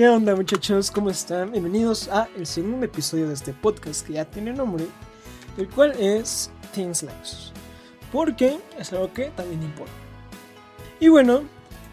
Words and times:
¿Qué 0.00 0.08
onda 0.08 0.34
muchachos? 0.34 0.90
¿Cómo 0.90 1.10
están? 1.10 1.52
Bienvenidos 1.52 2.08
a 2.08 2.26
el 2.34 2.46
segundo 2.46 2.86
episodio 2.86 3.28
de 3.28 3.34
este 3.34 3.52
podcast 3.52 4.06
que 4.06 4.14
ya 4.14 4.24
tiene 4.24 4.50
nombre, 4.50 4.86
el 5.58 5.68
cual 5.68 5.92
es 6.00 6.50
Things 6.72 7.02
Lives. 7.02 7.52
Porque 8.10 8.58
es 8.78 8.94
algo 8.94 9.12
que 9.12 9.24
también 9.36 9.62
importa. 9.62 9.92
Y 11.00 11.08
bueno, 11.08 11.42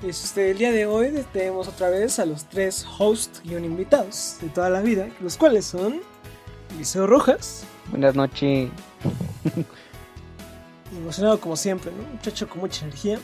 este, 0.03 0.51
el 0.51 0.57
día 0.57 0.71
de 0.71 0.85
hoy 0.85 1.21
tenemos 1.33 1.67
otra 1.67 1.89
vez 1.89 2.17
a 2.19 2.25
los 2.25 2.45
tres 2.45 2.85
hosts 2.97 3.41
y 3.43 3.53
invitados 3.55 4.37
de 4.39 4.47
toda 4.47 4.69
la 4.69 4.79
vida, 4.79 5.09
los 5.19 5.35
cuales 5.35 5.65
son 5.65 5.99
Eliseo 6.75 7.07
Rojas. 7.07 7.65
Buenas 7.91 8.15
noches. 8.15 8.69
Emocionado 10.97 11.41
como 11.41 11.57
siempre, 11.57 11.91
¿no? 11.91 12.07
Muchacho 12.13 12.47
con 12.47 12.61
mucha 12.61 12.85
energía. 12.85 13.19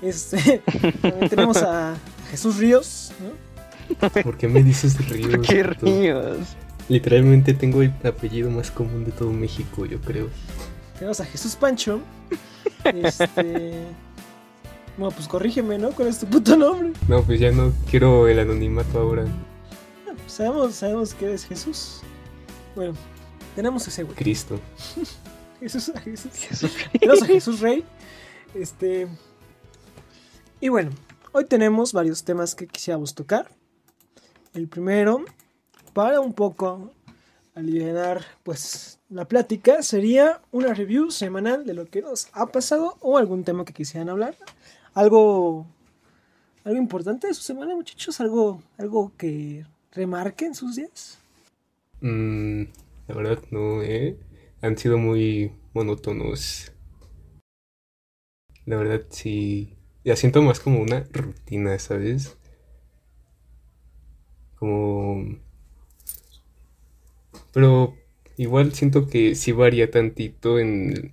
Este, 0.00 0.62
también 1.02 1.28
tenemos 1.28 1.58
a 1.58 1.96
Jesús 2.30 2.56
Ríos, 2.56 3.12
¿no? 3.20 3.51
¿Por 4.22 4.36
qué 4.36 4.48
me 4.48 4.62
dices 4.62 5.08
Ríos? 5.08 5.46
¿Qué 5.46 5.62
Ríos? 5.62 6.38
Literalmente 6.88 7.54
tengo 7.54 7.82
el 7.82 7.92
apellido 8.04 8.50
más 8.50 8.70
común 8.70 9.04
de 9.04 9.12
todo 9.12 9.32
México, 9.32 9.86
yo 9.86 10.00
creo. 10.00 10.28
Tenemos 10.94 11.20
a 11.20 11.24
Jesús 11.24 11.56
Pancho. 11.56 12.00
Este. 12.84 13.84
Bueno, 14.96 15.14
pues 15.16 15.26
corrígeme, 15.26 15.78
¿no? 15.78 15.90
¿Cuál 15.92 16.08
es 16.08 16.18
tu 16.18 16.26
puto 16.26 16.54
nombre? 16.54 16.92
No, 17.08 17.22
pues 17.22 17.40
ya 17.40 17.50
no 17.50 17.72
quiero 17.90 18.28
el 18.28 18.38
anonimato 18.38 19.00
ahora. 19.00 19.24
Ah, 20.06 20.12
pues 20.14 20.32
sabemos, 20.34 20.74
sabemos 20.74 21.14
que 21.14 21.24
eres 21.24 21.46
Jesús. 21.46 22.02
Bueno, 22.76 22.92
tenemos 23.56 23.86
a 23.86 23.90
ese 23.90 24.02
güey. 24.02 24.14
Cristo. 24.14 24.60
Jesús, 25.60 25.92
Jesús. 26.04 26.32
Jesús. 26.34 26.76
Tenemos 26.92 27.22
a 27.22 27.26
Jesús 27.26 27.60
Rey. 27.60 27.84
Este. 28.54 29.08
Y 30.60 30.68
bueno, 30.68 30.90
hoy 31.32 31.46
tenemos 31.46 31.94
varios 31.94 32.22
temas 32.22 32.54
que 32.54 32.66
quisiéramos 32.66 33.14
tocar. 33.14 33.50
El 34.54 34.68
primero, 34.68 35.24
para 35.94 36.20
un 36.20 36.34
poco 36.34 36.92
aliviar 37.54 38.24
pues 38.42 39.00
la 39.08 39.26
plática, 39.26 39.82
sería 39.82 40.40
una 40.50 40.74
review 40.74 41.10
semanal 41.10 41.64
de 41.64 41.74
lo 41.74 41.86
que 41.86 42.02
nos 42.02 42.28
ha 42.32 42.46
pasado 42.46 42.96
o 43.00 43.18
algún 43.18 43.44
tema 43.44 43.64
que 43.64 43.72
quisieran 43.72 44.08
hablar. 44.08 44.36
Algo, 44.94 45.66
algo 46.64 46.78
importante 46.78 47.28
de 47.28 47.34
su 47.34 47.42
semana, 47.42 47.74
muchachos, 47.74 48.20
algo, 48.20 48.62
algo 48.76 49.12
que 49.16 49.64
remarquen 49.92 50.54
sus 50.54 50.76
días. 50.76 51.18
Mm, 52.00 52.64
la 53.08 53.14
verdad 53.14 53.42
no, 53.50 53.82
¿eh? 53.82 54.18
Han 54.60 54.76
sido 54.76 54.98
muy 54.98 55.52
monótonos. 55.72 56.72
La 58.66 58.76
verdad 58.76 59.02
sí 59.08 59.76
ya 60.04 60.16
siento 60.16 60.42
más 60.42 60.60
como 60.60 60.80
una 60.80 61.04
rutina, 61.12 61.78
¿sabes? 61.78 62.36
Como... 64.62 65.40
Pero 67.52 67.96
igual 68.36 68.72
siento 68.74 69.08
que 69.08 69.34
sí 69.34 69.50
varía 69.50 69.90
tantito 69.90 70.60
en 70.60 71.12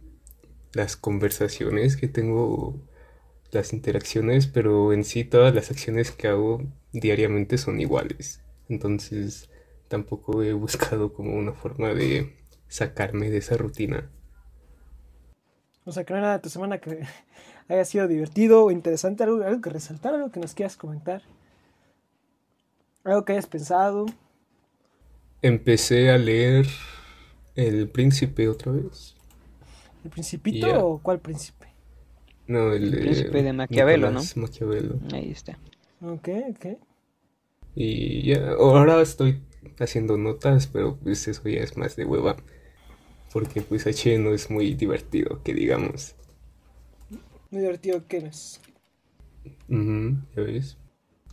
las 0.72 0.96
conversaciones 0.96 1.98
que 1.98 2.08
tengo, 2.08 2.80
las 3.50 3.74
interacciones, 3.74 4.46
pero 4.46 4.94
en 4.94 5.04
sí 5.04 5.24
todas 5.24 5.56
las 5.56 5.72
acciones 5.72 6.12
que 6.12 6.28
hago 6.28 6.62
diariamente 6.92 7.58
son 7.58 7.82
iguales. 7.82 8.44
Entonces 8.70 9.50
tampoco 9.88 10.44
he 10.44 10.54
buscado 10.54 11.12
como 11.12 11.36
una 11.36 11.54
forma 11.54 11.96
de 11.96 12.36
sacarme 12.68 13.32
de 13.32 13.38
esa 13.38 13.58
rutina. 13.58 14.12
O 15.86 15.92
sea, 15.92 16.04
que 16.04 16.14
no 16.14 16.30
de 16.30 16.38
tu 16.38 16.50
semana 16.50 16.78
que 16.78 17.00
haya 17.68 17.86
sido 17.86 18.08
divertido 18.08 18.66
o 18.66 18.70
interesante, 18.70 19.24
algo, 19.24 19.42
algo 19.42 19.60
que 19.60 19.72
resaltar, 19.72 20.14
algo 20.14 20.30
que 20.30 20.40
nos 20.40 20.54
quieras 20.54 20.78
comentar. 20.78 21.24
Algo 23.04 23.26
que 23.26 23.34
hayas 23.34 23.48
pensado. 23.48 24.06
Empecé 25.42 26.12
a 26.12 26.18
leer 26.18 26.68
El 27.56 27.90
Príncipe 27.90 28.48
otra 28.50 28.72
vez. 28.72 29.16
¿El 30.04 30.10
Principito 30.12 30.88
o 30.88 31.00
cuál 31.00 31.20
príncipe? 31.20 31.68
No, 32.48 32.74
el, 32.74 32.94
el 32.94 33.00
príncipe 33.00 33.44
de 33.44 33.54
Maquiavelo, 33.54 34.12
¿no? 34.12 34.22
Maquiavelo. 34.36 35.00
Ahí 35.14 35.32
está. 35.32 35.60
Ok, 36.02 36.30
ok. 36.52 36.66
Y 37.76 38.24
ya, 38.24 38.52
ahora 38.52 39.02
estoy 39.02 39.42
haciendo 39.80 40.18
notas, 40.18 40.68
pero 40.68 40.98
pues 40.98 41.28
eso 41.28 41.48
ya 41.48 41.62
es 41.62 41.78
más 41.78 41.96
de 41.96 42.06
hueva. 42.06 42.36
Porque 43.32 43.62
pues 43.62 43.86
H 43.86 44.18
no 44.18 44.32
es 44.34 44.50
muy 44.50 44.74
divertido, 44.74 45.42
que 45.44 45.54
digamos. 45.54 46.16
Muy 47.52 47.62
divertido 47.62 48.08
que 48.08 48.18
es. 48.18 48.60
ya 49.70 50.42
ves. 50.44 50.78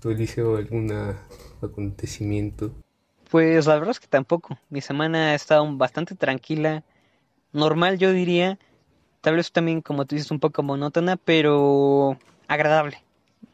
¿Tú, 0.01 0.11
Eliseo, 0.11 0.57
algún 0.57 0.93
acontecimiento? 1.67 2.73
Pues 3.31 3.67
la 3.67 3.75
verdad 3.75 3.91
es 3.91 4.01
que 4.01 4.07
tampoco. 4.07 4.59
Mi 4.71 4.81
semana 4.81 5.31
ha 5.31 5.35
estado 5.35 5.67
bastante 5.77 6.15
tranquila. 6.15 6.85
Normal, 7.53 7.99
yo 7.99 8.13
diría. 8.13 8.59
Tal 9.21 9.37
vez 9.37 9.51
también, 9.51 9.83
como 9.83 10.05
tú 10.05 10.15
dices, 10.15 10.31
un 10.31 10.41
poco 10.41 10.63
monótona, 10.63 11.17
pero 11.17 12.19
agradable. 12.49 13.03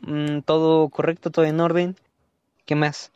Mm, 0.03 0.41
todo 0.41 0.89
correcto, 0.89 1.31
todo 1.31 1.45
en 1.45 1.61
orden. 1.61 1.97
¿Qué 2.67 2.75
más? 2.75 3.13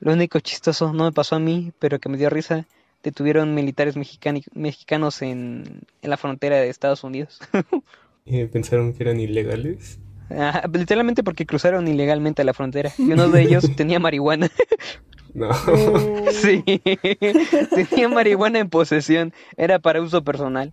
Lo 0.00 0.12
único 0.12 0.38
chistoso 0.40 0.92
no 0.92 1.04
me 1.04 1.12
pasó 1.12 1.36
a 1.36 1.40
mí, 1.40 1.72
pero 1.78 1.98
que 1.98 2.08
me 2.08 2.18
dio 2.18 2.30
risa. 2.30 2.66
Detuvieron 3.02 3.54
militares 3.54 3.96
mexicanos 3.96 5.22
en, 5.22 5.80
en 6.02 6.10
la 6.10 6.16
frontera 6.16 6.56
de 6.56 6.68
Estados 6.68 7.04
Unidos. 7.04 7.40
Eh, 8.30 8.46
pensaron 8.46 8.92
que 8.92 9.04
eran 9.04 9.18
ilegales. 9.18 9.98
Ah, 10.30 10.68
literalmente 10.72 11.22
porque 11.22 11.46
cruzaron 11.46 11.88
ilegalmente 11.88 12.44
la 12.44 12.54
frontera. 12.54 12.92
Y 12.98 13.12
uno 13.12 13.28
de 13.28 13.42
ellos 13.42 13.64
tenía 13.76 13.98
marihuana. 13.98 14.50
No. 15.34 15.52
sí. 16.32 16.62
tenía 17.90 18.08
marihuana 18.08 18.58
en 18.58 18.68
posesión. 18.68 19.32
Era 19.56 19.78
para 19.78 20.02
uso 20.02 20.22
personal. 20.22 20.72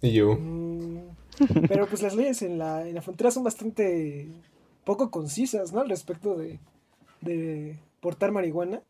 Y 0.00 0.12
yo. 0.12 0.36
Mm, 0.38 0.98
pero 1.68 1.86
pues 1.86 2.02
las 2.02 2.14
leyes 2.14 2.42
en 2.42 2.58
la, 2.58 2.86
en 2.86 2.94
la 2.94 3.02
frontera 3.02 3.30
son 3.30 3.44
bastante 3.44 4.28
poco 4.84 5.10
concisas, 5.10 5.72
¿no? 5.72 5.80
Al 5.80 5.88
respecto 5.88 6.36
de, 6.36 6.58
de 7.20 7.78
portar 8.00 8.32
marihuana. 8.32 8.80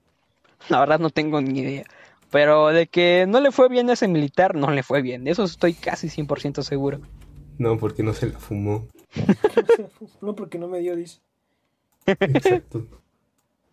La 0.68 0.80
verdad 0.80 0.98
no 0.98 1.10
tengo 1.10 1.40
ni 1.40 1.60
idea. 1.60 1.84
Pero 2.30 2.68
de 2.68 2.86
que 2.86 3.26
no 3.26 3.40
le 3.40 3.52
fue 3.52 3.68
bien 3.68 3.88
a 3.88 3.94
ese 3.94 4.06
militar, 4.06 4.54
no 4.54 4.70
le 4.70 4.82
fue 4.82 5.00
bien. 5.00 5.24
De 5.24 5.30
eso 5.30 5.44
estoy 5.44 5.74
casi 5.74 6.08
100% 6.08 6.62
seguro. 6.62 7.00
No, 7.58 7.78
porque 7.78 8.02
no 8.02 8.12
se 8.12 8.26
la 8.26 8.38
fumó. 8.38 8.86
no, 10.20 10.34
porque 10.34 10.58
no 10.58 10.68
me 10.68 10.80
dio, 10.80 10.96
dice. 10.96 11.20
Exacto. 12.06 12.86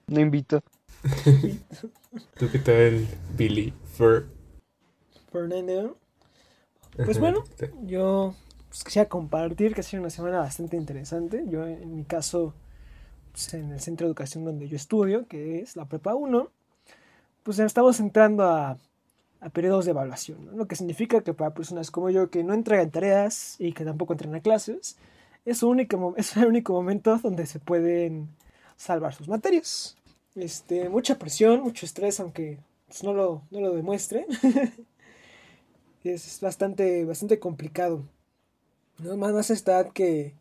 No 0.07 0.19
invito. 0.19 0.61
¿Tú 2.37 2.49
qué 2.51 2.59
tal, 2.59 3.07
Billy 3.35 3.73
Fur? 3.93 4.27
Fernando. 5.31 5.97
Pues 6.95 7.19
bueno, 7.19 7.43
yo 7.83 8.33
pues, 8.69 8.83
quisiera 8.83 9.09
compartir 9.09 9.73
que 9.73 9.81
ha 9.81 9.83
sido 9.83 10.01
una 10.01 10.09
semana 10.09 10.39
bastante 10.39 10.77
interesante. 10.77 11.43
Yo, 11.47 11.67
en 11.67 11.95
mi 11.95 12.03
caso, 12.05 12.53
pues, 13.31 13.53
en 13.53 13.71
el 13.71 13.81
centro 13.81 14.05
de 14.05 14.09
educación 14.09 14.45
donde 14.45 14.67
yo 14.67 14.75
estudio, 14.75 15.27
que 15.27 15.59
es 15.59 15.75
la 15.75 15.85
Prepa 15.85 16.15
1, 16.15 16.49
pues 17.43 17.59
estamos 17.59 17.99
entrando 17.99 18.43
a 18.43 18.77
a 19.45 19.49
periodos 19.49 19.85
de 19.85 19.91
evaluación, 19.91 20.57
lo 20.57 20.67
que 20.67 20.75
significa 20.75 21.21
que 21.21 21.35
para 21.35 21.53
personas 21.53 21.91
como 21.91 22.09
yo 22.09 22.31
que 22.31 22.43
no 22.43 22.55
entregan 22.55 22.89
tareas 22.89 23.55
y 23.59 23.73
que 23.73 23.85
tampoco 23.85 24.13
entran 24.13 24.33
a 24.33 24.39
clases, 24.39 24.97
es, 25.45 25.63
único, 25.63 26.13
es 26.17 26.35
el 26.37 26.47
único 26.47 26.73
momento 26.73 27.17
donde 27.21 27.45
se 27.45 27.59
pueden 27.59 28.29
salvar 28.75 29.13
sus 29.13 29.27
materias. 29.27 29.95
Este, 30.35 30.89
mucha 30.89 31.17
presión, 31.17 31.61
mucho 31.61 31.85
estrés, 31.85 32.19
aunque 32.19 32.59
pues, 32.87 33.03
no, 33.03 33.13
lo, 33.13 33.43
no 33.51 33.61
lo 33.61 33.73
demuestre. 33.73 34.25
es 36.03 36.39
bastante, 36.41 37.05
bastante 37.05 37.39
complicado. 37.39 38.03
¿no? 38.99 39.15
Más, 39.17 39.33
más 39.33 39.49
está 39.49 39.89
que 39.89 40.33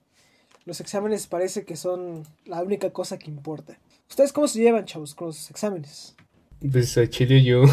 los 0.65 0.81
exámenes 0.81 1.27
parece 1.27 1.65
que 1.65 1.77
son 1.77 2.25
la 2.45 2.62
única 2.62 2.91
cosa 2.91 3.19
que 3.19 3.31
importa. 3.31 3.79
¿Ustedes 4.09 4.33
cómo 4.33 4.49
se 4.49 4.61
llevan, 4.61 4.85
chavos, 4.85 5.15
con 5.15 5.29
los 5.29 5.50
exámenes? 5.50 6.15
Pues 6.61 6.97
a 6.99 7.09
Chile 7.09 7.43
yo 7.43 7.65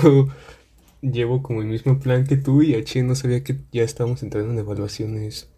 llevo 1.02 1.42
como 1.42 1.62
el 1.62 1.68
mismo 1.68 2.00
plan 2.00 2.26
que 2.26 2.38
tú 2.38 2.62
y 2.62 2.76
H 2.76 3.02
no 3.04 3.16
sabía 3.16 3.44
que 3.44 3.58
ya 3.72 3.84
estábamos 3.84 4.24
entrando 4.24 4.52
en 4.52 4.60
evaluaciones. 4.60 5.50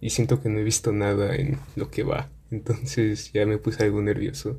Y 0.00 0.10
siento 0.10 0.40
que 0.40 0.48
no 0.48 0.58
he 0.58 0.64
visto 0.64 0.92
nada 0.92 1.34
en 1.34 1.58
lo 1.76 1.90
que 1.90 2.02
va. 2.02 2.30
Entonces 2.50 3.32
ya 3.32 3.46
me 3.46 3.58
puse 3.58 3.84
algo 3.84 4.02
nervioso. 4.02 4.58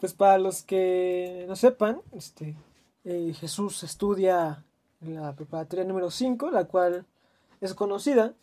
Pues 0.00 0.12
para 0.12 0.38
los 0.38 0.62
que 0.62 1.44
no 1.48 1.56
sepan, 1.56 2.00
este 2.12 2.56
eh, 3.04 3.32
Jesús 3.34 3.82
estudia 3.82 4.64
en 5.00 5.14
la 5.14 5.34
preparatoria 5.34 5.84
número 5.84 6.10
5, 6.10 6.50
la 6.50 6.64
cual 6.64 7.06
es 7.60 7.74
conocida 7.74 8.34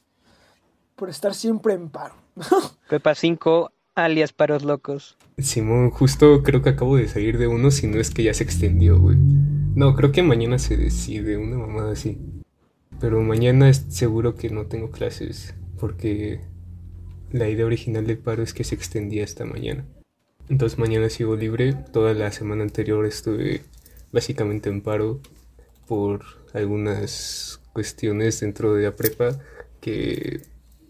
por 0.95 1.09
estar 1.09 1.33
siempre 1.33 1.73
en 1.73 1.89
paro. 1.89 2.15
Prepa 2.89 3.15
5, 3.15 3.71
alias 3.95 4.33
paros 4.33 4.63
locos. 4.63 5.17
Simón, 5.37 5.91
justo 5.91 6.43
creo 6.43 6.61
que 6.61 6.69
acabo 6.69 6.97
de 6.97 7.07
salir 7.07 7.37
de 7.37 7.47
uno, 7.47 7.71
si 7.71 7.87
no 7.87 7.99
es 7.99 8.09
que 8.09 8.23
ya 8.23 8.33
se 8.33 8.43
extendió, 8.43 8.99
güey. 8.99 9.17
No, 9.17 9.95
creo 9.95 10.11
que 10.11 10.23
mañana 10.23 10.57
se 10.57 10.77
decide, 10.77 11.37
una 11.37 11.57
mamada 11.57 11.91
así. 11.91 12.17
Pero 12.99 13.21
mañana 13.21 13.69
es 13.69 13.85
seguro 13.89 14.35
que 14.35 14.49
no 14.49 14.67
tengo 14.67 14.89
clases, 14.89 15.53
porque 15.79 16.41
la 17.31 17.49
idea 17.49 17.65
original 17.65 18.05
del 18.07 18.17
paro 18.17 18.43
es 18.43 18.53
que 18.53 18.63
se 18.63 18.75
extendía 18.75 19.23
esta 19.23 19.45
mañana. 19.45 19.85
Entonces 20.49 20.77
mañana 20.77 21.09
sigo 21.09 21.35
libre. 21.35 21.73
Toda 21.73 22.13
la 22.13 22.31
semana 22.31 22.63
anterior 22.63 23.05
estuve 23.05 23.61
básicamente 24.11 24.69
en 24.69 24.81
paro 24.81 25.19
por 25.87 26.23
algunas 26.53 27.59
cuestiones 27.73 28.39
dentro 28.39 28.73
de 28.73 28.83
la 28.83 28.95
prepa 28.95 29.39
que 29.81 30.41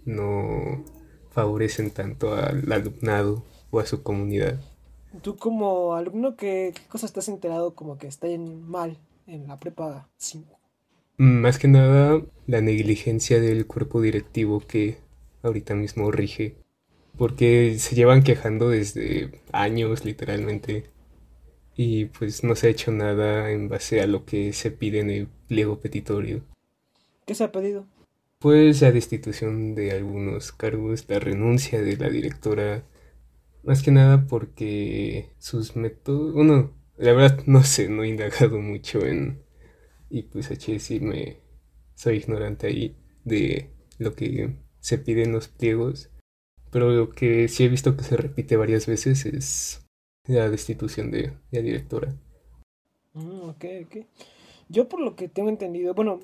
no 0.05 0.83
favorecen 1.31 1.91
tanto 1.91 2.33
al 2.33 2.71
alumnado 2.71 3.43
o 3.71 3.79
a 3.79 3.85
su 3.85 4.03
comunidad. 4.03 4.59
Tú 5.21 5.37
como 5.37 5.95
alumno, 5.95 6.35
¿qué, 6.35 6.73
qué 6.75 6.81
cosas 6.87 7.09
estás 7.09 7.29
enterado 7.29 7.73
como 7.73 7.97
que 7.97 8.07
estén 8.07 8.61
mal 8.67 8.97
en 9.27 9.47
la 9.47 9.57
prepa 9.57 10.09
5? 10.17 10.59
Mm, 11.17 11.39
Más 11.41 11.59
que 11.59 11.67
nada 11.67 12.21
la 12.47 12.61
negligencia 12.61 13.39
del 13.39 13.65
cuerpo 13.67 14.01
directivo 14.01 14.59
que 14.61 14.97
ahorita 15.43 15.75
mismo 15.75 16.11
rige, 16.11 16.55
porque 17.17 17.77
se 17.79 17.95
llevan 17.95 18.23
quejando 18.23 18.69
desde 18.69 19.31
años 19.51 20.05
literalmente 20.05 20.85
y 21.75 22.05
pues 22.05 22.43
no 22.43 22.55
se 22.55 22.67
ha 22.67 22.69
hecho 22.69 22.91
nada 22.91 23.51
en 23.51 23.69
base 23.69 24.01
a 24.01 24.07
lo 24.07 24.25
que 24.25 24.53
se 24.53 24.71
pide 24.71 24.99
en 24.99 25.09
el 25.09 25.27
pliego 25.47 25.79
petitorio. 25.79 26.43
¿Qué 27.25 27.35
se 27.35 27.43
ha 27.43 27.51
pedido? 27.51 27.85
Pues 28.39 28.81
la 28.81 28.91
destitución 28.91 29.75
de 29.75 29.91
algunos 29.91 30.51
cargos, 30.51 31.05
la 31.09 31.19
renuncia 31.19 31.81
de 31.81 31.97
la 31.97 32.09
directora, 32.09 32.83
más 33.63 33.81
que 33.81 33.91
nada 33.91 34.27
porque 34.27 35.29
sus 35.39 35.75
métodos, 35.75 36.33
bueno, 36.33 36.73
la 36.97 37.13
verdad 37.13 37.43
no 37.45 37.63
sé, 37.63 37.89
no 37.89 38.03
he 38.03 38.09
indagado 38.09 38.59
mucho 38.59 39.05
en, 39.05 39.44
y 40.15 40.23
pues 40.23 40.49
H 40.49 40.79
sí 40.79 41.01
me 41.01 41.41
soy 41.93 42.15
ignorante 42.15 42.67
ahí 42.67 42.95
de 43.25 43.69
lo 43.97 44.15
que 44.15 44.55
se 44.79 44.97
pide 44.97 45.23
en 45.23 45.33
los 45.33 45.49
pliegos, 45.49 46.09
pero 46.71 46.89
lo 46.91 47.09
que 47.09 47.49
sí 47.49 47.65
he 47.65 47.67
visto 47.67 47.97
que 47.97 48.03
se 48.05 48.15
repite 48.15 48.55
varias 48.55 48.87
veces 48.87 49.25
es 49.25 49.85
la 50.25 50.49
destitución 50.49 51.11
de 51.11 51.33
la 51.51 51.59
directora. 51.59 52.15
Mm, 53.13 53.49
ok, 53.49 53.65
ok. 53.85 54.05
Yo 54.69 54.87
por 54.87 55.01
lo 55.01 55.17
que 55.17 55.27
tengo 55.27 55.49
entendido, 55.49 55.93
bueno, 55.93 56.21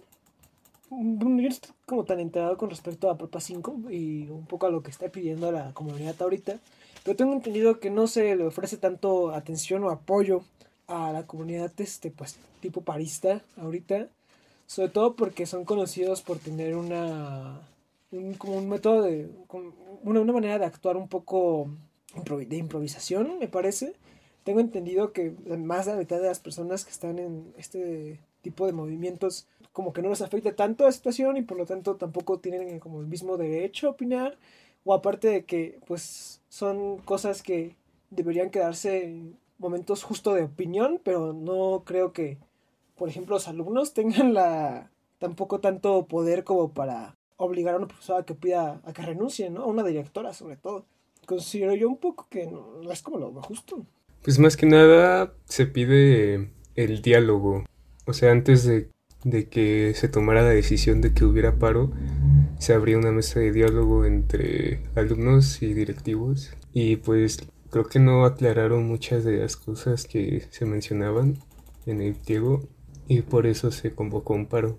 yo 0.90 1.28
no 1.28 1.46
estoy 1.46 1.74
como 1.86 2.06
tan 2.06 2.22
enterado 2.22 2.56
con 2.56 2.70
respecto 2.70 3.10
a 3.10 3.18
Prepa 3.18 3.42
5 3.42 3.92
y 3.92 4.30
un 4.30 4.46
poco 4.46 4.68
a 4.68 4.72
lo 4.72 4.84
que 4.84 4.92
está 4.92 5.10
pidiendo 5.10 5.52
la 5.52 5.74
comunidad 5.74 6.16
ahorita, 6.22 6.60
pero 7.04 7.18
tengo 7.18 7.34
entendido 7.34 7.82
que 7.82 7.90
no 7.90 8.08
se 8.08 8.38
le 8.38 8.46
ofrece 8.46 8.78
tanto 8.78 9.32
atención 9.32 9.84
o 9.84 9.90
apoyo 9.90 10.44
a 10.92 11.12
la 11.12 11.26
comunidad 11.26 11.72
este 11.78 12.12
pues 12.12 12.38
tipo 12.60 12.82
parista 12.82 13.42
ahorita, 13.58 14.10
sobre 14.68 14.90
todo 14.90 15.16
porque 15.16 15.46
son 15.46 15.66
conocidos 15.66 16.22
por 16.22 16.38
tener 16.38 16.76
una 16.76 17.62
un, 18.12 18.34
como 18.36 18.58
un 18.58 18.70
método 18.70 19.04
de 19.04 19.30
una, 20.04 20.20
una 20.22 20.34
manera 20.34 20.60
de 20.60 20.66
actuar 20.66 20.98
un 20.98 21.08
poco 21.08 21.70
de 22.26 22.58
improvisación, 22.58 23.40
me 23.40 23.48
parece. 23.48 23.94
Tengo 24.44 24.60
entendido 24.60 25.14
que 25.14 25.32
más 25.58 25.86
de 25.86 25.94
la 25.94 26.00
mitad 26.00 26.20
de 26.20 26.28
las 26.28 26.40
personas 26.40 26.84
que 26.84 26.92
están 26.92 27.20
en 27.20 27.54
este 27.58 28.20
tipo 28.42 28.66
de 28.66 28.74
movimientos 28.74 29.48
como 29.72 29.94
que 29.94 30.02
no 30.02 30.10
les 30.10 30.22
afecta 30.22 30.56
tanto 30.56 30.84
la 30.84 30.92
situación 30.92 31.38
y 31.38 31.44
por 31.44 31.58
lo 31.58 31.66
tanto 31.66 31.96
tampoco 31.96 32.40
tienen 32.40 32.80
como 32.80 33.00
el 33.00 33.08
mismo 33.08 33.38
derecho 33.38 33.88
a 33.88 33.92
opinar 33.92 34.38
o 34.84 34.94
aparte 34.94 35.28
de 35.30 35.46
que 35.46 35.80
pues 35.88 36.42
son 36.50 36.98
cosas 36.98 37.42
que 37.44 37.76
deberían 38.10 38.50
quedarse 38.50 39.16
momentos 39.62 40.04
justo 40.04 40.34
de 40.34 40.44
opinión, 40.44 41.00
pero 41.04 41.34
no 41.34 41.84
creo 41.86 42.12
que 42.12 42.38
por 42.98 43.08
ejemplo 43.08 43.36
los 43.36 43.48
alumnos 43.48 43.94
tengan 43.96 44.34
la 44.34 44.92
tampoco 45.20 45.60
tanto 45.60 46.08
poder 46.08 46.44
como 46.44 46.74
para 46.74 47.16
obligar 47.38 47.76
a 47.76 47.78
una 47.78 47.88
profesora 47.88 48.26
que 48.26 48.34
pida 48.34 48.82
a 48.84 48.94
que 48.94 49.04
renuncie, 49.04 49.50
¿no? 49.50 49.64
A 49.64 49.68
una 49.68 49.84
directora 49.84 50.34
sobre 50.34 50.58
todo. 50.58 50.86
Considero 51.26 51.76
yo 51.76 51.88
un 51.88 51.98
poco 51.98 52.28
que 52.30 52.48
no, 52.48 52.82
es 52.92 53.02
como 53.02 53.18
lo 53.20 53.32
justo. 53.42 53.86
Pues 54.24 54.40
más 54.40 54.58
que 54.58 54.66
nada 54.66 55.34
se 55.46 55.68
pide 55.68 56.52
el 56.76 57.02
diálogo. 57.02 57.64
O 58.06 58.14
sea, 58.14 58.32
antes 58.32 58.64
de, 58.66 58.90
de 59.24 59.48
que 59.48 59.94
se 59.96 60.08
tomara 60.08 60.42
la 60.42 60.50
decisión 60.50 61.02
de 61.02 61.14
que 61.14 61.26
hubiera 61.26 61.58
paro, 61.58 61.92
se 62.60 62.74
abría 62.74 62.98
una 62.98 63.12
mesa 63.12 63.40
de 63.40 63.52
diálogo 63.52 64.06
entre 64.06 64.84
alumnos 64.96 65.62
y 65.62 65.74
directivos. 65.74 66.52
Y 66.74 66.98
pues 66.98 67.40
creo 67.72 67.86
que 67.86 68.00
no 68.00 68.26
aclararon 68.26 68.86
muchas 68.86 69.24
de 69.24 69.38
las 69.38 69.56
cosas 69.56 70.06
que 70.06 70.46
se 70.52 70.66
mencionaban 70.66 71.40
en 71.86 72.02
el 72.02 72.14
pliego 72.14 72.68
y 73.08 73.22
por 73.22 73.48
eso 73.48 73.72
se 73.72 73.96
convocó 73.96 74.34
un 74.34 74.46
paro. 74.46 74.78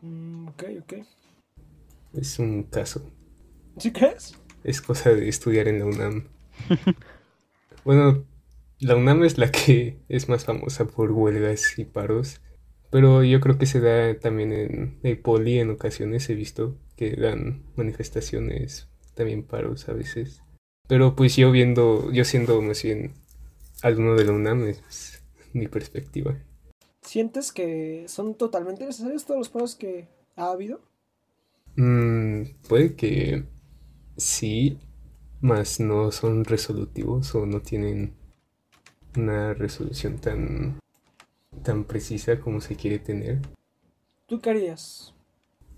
Mm, 0.00 0.48
ok, 0.48 0.64
ok. 0.80 0.94
Es 2.14 2.38
un 2.38 2.62
caso. 2.62 3.10
¿Sí 3.78 3.92
crees? 3.92 4.38
Es 4.64 4.80
cosa 4.80 5.10
de 5.10 5.28
estudiar 5.28 5.68
en 5.68 5.80
la 5.80 5.86
UNAM. 5.86 6.28
Bueno, 7.84 8.24
la 8.78 8.94
UNAM 8.94 9.24
es 9.24 9.38
la 9.38 9.50
que 9.50 9.98
es 10.08 10.28
más 10.28 10.44
famosa 10.44 10.84
por 10.84 11.10
huelgas 11.10 11.80
y 11.80 11.84
paros, 11.84 12.40
pero 12.90 13.24
yo 13.24 13.40
creo 13.40 13.58
que 13.58 13.66
se 13.66 13.80
da 13.80 14.16
también 14.20 14.52
en 14.52 15.00
el 15.02 15.18
poli 15.18 15.58
en 15.58 15.70
ocasiones 15.70 16.30
he 16.30 16.36
visto 16.36 16.78
que 16.94 17.16
dan 17.16 17.64
manifestaciones, 17.74 18.88
también 19.14 19.42
paros 19.42 19.88
a 19.88 19.94
veces. 19.94 20.42
Pero 20.88 21.14
pues 21.16 21.36
yo 21.36 21.50
viendo, 21.50 22.10
yo 22.12 22.24
siendo 22.24 22.60
más 22.60 22.82
bien 22.82 23.14
alumno 23.82 24.14
de 24.14 24.24
la 24.24 24.32
UNAM 24.32 24.66
es 24.68 25.22
mi 25.52 25.68
perspectiva. 25.68 26.36
¿Sientes 27.02 27.52
que 27.52 28.04
son 28.08 28.34
totalmente 28.34 28.86
necesarios 28.86 29.24
todos 29.24 29.38
los 29.38 29.48
paros 29.48 29.74
que 29.74 30.08
ha 30.36 30.50
habido? 30.50 30.80
Mm, 31.76 32.42
puede 32.68 32.94
que 32.94 33.44
sí, 34.16 34.78
mas 35.40 35.80
no 35.80 36.12
son 36.12 36.44
resolutivos 36.44 37.34
o 37.34 37.46
no 37.46 37.60
tienen 37.60 38.14
una 39.16 39.54
resolución 39.54 40.18
tan, 40.18 40.78
tan 41.62 41.84
precisa 41.84 42.40
como 42.40 42.60
se 42.60 42.76
quiere 42.76 42.98
tener. 42.98 43.40
¿Tú 44.26 44.40
qué 44.40 44.50
harías? 44.50 45.14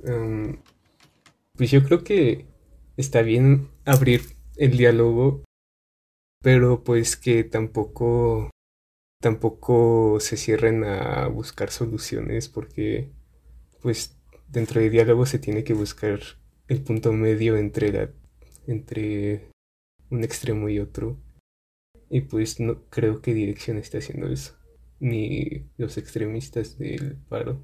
Um, 0.01 0.57
pues 1.57 1.71
yo 1.71 1.83
creo 1.85 2.05
que 2.05 2.47
está 2.97 3.23
bien 3.23 3.71
abrir 3.85 4.37
el 4.57 4.77
diálogo, 4.77 5.45
pero 6.43 6.85
pues 6.85 7.17
que 7.17 7.45
tampoco, 7.45 8.51
tampoco 9.21 10.19
se 10.21 10.37
cierren 10.37 10.85
a 10.85 11.27
buscar 11.29 11.71
soluciones, 11.71 12.49
porque 12.49 13.11
pues 13.83 14.17
dentro 14.49 14.81
del 14.81 14.91
diálogo 14.91 15.27
se 15.27 15.39
tiene 15.39 15.65
que 15.65 15.75
buscar 15.75 16.21
el 16.69 16.83
punto 16.83 17.13
medio 17.13 17.57
entre 17.57 17.93
la, 17.93 18.11
entre 18.67 19.49
un 20.11 20.25
extremo 20.25 20.69
y 20.69 20.79
otro. 20.79 21.19
Y 22.11 22.21
pues 22.23 22.61
no 22.61 22.85
creo 22.91 23.21
que 23.23 23.35
dirección 23.35 23.79
esté 23.79 23.99
haciendo 23.99 24.29
eso, 24.29 24.57
ni 25.01 25.67
los 25.77 25.97
extremistas 25.97 26.79
del 26.79 27.17
paro. 27.29 27.61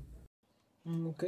Mm, 0.84 1.06
ok. 1.08 1.24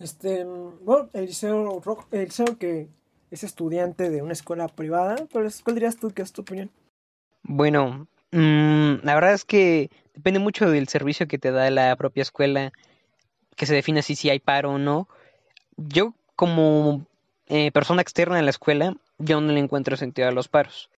Este, 0.00 0.44
mm, 0.44 0.84
bueno, 0.84 1.08
Eliseo, 1.12 1.80
Ro- 1.80 2.06
Eliseo 2.10 2.58
que 2.58 2.88
es 3.30 3.44
estudiante 3.44 4.10
de 4.10 4.22
una 4.22 4.32
escuela 4.32 4.68
privada, 4.68 5.16
¿cuál, 5.32 5.50
dirías 5.74 5.96
tú 5.96 6.10
que 6.10 6.22
es 6.22 6.32
tu 6.32 6.42
opinión? 6.42 6.70
Bueno, 7.42 8.08
mm, 8.32 8.94
la 9.02 9.14
verdad 9.14 9.34
es 9.34 9.44
que 9.44 9.90
depende 10.14 10.40
mucho 10.40 10.70
del 10.70 10.88
servicio 10.88 11.28
que 11.28 11.38
te 11.38 11.50
da 11.50 11.70
la 11.70 11.94
propia 11.96 12.22
escuela, 12.22 12.72
que 13.56 13.66
se 13.66 13.74
define 13.74 14.00
así 14.00 14.14
si 14.16 14.30
hay 14.30 14.38
paro 14.38 14.72
o 14.72 14.78
no. 14.78 15.08
Yo 15.76 16.14
como 16.34 17.06
eh, 17.46 17.70
persona 17.72 18.02
externa 18.02 18.36
de 18.36 18.42
la 18.42 18.50
escuela, 18.50 18.96
yo 19.18 19.40
no 19.40 19.52
le 19.52 19.60
encuentro 19.60 19.96
sentido 19.96 20.28
a 20.28 20.32
los 20.32 20.48
paros. 20.48 20.90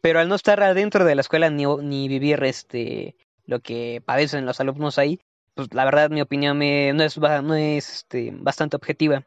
Pero 0.00 0.20
al 0.20 0.28
no 0.28 0.34
estar 0.34 0.62
adentro 0.62 1.04
de 1.04 1.14
la 1.14 1.20
escuela 1.22 1.50
ni, 1.50 1.64
ni 1.64 2.08
vivir 2.08 2.42
este 2.44 3.16
lo 3.46 3.60
que 3.60 4.02
padecen 4.04 4.46
los 4.46 4.60
alumnos 4.60 4.98
ahí, 4.98 5.20
pues 5.54 5.72
la 5.74 5.84
verdad 5.84 6.10
mi 6.10 6.20
opinión 6.20 6.58
me- 6.58 6.92
no 6.92 7.02
es, 7.02 7.18
no 7.18 7.54
es 7.54 7.90
este, 7.90 8.32
bastante 8.34 8.76
objetiva. 8.76 9.24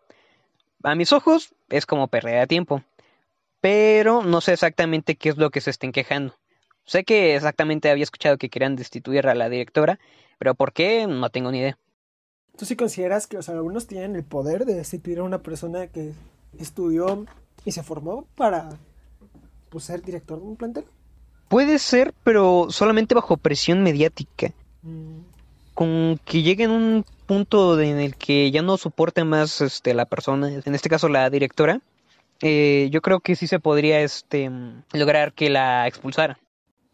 A 0.84 0.96
mis 0.96 1.12
ojos 1.12 1.54
es 1.70 1.86
como 1.86 2.08
perder 2.08 2.40
de 2.40 2.48
tiempo, 2.48 2.84
pero 3.62 4.24
no 4.24 4.42
sé 4.42 4.54
exactamente 4.54 5.16
qué 5.16 5.30
es 5.30 5.38
lo 5.38 5.50
que 5.50 5.62
se 5.62 5.72
estén 5.72 5.92
quejando. 5.92 6.36
Sé 6.86 7.04
que 7.04 7.36
exactamente 7.36 7.90
había 7.90 8.04
escuchado 8.04 8.38
que 8.38 8.50
querían 8.50 8.76
destituir 8.76 9.28
a 9.28 9.36
la 9.36 9.50
directora, 9.50 10.00
pero 10.40 10.56
¿por 10.56 10.72
qué? 10.72 11.06
No 11.08 11.30
tengo 11.30 11.52
ni 11.52 11.60
idea. 11.60 11.78
¿Tú 12.58 12.66
sí 12.66 12.76
consideras 12.76 13.28
que 13.28 13.38
los 13.38 13.50
alumnos 13.50 13.88
tienen 13.88 14.16
el 14.16 14.24
poder 14.24 14.66
de 14.66 14.76
destituir 14.76 15.20
a 15.20 15.24
una 15.24 15.44
persona 15.44 15.88
que 15.88 16.14
estudió 16.58 17.26
y 17.66 17.72
se 17.72 17.84
formó 17.84 18.26
para 18.36 18.70
pues, 19.70 19.84
ser 19.84 20.02
director 20.02 20.40
de 20.40 20.46
un 20.46 20.56
plantel? 20.56 20.86
Puede 21.50 21.78
ser, 21.80 22.14
pero 22.24 22.68
solamente 22.70 23.16
bajo 23.16 23.38
presión 23.38 23.84
mediática. 23.84 24.54
Mm, 24.82 25.20
Con 25.74 26.20
que 26.26 26.42
lleguen 26.42 26.72
un 26.72 27.06
punto 27.28 27.80
en 27.80 28.00
el 28.00 28.16
que 28.16 28.50
ya 28.50 28.62
no 28.64 28.78
soporte 28.78 29.24
más 29.24 29.62
este, 29.62 29.94
la 29.94 30.06
persona, 30.06 30.50
en 30.50 30.76
este 30.76 30.90
caso 30.90 31.10
la 31.10 31.30
directora, 31.30 31.82
eh, 32.42 32.90
yo 32.92 33.02
creo 33.02 33.20
que 33.20 33.36
sí 33.36 33.46
se 33.48 33.60
podría 33.60 34.02
este, 34.02 34.50
lograr 34.94 35.34
que 35.34 35.50
la 35.50 35.88
expulsara. 35.88 36.40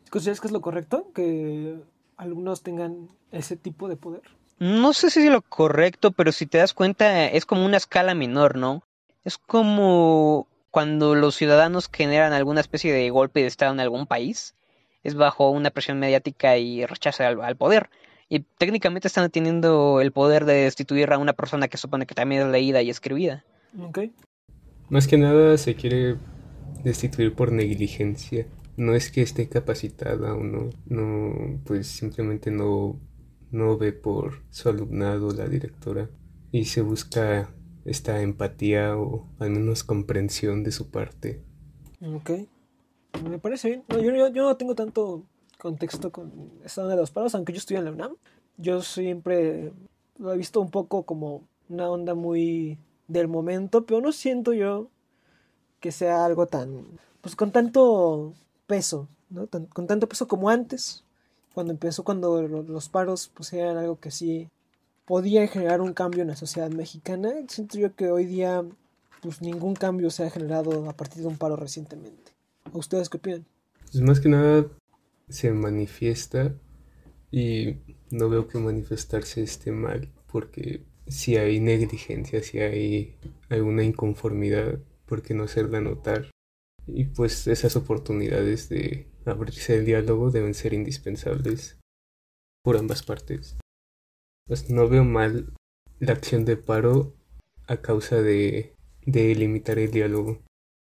¿Consideras 0.09 0.41
que 0.41 0.47
es 0.47 0.53
lo 0.53 0.61
correcto 0.61 1.11
que 1.13 1.75
algunos 2.17 2.61
tengan 2.63 3.09
ese 3.31 3.55
tipo 3.55 3.87
de 3.87 3.95
poder? 3.95 4.21
No 4.59 4.93
sé 4.93 5.09
si 5.09 5.25
es 5.25 5.31
lo 5.31 5.41
correcto, 5.41 6.11
pero 6.11 6.31
si 6.31 6.45
te 6.45 6.57
das 6.57 6.73
cuenta, 6.73 7.25
es 7.25 7.45
como 7.45 7.65
una 7.65 7.77
escala 7.77 8.13
menor, 8.13 8.57
¿no? 8.57 8.83
Es 9.23 9.37
como 9.37 10.47
cuando 10.71 11.15
los 11.15 11.35
ciudadanos 11.35 11.89
generan 11.91 12.33
alguna 12.33 12.61
especie 12.61 12.93
de 12.93 13.09
golpe 13.09 13.41
de 13.41 13.47
Estado 13.47 13.73
en 13.73 13.79
algún 13.79 14.07
país, 14.07 14.55
es 15.03 15.15
bajo 15.15 15.49
una 15.49 15.69
presión 15.69 15.99
mediática 15.99 16.57
y 16.57 16.85
rechazo 16.85 17.23
al, 17.23 17.57
poder. 17.57 17.89
Y 18.29 18.39
técnicamente 18.57 19.07
están 19.07 19.29
teniendo 19.29 20.01
el 20.01 20.11
poder 20.11 20.45
de 20.45 20.63
destituir 20.63 21.11
a 21.11 21.17
una 21.17 21.33
persona 21.33 21.67
que 21.67 21.77
supone 21.77 22.05
que 22.05 22.15
también 22.15 22.43
es 22.43 22.47
leída 22.47 22.81
y 22.81 22.89
escribida. 22.89 23.43
Más 24.89 25.07
que 25.07 25.17
nada 25.17 25.57
se 25.57 25.75
quiere 25.75 26.17
destituir 26.83 27.33
por 27.33 27.51
negligencia. 27.51 28.47
No 28.75 28.95
es 28.95 29.11
que 29.11 29.21
esté 29.21 29.49
capacitada 29.49 30.33
o 30.33 30.43
no, 30.43 30.69
no, 30.87 31.59
pues 31.63 31.87
simplemente 31.87 32.49
no, 32.49 32.99
no 33.51 33.77
ve 33.77 33.93
por 33.93 34.41
su 34.49 34.69
alumnado 34.69 35.31
la 35.31 35.47
directora 35.47 36.09
y 36.51 36.65
se 36.65 36.81
busca 36.81 37.49
esta 37.85 38.21
empatía 38.21 38.97
o 38.97 39.27
al 39.39 39.51
menos 39.51 39.83
comprensión 39.83 40.63
de 40.63 40.71
su 40.71 40.89
parte. 40.89 41.41
Ok, 42.01 42.31
me 43.29 43.39
parece 43.39 43.69
bien. 43.69 43.83
No, 43.89 44.01
yo, 44.01 44.27
yo, 44.29 44.43
no 44.43 44.57
tengo 44.57 44.75
tanto 44.75 45.23
contexto 45.63 46.12
con 46.12 46.51
esta 46.65 46.82
onda 46.82 46.96
de 46.96 47.01
los 47.01 47.12
paros, 47.12 47.34
aunque 47.34 47.53
yo 47.53 47.58
estoy 47.58 47.77
en 47.77 47.86
la 47.86 47.91
UNAM. 47.91 48.15
Yo 48.58 48.82
siempre 48.82 49.72
lo 50.20 50.34
he 50.34 50.38
visto 50.38 50.60
un 50.60 50.70
poco 50.70 51.03
como 51.03 51.48
una 51.70 51.89
onda 51.89 52.13
muy 52.13 52.77
del 53.08 53.29
momento, 53.29 53.86
pero 53.86 54.01
no 54.01 54.12
siento 54.12 54.51
yo 54.53 54.89
que 55.79 55.91
sea 55.91 56.25
algo 56.25 56.48
tan, 56.48 56.86
pues 57.22 57.36
con 57.36 57.51
tanto 57.51 58.34
peso, 58.67 59.08
¿no? 59.29 59.48
con 59.48 59.88
tanto 59.88 60.08
peso 60.08 60.27
como 60.27 60.50
antes, 60.50 61.03
cuando 61.53 61.72
empezó, 61.72 62.03
cuando 62.03 62.41
los 62.41 62.89
paros 62.89 63.32
pues 63.34 63.53
eran 63.53 63.77
algo 63.77 64.00
que 64.00 64.12
sí 64.12 64.50
podía 65.05 65.48
generar 65.48 65.79
un 65.79 65.93
cambio 65.93 66.22
en 66.22 66.27
la 66.27 66.36
sociedad 66.36 66.70
mexicana. 66.72 67.32
Siento 67.48 67.77
yo 67.77 67.96
que 67.96 68.12
hoy 68.12 68.25
día 68.25 68.63
pues 69.22 69.41
ningún 69.41 69.75
cambio 69.75 70.10
se 70.10 70.25
ha 70.25 70.29
generado 70.29 70.89
a 70.89 70.93
partir 70.93 71.22
de 71.22 71.27
un 71.29 71.38
paro 71.38 71.55
recientemente. 71.55 72.34
¿A 72.74 72.77
ustedes 72.77 73.10
qué 73.10 73.17
opinan? 73.17 73.46
Pues 73.91 74.01
más 74.01 74.20
que 74.20 74.29
nada 74.29 74.65
se 75.29 75.51
manifiesta 75.51 76.55
y 77.31 77.77
no 78.11 78.29
veo 78.29 78.47
que 78.47 78.59
manifestarse 78.59 79.41
esté 79.41 79.71
mal, 79.71 80.09
porque 80.31 80.83
si 81.07 81.37
hay 81.37 81.59
negligencia, 81.59 82.43
si 82.43 82.59
hay 82.59 83.17
alguna 83.49 83.83
inconformidad, 83.83 84.79
¿por 85.05 85.21
qué 85.21 85.33
no 85.33 85.43
hacerla 85.43 85.81
notar? 85.81 86.29
Y 86.85 87.05
pues 87.05 87.47
esas 87.47 87.75
oportunidades 87.75 88.69
de 88.69 89.07
abrirse 89.25 89.77
el 89.77 89.85
diálogo 89.85 90.31
deben 90.31 90.53
ser 90.53 90.73
indispensables 90.73 91.79
por 92.63 92.77
ambas 92.77 93.03
partes. 93.03 93.57
Pues 94.47 94.69
no 94.69 94.87
veo 94.87 95.03
mal 95.03 95.53
la 95.99 96.13
acción 96.13 96.45
de 96.45 96.57
paro 96.57 97.13
a 97.67 97.77
causa 97.77 98.21
de, 98.21 98.75
de 99.05 99.35
limitar 99.35 99.79
el 99.79 99.91
diálogo. 99.91 100.41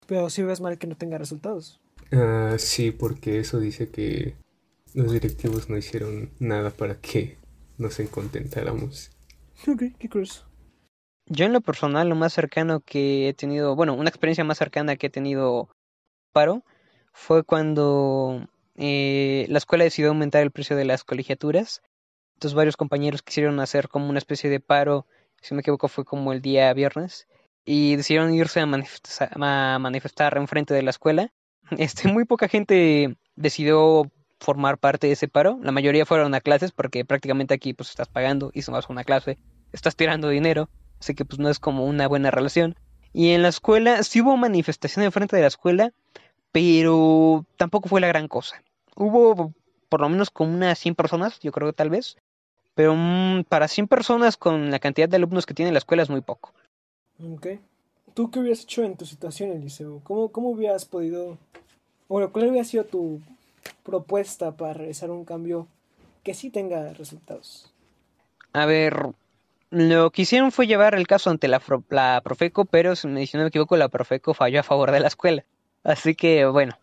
Pero 0.07 0.29
si 0.29 0.43
ves 0.43 0.61
mal 0.61 0.77
que 0.77 0.87
no 0.87 0.95
tenga 0.95 1.17
resultados. 1.17 1.79
Ah, 2.11 2.55
sí, 2.57 2.91
porque 2.91 3.39
eso 3.39 3.59
dice 3.59 3.89
que 3.89 4.35
los 4.93 5.11
directivos 5.11 5.69
no 5.69 5.77
hicieron 5.77 6.31
nada 6.39 6.71
para 6.71 6.99
que 6.99 7.37
nos 7.77 7.99
encontentáramos. 7.99 9.11
Ok, 9.67 9.83
qué 9.97 10.09
curioso. 10.09 10.45
Yo 11.27 11.45
en 11.45 11.53
lo 11.53 11.61
personal, 11.61 12.09
lo 12.09 12.15
más 12.15 12.33
cercano 12.33 12.79
que 12.79 13.29
he 13.29 13.33
tenido, 13.33 13.75
bueno, 13.75 13.93
una 13.93 14.09
experiencia 14.09 14.43
más 14.43 14.57
cercana 14.57 14.95
que 14.95 15.07
he 15.07 15.11
tenido 15.11 15.69
paro 16.33 16.63
fue 17.13 17.43
cuando 17.43 18.47
eh, 18.75 19.45
la 19.49 19.59
escuela 19.59 19.83
decidió 19.83 20.09
aumentar 20.09 20.41
el 20.41 20.51
precio 20.51 20.75
de 20.75 20.85
las 20.85 21.03
colegiaturas. 21.03 21.81
Entonces 22.35 22.55
varios 22.55 22.77
compañeros 22.77 23.21
quisieron 23.21 23.59
hacer 23.59 23.89
como 23.89 24.09
una 24.09 24.17
especie 24.17 24.49
de 24.49 24.59
paro, 24.59 25.05
si 25.41 25.53
me 25.53 25.61
equivoco 25.61 25.87
fue 25.87 26.05
como 26.05 26.33
el 26.33 26.41
día 26.41 26.73
viernes, 26.73 27.27
y 27.65 27.95
decidieron 27.95 28.33
irse 28.33 28.61
a 28.61 28.65
manifestar, 28.65 29.31
a 29.39 29.77
manifestar 29.77 30.37
enfrente 30.37 30.73
de 30.73 30.81
la 30.81 30.89
escuela. 30.89 31.31
Este, 31.77 32.07
muy 32.07 32.25
poca 32.25 32.47
gente 32.47 33.15
decidió 33.35 34.09
formar 34.39 34.77
parte 34.77 35.07
de 35.07 35.13
ese 35.13 35.27
paro. 35.27 35.59
La 35.61 35.71
mayoría 35.71 36.05
fueron 36.05 36.33
a 36.33 36.41
clases 36.41 36.71
porque 36.71 37.05
prácticamente 37.05 37.53
aquí 37.53 37.73
pues 37.73 37.89
estás 37.89 38.07
pagando 38.07 38.51
y 38.53 38.61
a 38.61 38.81
una 38.89 39.03
clase, 39.03 39.37
estás 39.73 39.95
tirando 39.95 40.29
dinero. 40.29 40.69
Así 40.99 41.15
que 41.15 41.25
pues 41.25 41.39
no 41.39 41.49
es 41.49 41.59
como 41.59 41.85
una 41.85 42.07
buena 42.07 42.31
relación. 42.31 42.75
Y 43.13 43.29
en 43.29 43.41
la 43.41 43.49
escuela 43.49 44.03
sí 44.03 44.21
hubo 44.21 44.37
manifestación 44.37 45.03
en 45.05 45.11
frente 45.11 45.35
de 45.35 45.41
la 45.41 45.47
escuela, 45.47 45.93
pero 46.51 47.45
tampoco 47.57 47.89
fue 47.89 48.01
la 48.01 48.07
gran 48.07 48.27
cosa. 48.27 48.61
Hubo 48.95 49.53
por 49.89 50.01
lo 50.01 50.09
menos 50.09 50.29
como 50.29 50.53
unas 50.53 50.77
100 50.79 50.95
personas, 50.95 51.39
yo 51.39 51.51
creo 51.51 51.69
que 51.69 51.75
tal 51.75 51.89
vez. 51.89 52.17
Pero 52.75 52.95
mm, 52.95 53.43
para 53.49 53.67
100 53.67 53.87
personas 53.87 54.37
con 54.37 54.71
la 54.71 54.79
cantidad 54.79 55.09
de 55.09 55.17
alumnos 55.17 55.45
que 55.45 55.53
tiene 55.53 55.71
la 55.71 55.79
escuela 55.79 56.03
es 56.03 56.09
muy 56.09 56.21
poco. 56.21 56.53
Ok. 57.21 57.47
¿Tú 58.13 58.31
qué 58.31 58.39
hubieras 58.39 58.63
hecho 58.63 58.83
en 58.83 58.95
tu 58.95 59.05
situación, 59.05 59.51
Eliseo? 59.51 60.01
¿Cómo, 60.03 60.29
cómo 60.29 60.49
hubieras 60.49 60.85
podido... 60.85 61.37
Bueno, 62.07 62.31
¿cuál 62.31 62.49
hubiera 62.49 62.65
sido 62.65 62.85
tu 62.85 63.21
propuesta 63.83 64.55
para 64.55 64.73
realizar 64.73 65.11
un 65.11 65.25
cambio 65.25 65.67
que 66.23 66.33
sí 66.33 66.49
tenga 66.49 66.93
resultados? 66.93 67.71
A 68.53 68.65
ver, 68.65 69.05
lo 69.69 70.11
que 70.11 70.23
hicieron 70.23 70.51
fue 70.51 70.67
llevar 70.67 70.95
el 70.95 71.07
caso 71.07 71.29
ante 71.29 71.47
la, 71.47 71.61
la 71.89 72.21
Profeco, 72.23 72.65
pero 72.65 72.95
si 72.95 73.07
no 73.07 73.13
me 73.13 73.47
equivoco, 73.47 73.77
la 73.77 73.89
Profeco 73.89 74.33
falló 74.33 74.59
a 74.59 74.63
favor 74.63 74.91
de 74.91 74.99
la 74.99 75.07
escuela. 75.07 75.45
Así 75.83 76.15
que, 76.15 76.45
bueno, 76.45 76.77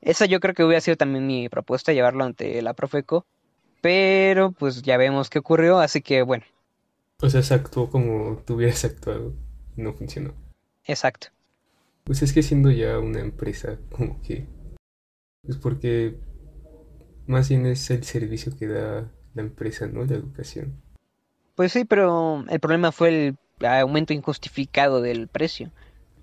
esa 0.00 0.26
yo 0.26 0.40
creo 0.40 0.54
que 0.54 0.64
hubiera 0.64 0.80
sido 0.80 0.96
también 0.96 1.26
mi 1.26 1.48
propuesta, 1.48 1.92
llevarlo 1.92 2.24
ante 2.24 2.60
la 2.60 2.74
Profeco. 2.74 3.24
Pero, 3.80 4.52
pues 4.52 4.82
ya 4.82 4.96
vemos 4.96 5.30
qué 5.30 5.38
ocurrió, 5.38 5.78
así 5.78 6.02
que, 6.02 6.22
bueno. 6.22 6.44
O 7.20 7.30
sea, 7.30 7.42
se 7.42 7.54
actuó 7.54 7.90
como 7.90 8.38
tú 8.44 8.54
hubieras 8.54 8.84
actuado. 8.84 9.32
No 9.76 9.92
funcionó. 9.92 10.34
Exacto. 10.84 11.28
Pues 12.04 12.22
es 12.22 12.32
que 12.32 12.42
siendo 12.42 12.70
ya 12.70 12.98
una 12.98 13.20
empresa, 13.20 13.78
como 13.90 14.20
que... 14.22 14.46
Es 15.44 15.56
porque 15.56 16.16
más 17.26 17.48
bien 17.48 17.66
es 17.66 17.90
el 17.90 18.04
servicio 18.04 18.56
que 18.56 18.66
da 18.66 19.10
la 19.34 19.42
empresa, 19.42 19.86
¿no? 19.86 20.04
La 20.04 20.14
educación. 20.14 20.80
Pues 21.54 21.72
sí, 21.72 21.84
pero 21.84 22.44
el 22.48 22.60
problema 22.60 22.92
fue 22.92 23.08
el 23.08 23.66
aumento 23.66 24.12
injustificado 24.12 25.00
del 25.00 25.28
precio. 25.28 25.70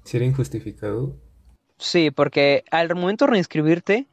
¿Si 0.04 0.18
era 0.18 0.26
injustificado? 0.26 1.16
Sí, 1.78 2.12
porque 2.12 2.64
al 2.72 2.94
momento 2.96 3.26
de 3.26 3.32
reinscribirte, 3.32 4.08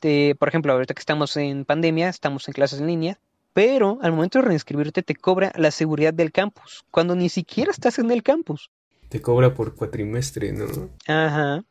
te, 0.00 0.34
por 0.34 0.48
ejemplo, 0.48 0.72
ahorita 0.72 0.94
que 0.94 1.00
estamos 1.00 1.36
en 1.36 1.64
pandemia, 1.64 2.08
estamos 2.08 2.46
en 2.48 2.52
clases 2.52 2.80
en 2.80 2.86
línea, 2.86 3.18
pero 3.52 3.98
al 4.02 4.12
momento 4.12 4.38
de 4.38 4.44
reinscribirte 4.48 5.02
te 5.02 5.14
cobra 5.14 5.52
la 5.56 5.70
seguridad 5.70 6.12
del 6.12 6.32
campus, 6.32 6.84
cuando 6.90 7.14
ni 7.14 7.30
siquiera 7.30 7.70
estás 7.70 7.98
en 7.98 8.10
el 8.10 8.22
campus. 8.22 8.70
Te 9.08 9.20
cobra 9.20 9.54
por 9.54 9.74
cuatrimestre, 9.74 10.52
¿no? 10.52 10.90
Ajá. 11.06 11.64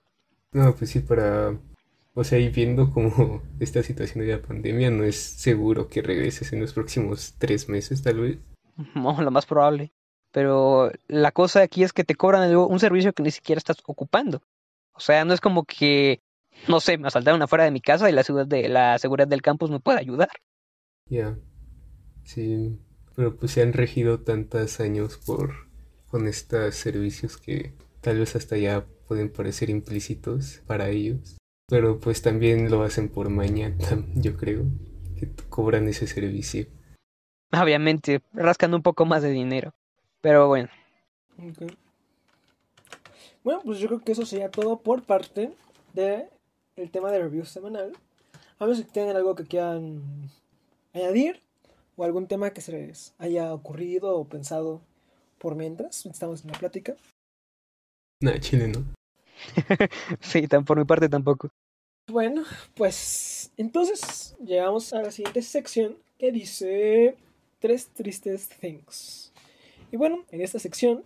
No, 0.52 0.76
pues 0.76 0.92
sí, 0.92 1.00
para... 1.00 1.58
O 2.14 2.24
sea, 2.24 2.40
y 2.40 2.48
viendo 2.48 2.92
como 2.92 3.42
esta 3.60 3.84
situación 3.84 4.26
de 4.26 4.32
la 4.32 4.42
pandemia, 4.42 4.90
no 4.90 5.04
es 5.04 5.18
seguro 5.18 5.90
que 5.90 6.02
regreses 6.02 6.54
en 6.54 6.62
los 6.62 6.74
próximos 6.74 7.36
tres 7.38 7.68
meses, 7.70 8.02
tal 8.02 8.20
vez. 8.20 8.38
No, 8.96 9.22
lo 9.22 9.32
más 9.32 9.46
probable. 9.46 9.92
Pero 10.32 10.92
la 11.08 11.32
cosa 11.32 11.62
aquí 11.62 11.84
es 11.84 11.94
que 11.94 12.04
te 12.04 12.16
cobran 12.16 12.54
un 12.54 12.80
servicio 12.80 13.14
que 13.14 13.24
ni 13.24 13.32
siquiera 13.32 13.58
estás 13.58 13.78
ocupando. 13.86 14.42
O 14.94 15.00
sea, 15.00 15.24
no 15.26 15.34
es 15.34 15.42
como 15.42 15.64
que, 15.64 16.22
no 16.68 16.80
sé, 16.80 16.98
me 16.98 17.08
asaltaron 17.08 17.42
afuera 17.42 17.64
de 17.64 17.72
mi 17.72 17.82
casa 17.82 18.10
y 18.10 18.14
la 18.14 18.24
seguridad, 18.24 18.48
de, 18.48 18.70
la 18.70 18.98
seguridad 19.00 19.28
del 19.28 19.42
campus 19.42 19.70
me 19.70 19.80
puede 19.80 20.00
ayudar. 20.00 20.30
Ya, 21.10 21.38
sí, 22.24 22.80
pero 23.16 23.38
pues 23.38 23.52
se 23.52 23.62
han 23.62 23.74
regido 23.74 24.22
tantos 24.22 24.80
años 24.80 25.18
por 25.18 25.65
con 26.16 26.30
estos 26.30 26.76
servicios 26.76 27.36
que 27.36 27.74
tal 28.00 28.20
vez 28.20 28.38
hasta 28.38 28.56
ya 28.56 28.86
pueden 29.06 29.30
parecer 29.30 29.70
implícitos 29.70 30.62
para 30.66 30.88
ellos. 30.88 31.36
Pero 31.68 32.00
pues 32.00 32.22
también 32.22 32.72
lo 32.72 32.84
hacen 32.84 33.10
por 33.10 33.28
mañana, 33.30 33.76
yo 34.16 34.38
creo, 34.38 34.64
que 35.20 35.30
cobran 35.50 35.90
ese 35.90 36.08
servicio. 36.08 36.68
Obviamente, 37.52 38.22
rascando 38.32 38.78
un 38.78 38.84
poco 38.84 39.06
más 39.06 39.24
de 39.24 39.32
dinero. 39.32 39.74
Pero 40.22 40.48
bueno. 40.48 40.70
Bueno, 43.44 43.62
pues 43.66 43.80
yo 43.80 43.88
creo 43.88 44.00
que 44.00 44.14
eso 44.14 44.26
sería 44.26 44.50
todo 44.50 44.80
por 44.80 45.04
parte 45.04 45.52
de 45.92 46.30
el 46.78 46.92
tema 46.92 47.12
de 47.12 47.20
review 47.20 47.44
semanal. 47.44 47.92
A 48.58 48.66
ver 48.66 48.78
si 48.78 48.86
tienen 48.86 49.18
algo 49.18 49.36
que 49.36 49.44
quieran 49.44 50.30
añadir 50.94 51.42
o 51.98 52.06
algún 52.06 52.28
tema 52.28 52.52
que 52.52 52.62
se 52.62 52.72
les 52.72 53.14
haya 53.18 53.54
ocurrido 53.54 54.16
o 54.16 54.30
pensado 54.30 54.82
por 55.46 55.56
mientras 55.56 56.08
estamos 56.08 56.44
en 56.44 56.54
la 56.54 56.58
plática. 56.58 56.96
Nada, 58.20 58.40
chile 58.40 58.68
no. 58.68 58.84
sí, 60.20 60.48
por 60.48 60.80
mi 60.80 60.86
parte 60.86 61.08
tampoco. 61.08 61.52
Bueno, 62.12 62.44
pues 62.74 63.52
entonces 63.56 64.36
llegamos 64.44 64.92
a 64.92 65.04
la 65.04 65.12
siguiente 65.12 65.44
sección 65.44 65.98
que 66.18 66.32
dice 66.32 67.16
tres 67.60 67.90
tristes 67.90 68.50
things. 68.60 69.32
Y 69.92 69.98
bueno, 69.98 70.26
en 70.32 70.42
esta 70.42 70.58
sección 70.58 71.04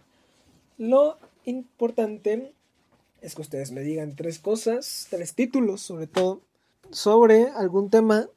lo 0.78 1.18
importante 1.44 2.54
es 3.20 3.36
que 3.36 3.42
ustedes 3.42 3.72
me 3.72 3.82
digan 3.82 4.16
tres 4.16 4.40
cosas, 4.40 5.08
tres 5.10 5.36
títulos 5.36 5.82
sobre 5.82 6.08
todo, 6.08 6.40
sobre 6.92 7.50
algún 7.50 7.90
tema 7.90 8.30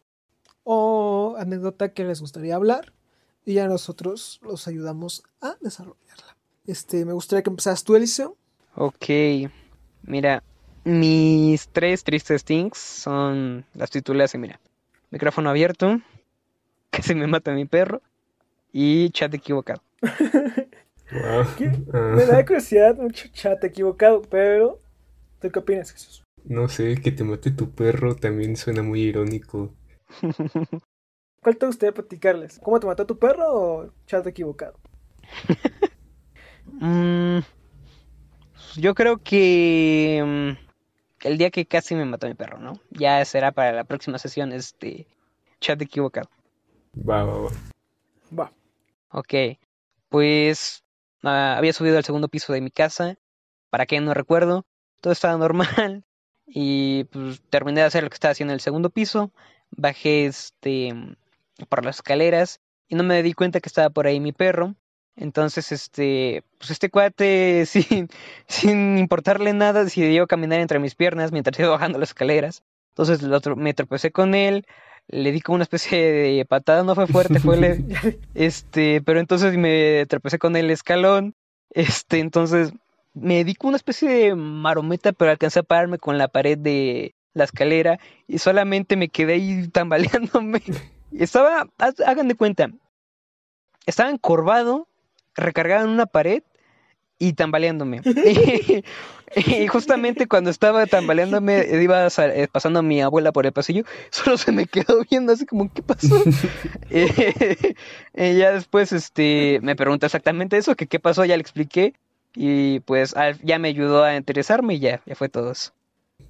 o 0.65 1.37
anécdota 1.39 1.93
que 1.93 2.03
les 2.03 2.21
gustaría 2.21 2.57
hablar 2.57 2.93
y 3.45 3.55
ya 3.55 3.67
nosotros 3.67 4.41
los 4.43 4.69
ayudamos 4.69 5.23
a 5.41 5.57
desarrollarla. 5.61 6.37
Este, 6.67 7.05
me 7.05 7.13
gustaría 7.13 7.43
que 7.43 7.51
empezaras 7.51 7.85
tú, 7.85 7.97
Eliseo. 7.97 8.37
Ok. 8.75 9.07
Mira, 10.03 10.43
mis 10.85 11.69
tres 11.69 12.05
tristes 12.05 12.45
things 12.45 12.79
son 12.79 13.65
las 13.75 13.91
titulas 13.91 14.35
y 14.35 14.39
mira, 14.39 14.61
micrófono 15.11 15.51
abierto, 15.51 16.01
casi 16.91 17.15
me 17.15 17.27
mata 17.27 17.53
mi 17.53 17.65
perro 17.65 18.01
y 18.73 19.11
chat 19.11 19.33
equivocado. 19.35 19.83
Me 21.91 22.27
da 22.27 22.45
curiosidad 22.45 22.97
mucho 22.97 23.29
chat 23.29 23.63
equivocado, 23.65 24.23
pero 24.23 24.81
¿tú 25.41 25.51
qué 25.51 25.59
opinas, 25.59 25.93
Jesús? 25.93 26.23
no 26.45 26.69
sé, 26.69 26.97
que 26.97 27.13
te 27.13 27.25
mate 27.25 27.51
tu 27.51 27.71
perro 27.71 28.17
también 28.17 28.57
suena 28.57 28.83
muy 28.83 29.03
irónico. 29.03 29.75
¿Cuál 31.43 31.57
te 31.57 31.67
gustaría 31.67 31.93
platicarles? 31.93 32.61
¿Cómo 32.63 32.79
te 32.79 32.87
mató 32.87 33.05
tu 33.05 33.19
perro 33.19 33.53
o 33.53 33.91
chat 34.07 34.27
equivocado? 34.27 34.79
Mm, 36.65 37.41
yo 38.77 38.95
creo 38.95 39.19
que 39.19 40.23
mm, 40.25 41.27
el 41.27 41.39
día 41.39 41.51
que 41.51 41.67
casi 41.67 41.95
me 41.97 42.05
mató 42.05 42.29
mi 42.29 42.35
perro, 42.35 42.59
¿no? 42.59 42.75
Ya 42.91 43.25
será 43.25 43.51
para 43.51 43.73
la 43.73 43.85
próxima 43.85 44.19
sesión 44.19 44.53
este 44.53 45.07
chat 45.61 45.81
equivocado. 45.83 46.31
Va, 46.97 47.25
va, 47.25 47.39
va. 47.39 47.51
Va. 48.39 48.53
Ok, 49.11 49.59
pues 50.09 50.85
ah, 51.25 51.57
había 51.57 51.73
subido 51.73 51.97
al 51.97 52.05
segundo 52.05 52.29
piso 52.29 52.53
de 52.53 52.61
mi 52.61 52.71
casa, 52.71 53.17
para 53.69 53.87
qué 53.87 54.01
no 54.01 54.15
recuerdo, 54.15 54.65
todo 55.01 55.13
estaba 55.13 55.37
normal 55.37 56.05
y 56.47 57.05
pues 57.05 57.43
terminé 57.51 57.81
de 57.81 57.87
hacer 57.87 58.05
lo 58.05 58.11
que 58.11 58.15
estaba 58.15 58.33
haciendo 58.33 58.53
en 58.53 58.57
el 58.57 58.61
segundo 58.61 58.91
piso, 58.91 59.33
bajé 59.71 60.27
este 60.27 61.17
por 61.67 61.85
las 61.85 61.97
escaleras 61.97 62.61
y 62.89 62.95
no 62.95 63.05
me 63.05 63.23
di 63.23 63.33
cuenta 63.33 63.61
que 63.61 63.69
estaba 63.69 63.91
por 63.91 64.07
ahí 64.07 64.21
mi 64.21 64.33
perro. 64.33 64.75
Entonces, 65.17 65.73
este, 65.73 66.43
pues 66.59 66.71
este 66.71 66.91
cuate, 66.91 67.65
sin, 67.67 68.09
sin 68.47 68.99
importarle 68.99 69.53
nada, 69.53 69.85
decidió 69.85 70.27
caminar 70.27 70.61
entre 70.61 70.79
mis 70.79 70.95
piernas 70.95 71.33
mientras 71.33 71.59
iba 71.59 71.71
bajando 71.71 71.99
las 71.99 72.11
escaleras. 72.11 72.63
Entonces 72.91 73.23
me 73.57 73.75
tropecé 73.75 74.11
con 74.11 74.35
él, 74.35 74.67
le 75.09 75.33
di 75.33 75.41
como 75.41 75.57
una 75.57 75.65
especie 75.65 76.13
de 76.13 76.45
patada, 76.45 76.83
no 76.83 76.95
fue 76.95 77.07
fuerte, 77.07 77.41
fue 77.41 77.57
leve. 77.57 77.85
Este, 78.35 79.01
pero 79.03 79.21
entonces 79.21 79.57
me 79.57 80.07
tropecé 80.07 80.39
con 80.39 80.57
el 80.57 80.71
escalón. 80.71 81.35
Este, 81.71 82.19
entonces 82.19 82.73
me 83.15 83.45
di 83.45 83.55
como 83.55 83.71
una 83.71 83.77
especie 83.77 84.09
de 84.09 84.35
marometa, 84.35 85.13
pero 85.13 85.31
alcancé 85.31 85.61
a 85.61 85.63
pararme 85.63 85.99
con 85.99 86.19
la 86.19 86.29
pared 86.29 86.59
de 86.59 87.15
la 87.35 87.45
escalera 87.45 87.99
y 88.27 88.39
solamente 88.39 88.97
me 88.97 89.09
quedé 89.09 89.35
ahí 89.35 89.69
tambaleándome. 89.73 90.63
Estaba, 91.19 91.69
hagan 91.79 92.29
de 92.29 92.35
cuenta, 92.35 92.71
estaba 93.87 94.11
encorvado, 94.11 94.89
recargado 95.35 95.85
en 95.85 95.93
una 95.93 96.07
pared 96.07 96.43
y 97.19 97.35
tambaleándome. 97.35 98.03
Y, 99.35 99.63
y 99.63 99.67
justamente 99.67 100.27
cuando 100.27 100.51
estaba 100.51 100.87
tambaleándome, 100.87 101.67
iba 101.81 102.07
eh, 102.07 102.49
pasando 102.53 102.81
a 102.81 102.83
mi 102.83 103.01
abuela 103.01 103.33
por 103.33 103.47
el 103.47 103.53
pasillo, 103.53 103.85
solo 104.11 104.37
se 104.37 104.53
me 104.53 104.67
quedó 104.67 105.03
viendo 105.11 105.33
así 105.33 105.47
como, 105.47 105.73
¿qué 105.73 105.83
pasó? 105.83 106.23
Eh, 106.91 107.75
y 108.15 108.37
ya 108.37 108.53
después 108.53 108.93
este, 108.93 109.59
me 109.63 109.77
preguntó 109.77 110.07
exactamente 110.07 110.59
eso, 110.59 110.75
que 110.75 110.87
qué 110.87 111.01
pasó, 111.01 111.25
ya 111.25 111.37
le 111.37 111.41
expliqué. 111.41 111.95
Y 112.35 112.81
pues 112.81 113.15
ya 113.43 113.59
me 113.59 113.69
ayudó 113.69 114.05
a 114.05 114.17
interesarme 114.17 114.75
y 114.75 114.81
ya, 114.81 115.03
ya 115.05 115.15
fue 115.15 115.29
todo 115.29 115.53
eso. 115.53 115.73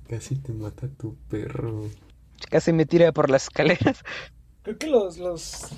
Casi 0.09 0.35
te 0.37 0.53
mata 0.53 0.89
tu 0.89 1.17
perro. 1.29 1.89
Casi 2.51 2.73
me 2.73 2.87
tira 2.87 3.13
por 3.13 3.31
las 3.31 3.45
escaleras. 3.45 4.03
Creo 4.63 4.79
que 4.79 4.87
los, 4.87 5.19
los, 5.19 5.69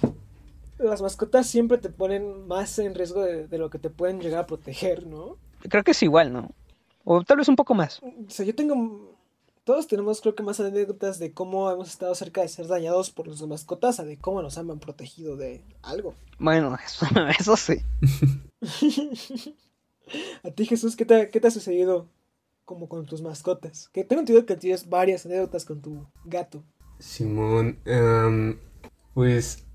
las 0.78 1.02
mascotas 1.02 1.46
siempre 1.46 1.78
te 1.78 1.88
ponen 1.88 2.46
más 2.46 2.78
en 2.78 2.94
riesgo 2.94 3.22
de, 3.22 3.46
de 3.46 3.58
lo 3.58 3.70
que 3.70 3.78
te 3.78 3.90
pueden 3.90 4.20
llegar 4.20 4.40
a 4.40 4.46
proteger, 4.46 5.06
¿no? 5.06 5.38
Creo 5.68 5.82
que 5.84 5.92
es 5.92 6.02
igual, 6.02 6.32
¿no? 6.32 6.50
O 7.04 7.22
tal 7.22 7.38
vez 7.38 7.48
un 7.48 7.56
poco 7.56 7.74
más. 7.74 8.02
O 8.02 8.30
sea, 8.30 8.44
yo 8.44 8.54
tengo... 8.54 9.12
Todos 9.64 9.86
tenemos 9.86 10.20
creo 10.20 10.34
que 10.34 10.42
más 10.42 10.60
anécdotas 10.60 11.18
de 11.18 11.32
cómo 11.32 11.70
hemos 11.70 11.88
estado 11.88 12.14
cerca 12.14 12.42
de 12.42 12.48
ser 12.48 12.66
dañados 12.66 13.10
por 13.10 13.26
nuestras 13.26 13.48
mascotas 13.48 13.98
a 13.98 14.04
de 14.04 14.18
cómo 14.18 14.42
nos 14.42 14.58
han 14.58 14.78
protegido 14.78 15.36
de 15.36 15.64
algo. 15.80 16.14
Bueno, 16.38 16.76
eso, 16.84 17.06
eso 17.38 17.56
sí. 17.56 17.76
A 20.42 20.50
ti, 20.50 20.66
Jesús, 20.66 20.96
¿qué 20.96 21.06
te, 21.06 21.30
qué 21.30 21.40
te 21.40 21.46
ha 21.46 21.50
sucedido 21.50 22.08
como 22.66 22.90
con 22.90 23.06
tus 23.06 23.22
mascotas? 23.22 23.88
Que 23.88 24.04
tengo 24.04 24.20
entendido 24.20 24.44
que 24.44 24.56
tienes 24.56 24.90
varias 24.90 25.24
anécdotas 25.24 25.64
con 25.64 25.80
tu 25.80 26.06
gato. 26.26 26.62
Simón, 26.98 27.78
am, 27.86 28.58
pues 29.14 29.66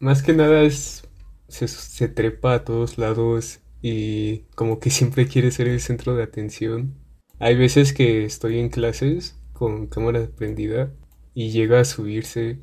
más 0.00 0.22
que 0.22 0.32
nada 0.32 0.62
es 0.62 1.04
se, 1.48 1.68
se 1.68 2.08
trepa 2.08 2.54
a 2.54 2.64
todos 2.64 2.98
lados 2.98 3.60
y 3.80 4.40
como 4.54 4.80
que 4.80 4.90
siempre 4.90 5.26
quiere 5.28 5.50
ser 5.50 5.68
el 5.68 5.80
centro 5.80 6.14
de 6.14 6.22
atención. 6.22 6.94
Hay 7.38 7.56
veces 7.56 7.92
que 7.92 8.24
estoy 8.24 8.58
en 8.58 8.68
clases 8.68 9.36
con 9.52 9.86
cámara 9.86 10.28
prendida 10.36 10.92
y 11.34 11.50
llega 11.50 11.80
a 11.80 11.84
subirse. 11.84 12.58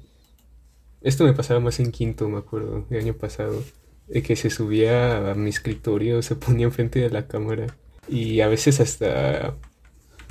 Esto 1.01 1.23
me 1.23 1.33
pasaba 1.33 1.59
más 1.59 1.79
en 1.79 1.91
quinto, 1.91 2.27
me 2.29 2.39
acuerdo, 2.39 2.85
el 2.89 2.99
año 2.99 3.13
pasado, 3.13 3.63
de 4.07 4.21
que 4.21 4.35
se 4.35 4.49
subía 4.49 5.31
a 5.31 5.35
mi 5.35 5.49
escritorio, 5.49 6.21
se 6.21 6.35
ponía 6.35 6.65
enfrente 6.65 6.99
de 6.99 7.09
la 7.09 7.27
cámara 7.27 7.67
y 8.07 8.41
a 8.41 8.47
veces 8.47 8.79
hasta 8.79 9.55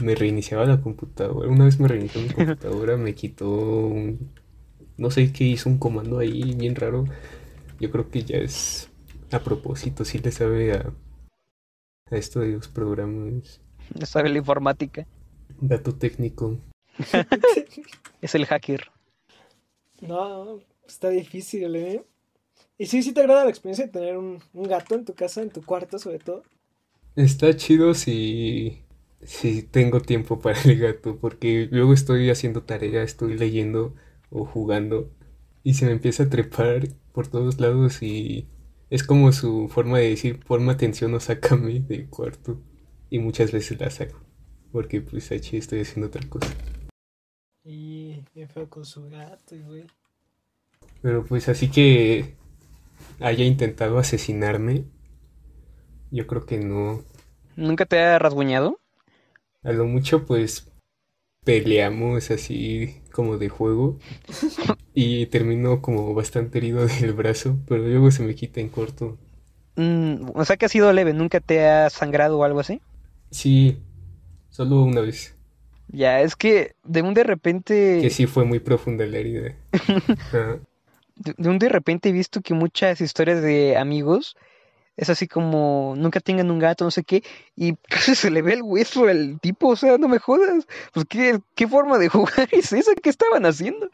me 0.02 0.14
reiniciaba 0.14 0.66
la 0.66 0.80
computadora. 0.80 1.48
Una 1.48 1.64
vez 1.66 1.80
me 1.80 1.88
reinició 1.88 2.20
mi 2.20 2.28
computadora, 2.34 2.96
me 2.96 3.14
quitó 3.14 3.48
un... 3.48 4.30
No 4.96 5.10
sé 5.10 5.32
qué 5.32 5.44
hizo 5.44 5.68
un 5.68 5.78
comando 5.78 6.18
ahí 6.18 6.54
bien 6.54 6.74
raro. 6.74 7.04
Yo 7.80 7.90
creo 7.90 8.10
que 8.10 8.24
ya 8.24 8.38
es 8.38 8.88
a 9.32 9.40
propósito, 9.40 10.04
sí 10.04 10.18
le 10.18 10.30
sabe 10.30 10.72
a, 10.72 10.92
a 12.10 12.16
esto 12.16 12.40
de 12.40 12.52
los 12.52 12.68
programas. 12.68 13.60
Ya 13.94 14.06
sabe 14.06 14.28
la 14.28 14.38
informática. 14.38 15.06
Dato 15.60 15.94
técnico. 15.94 16.58
Es 18.22 18.34
el 18.34 18.46
hacker. 18.46 18.90
No, 20.00 20.60
está 20.86 21.10
difícil, 21.10 21.74
¿eh? 21.76 22.04
Y 22.78 22.86
sí, 22.86 23.02
sí 23.02 23.12
te 23.12 23.20
agrada 23.20 23.44
la 23.44 23.50
experiencia 23.50 23.86
de 23.86 23.92
tener 23.92 24.16
un, 24.16 24.42
un 24.52 24.68
gato 24.68 24.94
en 24.94 25.04
tu 25.04 25.14
casa, 25.14 25.42
en 25.42 25.50
tu 25.50 25.62
cuarto 25.64 25.98
sobre 25.98 26.18
todo. 26.18 26.42
Está 27.16 27.56
chido 27.56 27.94
si, 27.94 28.82
si 29.22 29.62
tengo 29.62 30.00
tiempo 30.00 30.40
para 30.40 30.60
el 30.62 30.78
gato, 30.78 31.16
porque 31.18 31.68
luego 31.70 31.92
estoy 31.92 32.30
haciendo 32.30 32.62
tarea, 32.62 33.02
estoy 33.02 33.36
leyendo 33.38 33.94
o 34.34 34.44
jugando 34.44 35.10
y 35.62 35.74
se 35.74 35.86
me 35.86 35.92
empieza 35.92 36.24
a 36.24 36.28
trepar 36.28 36.88
por 37.12 37.28
todos 37.28 37.58
lados 37.60 38.02
y 38.02 38.48
es 38.90 39.02
como 39.02 39.32
su 39.32 39.68
forma 39.68 39.98
de 39.98 40.10
decir, 40.10 40.40
ponme 40.44 40.72
atención 40.72 41.14
o 41.14 41.20
sácame 41.20 41.80
del 41.80 42.08
cuarto. 42.10 42.60
Y 43.08 43.18
muchas 43.18 43.52
veces 43.52 43.80
la 43.80 43.90
saco, 43.90 44.20
porque 44.72 45.00
pues 45.00 45.30
aquí 45.32 45.56
estoy 45.56 45.80
haciendo 45.80 46.08
otra 46.08 46.28
cosa. 46.28 46.52
Y 47.62 48.24
feo 48.52 48.68
con 48.68 48.84
su 48.84 49.08
gato, 49.08 49.54
y 49.54 49.62
güey. 49.62 49.84
Pero 51.00 51.24
pues 51.24 51.48
así 51.48 51.70
que 51.70 52.34
haya 53.20 53.44
intentado 53.44 53.98
asesinarme, 53.98 54.84
yo 56.10 56.26
creo 56.26 56.44
que 56.44 56.58
no. 56.58 57.04
¿Nunca 57.56 57.86
te 57.86 58.00
ha 58.00 58.18
rasguñado? 58.18 58.80
A 59.62 59.72
lo 59.72 59.86
mucho 59.86 60.26
pues 60.26 60.70
peleamos 61.44 62.30
así 62.30 63.00
como 63.14 63.38
de 63.38 63.48
juego 63.48 63.98
y 64.94 65.26
termino 65.26 65.82
como 65.82 66.14
bastante 66.14 66.58
herido 66.58 66.86
del 67.00 67.14
brazo, 67.14 67.58
pero 67.68 67.82
luego 67.82 68.10
se 68.10 68.22
me 68.24 68.34
quita 68.34 68.60
en 68.60 68.70
corto. 68.70 69.18
Mm, 69.76 70.30
o 70.34 70.44
sea 70.44 70.56
que 70.56 70.66
ha 70.66 70.68
sido 70.68 70.92
leve, 70.92 71.12
¿nunca 71.14 71.40
te 71.40 71.66
ha 71.66 71.90
sangrado 71.90 72.38
o 72.38 72.44
algo 72.44 72.60
así? 72.60 72.82
Sí, 73.30 73.78
solo 74.50 74.82
una 74.84 75.00
vez, 75.02 75.36
Ya, 75.88 76.20
es 76.22 76.36
que 76.36 76.76
de 76.84 77.02
un 77.02 77.14
de 77.14 77.24
repente, 77.24 77.98
que 78.00 78.10
sí 78.10 78.26
fue 78.26 78.44
muy 78.44 78.60
profunda 78.60 79.06
la 79.06 79.18
herida. 79.18 79.56
De 81.16 81.48
un 81.48 81.58
de 81.58 81.68
repente 81.68 82.08
he 82.08 82.12
visto 82.12 82.40
que 82.40 82.54
muchas 82.54 83.00
historias 83.00 83.40
de 83.40 83.76
amigos 83.76 84.36
es 84.96 85.10
así 85.10 85.26
como 85.28 85.94
nunca 85.96 86.20
tengan 86.20 86.50
un 86.50 86.58
gato, 86.58 86.84
no 86.84 86.90
sé 86.90 87.04
qué, 87.04 87.22
y 87.56 87.74
casi 87.76 88.14
se 88.16 88.30
le 88.30 88.42
ve 88.42 88.54
el 88.54 88.62
hueso 88.62 89.06
al 89.06 89.40
tipo, 89.40 89.68
o 89.68 89.76
sea, 89.76 89.98
no 89.98 90.08
me 90.08 90.18
jodas. 90.18 90.66
Pues 90.92 91.06
qué, 91.08 91.40
qué 91.54 91.68
forma 91.68 91.98
de 91.98 92.08
jugar 92.10 92.48
es 92.52 92.72
esa 92.72 92.94
que 92.94 93.10
estaban 93.10 93.46
haciendo. 93.46 93.88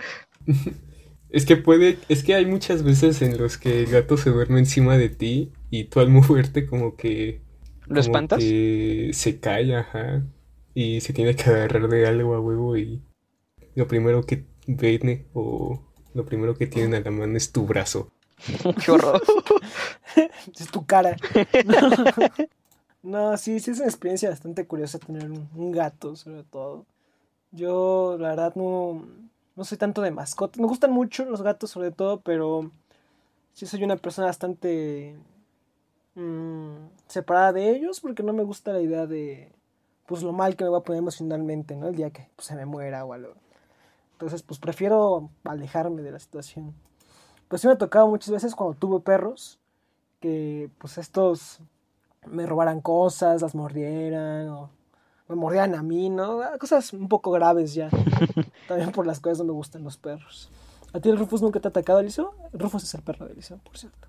Es 1.33 1.47
que 1.47 1.57
puede, 1.57 1.99
es 2.09 2.25
que 2.25 2.35
hay 2.35 2.45
muchas 2.45 2.83
veces 2.83 3.23
en 3.23 3.39
los 3.39 3.57
que 3.57 3.81
el 3.81 3.87
gato 3.87 4.17
se 4.17 4.31
duerme 4.31 4.59
encima 4.59 4.99
de 4.99 5.09
ti 5.11 5.53
y 5.71 5.85
tú 5.85 6.01
al 6.01 6.11
moverte 6.11 6.67
como 6.67 6.97
que 6.97 7.41
¿Lo 7.89 8.01
como 8.01 8.01
espantas? 8.01 8.51
que 8.51 9.11
se 9.13 9.39
cae, 9.39 9.75
ajá, 9.77 10.27
y 10.75 11.01
se 11.01 11.13
tiene 11.13 11.37
que 11.37 11.45
agarrar 11.45 11.89
de 11.89 12.07
algo 12.07 12.35
a 12.35 12.41
huevo 12.41 12.77
y 12.77 13.03
lo 13.75 13.87
primero 13.87 14.25
que 14.25 14.45
ven 14.67 15.29
o 15.33 15.81
lo 16.15 16.25
primero 16.27 16.57
que 16.57 16.67
tienen 16.67 16.95
a 16.95 17.01
la 17.01 17.11
mano 17.13 17.37
es 17.37 17.53
tu 17.53 17.67
brazo. 17.67 18.13
Qué 18.85 18.90
horror. 18.90 19.20
Es 20.59 20.70
tu 20.70 20.85
cara. 20.87 21.16
No, 23.03 23.35
sí, 23.38 23.61
sí 23.61 23.70
es 23.70 23.79
una 23.79 23.88
experiencia 23.88 24.29
bastante 24.29 24.66
curiosa 24.66 24.98
tener 24.98 25.24
un, 25.31 25.48
un 25.55 25.72
gato, 25.72 26.16
sobre 26.16 26.42
todo. 26.44 26.85
Yo, 27.53 28.16
la 28.18 28.31
verdad, 28.31 28.55
no, 28.57 29.07
no 29.57 29.64
soy 29.64 29.79
tanto 29.79 30.03
de 30.03 30.11
mascotas. 30.11 30.61
Me 30.61 30.66
gustan 30.66 30.92
mucho 30.92 31.24
los 31.24 31.42
gatos, 31.42 31.70
sobre 31.70 31.92
todo, 31.92 32.20
pero 32.20 32.70
sí 33.55 33.66
soy 33.66 33.85
una 33.85 33.96
persona 33.96 34.29
bastante 34.29 35.16
mm, 36.14 36.76
separada 37.09 37.53
de 37.53 37.70
ellos 37.70 38.00
porque 38.00 38.22
no 38.22 38.33
me 38.33 38.42
gusta 38.44 38.72
la 38.72 38.81
idea 38.81 39.07
de 39.07 39.53
pues 40.07 40.22
lo 40.22 40.33
mal 40.33 40.57
que 40.57 40.64
me 40.64 40.70
va 40.70 40.79
a 40.79 40.83
poner 40.83 40.98
emocionalmente, 41.00 41.76
¿no? 41.76 41.88
El 41.88 41.96
día 41.96 42.11
que 42.11 42.29
pues, 42.37 42.48
se 42.48 42.57
me 42.57 42.66
muera 42.66 43.05
o 43.05 43.12
algo. 43.12 43.35
Entonces, 44.12 44.42
pues 44.42 44.61
prefiero 44.61 45.31
alejarme 45.44 46.03
de 46.03 46.12
la 46.12 46.18
situación. 46.20 46.74
Pues 47.51 47.63
sí 47.63 47.67
me 47.67 47.73
ha 47.73 47.79
tocado 47.79 48.07
muchas 48.07 48.31
veces 48.31 48.55
cuando 48.55 48.77
tuve 48.77 49.01
perros, 49.01 49.59
que 50.21 50.71
pues 50.79 50.99
estos 50.99 51.59
me 52.25 52.47
robaran 52.47 52.81
cosas, 52.81 53.43
las 53.43 53.57
mordieran, 53.57 54.49
o 54.51 54.71
me 55.29 55.35
mordieran 55.35 55.75
a 55.75 55.83
mí, 55.83 56.11
¿no? 56.11 56.43
Ah, 56.43 56.59
Cosas 56.61 56.93
un 56.93 57.09
poco 57.09 57.33
graves 57.33 57.75
ya. 57.75 57.91
También 58.69 58.93
por 58.93 59.05
las 59.05 59.19
cuales 59.19 59.41
no 59.41 59.47
me 59.47 59.51
gustan 59.51 59.83
los 59.83 59.97
perros. 59.97 60.49
¿A 60.93 61.01
ti 61.01 61.09
el 61.09 61.19
Rufus 61.19 61.43
nunca 61.43 61.59
te 61.59 61.67
ha 61.67 61.71
atacado, 61.71 61.99
Eliso? 61.99 62.37
Rufus 62.53 62.85
es 62.85 62.95
el 62.95 63.03
perro 63.03 63.27
de 63.27 63.33
Eliso, 63.33 63.59
por 63.65 63.77
cierto. 63.77 64.07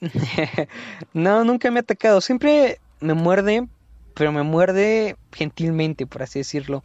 no, 1.12 1.44
nunca 1.44 1.70
me 1.70 1.78
ha 1.78 1.82
atacado. 1.82 2.20
Siempre 2.20 2.80
me 2.98 3.14
muerde, 3.14 3.68
pero 4.14 4.32
me 4.32 4.42
muerde 4.42 5.16
gentilmente, 5.30 6.04
por 6.04 6.24
así 6.24 6.40
decirlo. 6.40 6.82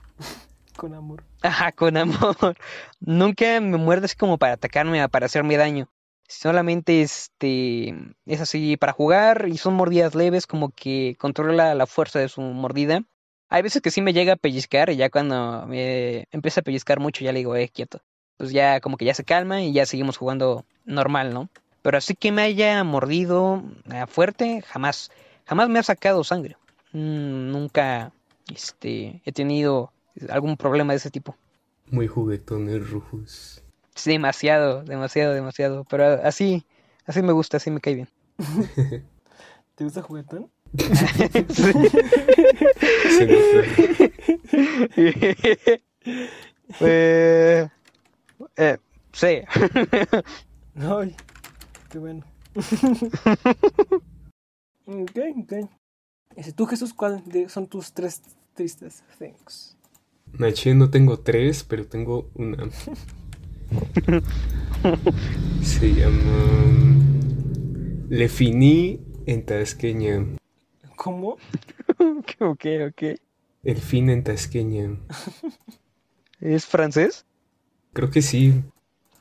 Con 0.77 0.93
amor. 0.93 1.23
Ajá, 1.41 1.71
con 1.71 1.97
amor. 1.97 2.55
Nunca 2.99 3.59
me 3.59 3.77
muerde 3.77 4.05
así 4.05 4.15
como 4.15 4.37
para 4.37 4.53
atacarme, 4.53 5.09
para 5.09 5.25
hacerme 5.25 5.57
daño. 5.57 5.89
Solamente 6.27 7.01
este 7.01 7.95
es 8.25 8.41
así 8.41 8.77
para 8.77 8.93
jugar 8.93 9.47
y 9.47 9.57
son 9.57 9.73
mordidas 9.73 10.13
leves, 10.13 10.45
como 10.45 10.69
que 10.69 11.15
controla 11.19 11.73
la 11.73 11.87
fuerza 11.87 12.19
de 12.19 12.29
su 12.29 12.41
mordida. 12.41 13.03
Hay 13.49 13.61
veces 13.61 13.81
que 13.81 13.91
sí 13.91 14.01
me 14.01 14.13
llega 14.13 14.33
a 14.33 14.37
pellizcar 14.37 14.89
y 14.89 14.97
ya 14.97 15.09
cuando 15.09 15.65
me 15.67 16.27
empieza 16.31 16.59
a 16.59 16.63
pellizcar 16.63 16.99
mucho 16.99 17.23
ya 17.23 17.31
le 17.31 17.39
digo, 17.39 17.55
eh, 17.55 17.69
quieto. 17.69 18.01
Pues 18.37 18.51
ya 18.51 18.81
como 18.81 18.97
que 18.97 19.05
ya 19.05 19.13
se 19.13 19.23
calma 19.23 19.61
y 19.61 19.71
ya 19.71 19.85
seguimos 19.85 20.17
jugando 20.17 20.65
normal, 20.85 21.33
¿no? 21.33 21.49
Pero 21.81 21.97
así 21.97 22.13
que 22.13 22.31
me 22.31 22.41
haya 22.41 22.83
mordido 22.83 23.63
eh, 23.91 24.05
fuerte, 24.07 24.61
jamás. 24.61 25.11
Jamás 25.45 25.69
me 25.69 25.79
ha 25.79 25.83
sacado 25.83 26.23
sangre. 26.23 26.57
Mm, 26.91 27.51
nunca 27.51 28.11
este, 28.53 29.21
he 29.25 29.31
tenido 29.31 29.91
algún 30.29 30.57
problema 30.57 30.93
de 30.93 30.97
ese 30.97 31.11
tipo. 31.11 31.35
Muy 31.89 32.07
juguetón 32.07 32.69
el 32.69 32.85
Rufus. 32.87 33.61
Sí, 33.95 34.11
demasiado, 34.11 34.83
demasiado, 34.83 35.33
demasiado. 35.33 35.83
Pero 35.85 36.21
así, 36.23 36.65
así 37.05 37.21
me 37.21 37.33
gusta, 37.33 37.57
así 37.57 37.71
me 37.71 37.81
cae 37.81 37.95
bien. 37.95 38.09
¿Te 39.75 39.83
gusta 39.83 40.01
juguetón? 40.01 40.49
Eh, 46.81 47.67
eh, 48.57 48.77
sí. 49.13 49.39
Ay, 50.75 51.15
qué 51.89 51.97
bueno. 51.97 52.25
ok, 54.85 55.17
ok. 55.43 55.53
Ese, 56.35 56.51
¿Tú, 56.51 56.65
Jesús, 56.65 56.93
cuál 56.93 57.23
de- 57.25 57.47
son 57.49 57.67
tus 57.67 57.93
tres 57.93 58.21
tristes 58.53 59.01
things? 59.17 59.76
Naché 60.39 60.73
no 60.75 60.89
tengo 60.91 61.19
tres, 61.19 61.63
pero 61.63 61.85
tengo 61.87 62.29
una. 62.35 62.69
Se 65.63 65.93
llama 65.93 66.95
Le 68.09 68.29
Fini 68.29 68.99
en 69.25 69.45
Tasqueña. 69.45 70.25
¿Cómo? 70.95 71.37
ok, 72.39 72.65
ok. 72.89 73.03
El 73.63 73.77
fin 73.77 74.09
en 74.11 74.23
Tasqueña. 74.23 74.95
¿Es 76.39 76.67
francés? 76.67 77.25
Creo 77.93 78.11
que 78.11 78.21
sí. 78.21 78.63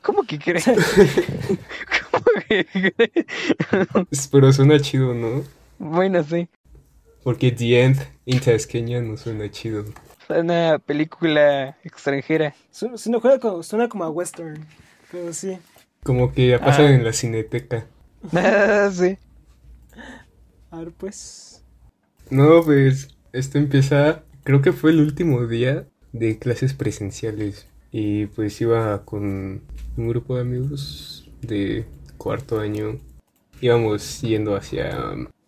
¿Cómo 0.02 0.22
que 0.22 0.38
crees? 0.38 0.66
¿Cómo 2.10 2.24
que 2.46 2.66
crees? 2.66 4.28
Pero 4.30 4.52
suena 4.52 4.78
chido, 4.80 5.14
¿no? 5.14 5.42
bueno, 5.78 6.22
sí. 6.22 6.46
Porque 7.24 7.50
The 7.50 7.82
End 7.82 8.06
en 8.26 8.40
Tasqueña 8.40 9.00
no 9.00 9.16
suena 9.16 9.50
chido. 9.50 9.86
Es 10.28 10.36
una 10.42 10.78
película 10.78 11.76
extranjera. 11.84 12.54
Suena, 12.70 13.20
como, 13.40 13.62
suena 13.62 13.88
como 13.88 14.04
a 14.04 14.10
western, 14.10 14.64
pero 15.10 15.32
sí. 15.32 15.58
Como 16.02 16.32
que 16.32 16.48
ya 16.48 16.58
pasan 16.60 16.86
Ah. 16.86 16.94
en 16.94 17.04
la 17.04 17.12
cineteca. 17.12 17.86
Ah, 18.32 18.90
sí. 18.92 19.18
A 20.70 20.78
ver, 20.78 20.92
pues... 20.92 21.62
No, 22.30 22.62
pues 22.64 23.08
esto 23.32 23.58
empieza, 23.58 24.22
creo 24.42 24.62
que 24.62 24.72
fue 24.72 24.90
el 24.90 25.00
último 25.00 25.46
día 25.46 25.86
de 26.12 26.38
clases 26.38 26.74
presenciales 26.74 27.68
y 27.92 28.26
pues 28.26 28.60
iba 28.60 29.04
con 29.04 29.62
un 29.96 30.08
grupo 30.08 30.34
de 30.34 30.40
amigos 30.42 31.30
de 31.42 31.86
cuarto 32.18 32.58
año. 32.58 32.98
Íbamos 33.60 34.20
yendo 34.22 34.56
hacia 34.56 34.98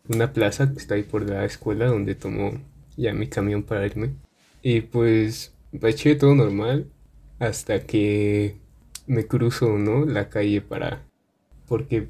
una 0.09 0.33
plaza 0.33 0.71
que 0.71 0.79
está 0.79 0.95
ahí 0.95 1.03
por 1.03 1.29
la 1.29 1.45
escuela 1.45 1.87
donde 1.87 2.15
tomo 2.15 2.53
ya 2.97 3.13
mi 3.13 3.27
camión 3.27 3.63
para 3.65 3.85
irme. 3.87 4.15
Y 4.63 4.83
pues 4.83 5.55
eché 5.83 6.15
todo 6.17 6.35
normal 6.35 6.91
hasta 7.39 7.81
que 7.81 8.57
me 9.07 9.27
cruzo, 9.27 9.79
¿no? 9.79 10.05
La 10.05 10.29
calle 10.29 10.61
para... 10.61 11.05
Porque 11.67 12.09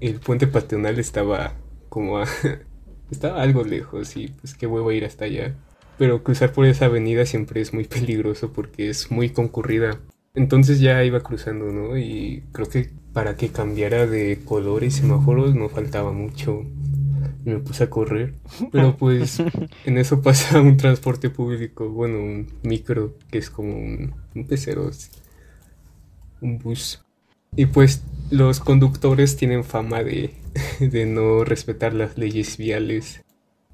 el 0.00 0.20
puente 0.20 0.46
patronal 0.46 0.98
estaba 0.98 1.54
como 1.88 2.18
a 2.18 2.26
estaba 3.10 3.42
algo 3.42 3.64
lejos 3.64 4.16
y 4.16 4.28
pues 4.28 4.54
qué 4.54 4.66
huevo 4.66 4.90
ir 4.92 5.04
hasta 5.04 5.26
allá. 5.26 5.54
Pero 5.98 6.22
cruzar 6.22 6.52
por 6.52 6.64
esa 6.66 6.86
avenida 6.86 7.26
siempre 7.26 7.60
es 7.60 7.74
muy 7.74 7.84
peligroso 7.84 8.52
porque 8.52 8.88
es 8.88 9.10
muy 9.10 9.30
concurrida. 9.30 10.00
Entonces 10.34 10.80
ya 10.80 11.04
iba 11.04 11.20
cruzando, 11.20 11.66
¿no? 11.66 11.98
Y 11.98 12.44
creo 12.52 12.68
que 12.68 12.90
para 13.12 13.36
que 13.36 13.48
cambiara 13.48 14.06
de 14.06 14.40
color 14.44 14.84
y 14.84 14.90
semáforos 14.90 15.54
no 15.54 15.68
faltaba 15.68 16.12
mucho. 16.12 16.64
Y 17.44 17.50
me 17.50 17.58
puse 17.58 17.84
a 17.84 17.90
correr. 17.90 18.34
Pero 18.72 18.96
pues 18.96 19.42
en 19.84 19.98
eso 19.98 20.22
pasa 20.22 20.60
un 20.60 20.76
transporte 20.76 21.30
público, 21.30 21.88
bueno, 21.88 22.18
un 22.18 22.48
micro, 22.62 23.16
que 23.30 23.38
es 23.38 23.50
como 23.50 23.74
un, 23.74 24.14
un 24.34 24.46
pecero, 24.46 24.90
un 26.40 26.58
bus. 26.58 27.02
Y 27.56 27.66
pues 27.66 28.02
los 28.30 28.60
conductores 28.60 29.36
tienen 29.36 29.64
fama 29.64 30.02
de, 30.02 30.34
de 30.80 31.06
no 31.06 31.44
respetar 31.44 31.94
las 31.94 32.16
leyes 32.16 32.56
viales. 32.56 33.22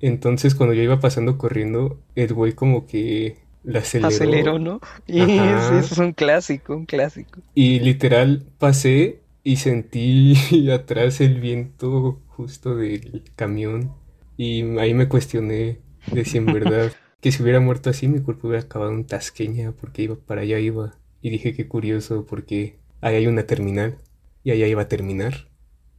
Entonces 0.01 0.55
cuando 0.55 0.75
yo 0.75 0.83
iba 0.83 1.01
pasando 1.01 1.39
corriendo, 1.39 2.01
el 2.15 2.33
güey 2.35 2.53
como 2.53 2.87
que 2.87 3.39
la 3.65 3.81
aceleró. 3.81 4.09
Aceleró, 4.09 4.59
¿no? 4.59 4.81
Y 5.07 5.21
Ajá. 5.21 5.79
es 5.81 5.99
un 5.99 6.13
clásico, 6.13 6.77
un 6.77 6.87
clásico. 6.87 7.41
Y 7.55 7.81
literal 7.81 8.47
pasé 8.59 9.21
y 9.43 9.57
sentí 9.57 10.71
atrás 10.71 11.21
el 11.21 11.41
viento 11.41 12.21
justo 12.37 12.77
del 12.77 13.25
camión. 13.35 13.95
Y 14.37 14.79
ahí 14.79 14.93
me 14.93 15.09
cuestioné 15.09 15.81
de 16.13 16.25
si 16.25 16.39
en 16.39 16.47
verdad 16.53 16.93
que 17.21 17.33
si 17.33 17.43
hubiera 17.43 17.61
muerto 17.61 17.91
así 17.91 18.09
mi 18.09 18.21
cuerpo 18.21 18.49
hubiera 18.49 18.65
acabado 18.65 18.93
en 18.93 19.07
Tasqueña 19.07 19.73
porque 19.73 20.03
iba 20.03 20.17
para 20.17 20.43
allá 20.43 20.59
iba. 20.59 20.99
Y 21.23 21.31
dije 21.31 21.55
qué 21.55 21.67
curioso 21.67 22.27
porque 22.27 22.79
ahí 23.01 23.17
hay 23.17 23.27
una 23.27 23.47
terminal 23.47 23.99
y 24.45 24.51
allá 24.51 24.67
iba 24.67 24.83
a 24.83 24.89
terminar. 24.89 25.49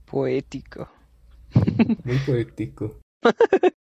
Poético. 0.06 0.88
Muy 2.04 2.18
poético. 2.26 3.00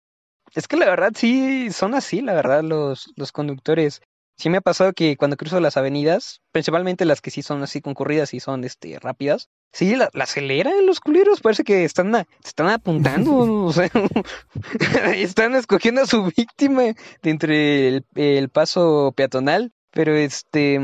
Es 0.54 0.68
que 0.68 0.78
la 0.78 0.86
verdad 0.86 1.12
sí 1.14 1.70
son 1.70 1.94
así, 1.94 2.22
la 2.22 2.32
verdad, 2.32 2.62
los, 2.62 3.12
los 3.16 3.30
conductores. 3.30 4.00
Sí 4.36 4.50
me 4.50 4.58
ha 4.58 4.60
pasado 4.60 4.92
que 4.92 5.16
cuando 5.16 5.36
cruzo 5.36 5.58
las 5.60 5.76
avenidas, 5.78 6.42
principalmente 6.52 7.04
las 7.06 7.20
que 7.22 7.30
sí 7.30 7.40
son 7.42 7.62
así 7.62 7.80
concurridas 7.80 8.34
y 8.34 8.40
son 8.40 8.64
este 8.64 8.98
rápidas, 9.00 9.48
sí 9.72 9.96
la, 9.96 10.10
la 10.12 10.24
aceleran 10.24 10.84
los 10.86 11.00
culeros, 11.00 11.40
parece 11.40 11.64
que 11.64 11.84
están 11.84 12.14
a- 12.14 12.26
se 12.42 12.48
están 12.48 12.68
apuntando, 12.68 13.34
o 13.64 13.72
sea, 13.72 13.90
están 15.14 15.54
escogiendo 15.54 16.02
a 16.02 16.06
su 16.06 16.24
víctima 16.24 16.82
de 16.82 17.30
entre 17.30 17.88
el, 17.88 18.04
el 18.14 18.48
paso 18.48 19.12
peatonal, 19.16 19.72
pero 19.92 20.14
este 20.14 20.78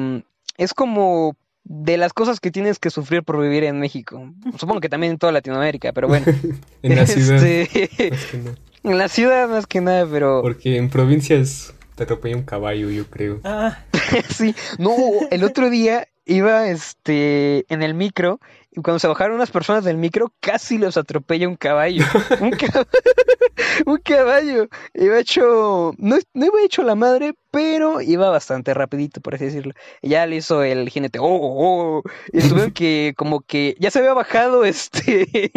es 0.56 0.74
como 0.74 1.36
de 1.64 1.96
las 1.96 2.12
cosas 2.12 2.40
que 2.40 2.50
tienes 2.50 2.78
que 2.78 2.90
sufrir 2.90 3.22
por 3.22 3.40
vivir 3.40 3.64
en 3.64 3.78
México. 3.78 4.32
Supongo 4.58 4.80
que 4.80 4.88
también 4.88 5.12
en 5.12 5.18
toda 5.18 5.32
Latinoamérica, 5.32 5.92
pero 5.92 6.08
bueno. 6.08 6.26
En 6.82 6.96
la 6.96 7.06
ciudad. 7.06 7.44
Este, 7.46 8.10
más 8.10 8.24
que 8.26 8.38
nada. 8.38 8.56
en 8.82 8.98
la 8.98 9.08
ciudad 9.08 9.48
más 9.48 9.66
que 9.66 9.80
nada, 9.80 10.06
pero 10.10 10.40
Porque 10.42 10.76
en 10.76 10.90
provincias 10.90 11.72
te 11.94 12.05
atropella 12.05 12.37
un 12.37 12.44
caballo, 12.44 12.90
yo 12.90 13.07
creo. 13.07 13.40
Ah, 13.44 13.78
sí, 14.31 14.55
no, 14.78 14.94
el 15.31 15.44
otro 15.44 15.70
día 15.70 16.09
iba 16.24 16.68
este 16.68 17.64
en 17.72 17.83
el 17.83 17.94
micro 17.94 18.40
y 18.74 18.80
cuando 18.82 18.98
se 18.98 19.06
bajaron 19.08 19.37
unas 19.37 19.50
personas 19.50 19.85
del 19.85 19.96
micro 19.98 20.32
casi 20.40 20.78
los 20.78 20.96
atropella 20.96 21.46
un 21.48 21.56
caballo. 21.56 22.04
Un, 22.40 22.50
cab- 22.52 22.87
un 23.87 23.98
caballo. 23.98 24.68
Iba 24.94 25.18
hecho, 25.18 25.92
no, 25.98 26.16
no 26.35 26.46
iba 26.46 26.62
hecho 26.64 26.82
la 26.82 26.94
madre, 26.94 27.35
pero 27.50 28.00
iba 28.00 28.30
bastante 28.30 28.72
rapidito, 28.74 29.20
por 29.20 29.35
así 29.35 29.44
decirlo. 29.46 29.74
Y 30.00 30.11
ya 30.11 30.26
le 30.26 30.37
hizo 30.37 30.62
el 30.62 30.88
jinete, 30.88 31.18
oh, 31.18 31.24
oh, 31.26 31.98
oh", 31.98 32.02
y 32.32 32.40
tuvieron 32.48 32.72
que 32.72 33.12
como 33.16 33.40
que 33.42 33.76
ya 33.78 33.90
se 33.90 33.98
había 33.98 34.14
bajado 34.14 34.64
este 34.64 35.52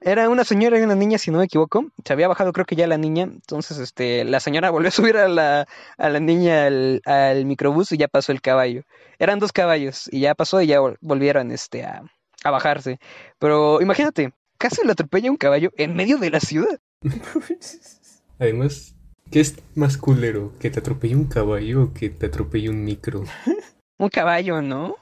era 0.00 0.28
una 0.28 0.44
señora 0.44 0.78
y 0.78 0.82
una 0.82 0.94
niña, 0.94 1.18
si 1.18 1.30
no 1.30 1.38
me 1.38 1.44
equivoco. 1.44 1.86
Se 2.04 2.12
había 2.12 2.28
bajado 2.28 2.52
creo 2.52 2.66
que 2.66 2.76
ya 2.76 2.86
la 2.86 2.98
niña, 2.98 3.24
entonces 3.24 3.78
este 3.78 4.24
la 4.24 4.40
señora 4.40 4.70
volvió 4.70 4.88
a 4.88 4.92
subir 4.92 5.16
a 5.16 5.28
la 5.28 5.66
a 5.96 6.08
la 6.10 6.20
niña 6.20 6.66
al, 6.66 7.00
al 7.06 7.44
microbús 7.46 7.92
y 7.92 7.96
ya 7.96 8.08
pasó 8.08 8.32
el 8.32 8.40
caballo. 8.42 8.82
Eran 9.18 9.38
dos 9.38 9.52
caballos 9.52 10.08
y 10.12 10.20
ya 10.20 10.34
pasó 10.34 10.60
y 10.60 10.66
ya 10.68 10.80
vol- 10.80 10.98
volvieron 11.00 11.50
este 11.50 11.84
a, 11.84 12.02
a 12.44 12.50
bajarse. 12.50 12.98
Pero 13.38 13.80
imagínate, 13.80 14.32
casi 14.58 14.84
lo 14.84 14.92
atropella 14.92 15.30
un 15.30 15.36
caballo 15.36 15.70
en 15.76 15.94
medio 15.94 16.18
de 16.18 16.30
la 16.30 16.40
ciudad. 16.40 16.80
Además, 18.38 18.94
¿Qué 19.30 19.40
es 19.40 19.56
más 19.74 19.98
culero? 19.98 20.52
¿Que 20.58 20.70
te 20.70 20.80
atropelle 20.80 21.14
un 21.14 21.26
caballo 21.26 21.82
o 21.82 21.92
que 21.92 22.08
te 22.08 22.26
atropelle 22.26 22.70
un 22.70 22.82
micro? 22.82 23.24
Un 24.00 24.08
caballo, 24.10 24.62
¿no? 24.62 24.94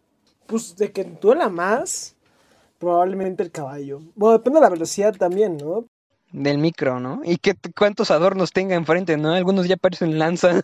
Pues 0.46 0.74
de 0.74 0.90
que 0.90 1.04
duela 1.04 1.50
más, 1.50 2.16
probablemente 2.78 3.42
el 3.42 3.50
caballo. 3.50 4.00
Bueno, 4.14 4.38
depende 4.38 4.58
de 4.58 4.64
la 4.64 4.70
velocidad 4.70 5.14
también, 5.14 5.58
¿no? 5.58 5.84
Del 6.32 6.58
micro, 6.58 6.98
¿no? 7.00 7.20
Y 7.24 7.38
que 7.38 7.54
cuántos 7.76 8.10
adornos 8.10 8.52
tenga 8.52 8.74
enfrente, 8.74 9.16
¿no? 9.16 9.32
Algunos 9.32 9.68
ya 9.68 9.76
parecen 9.76 10.18
lanza. 10.18 10.62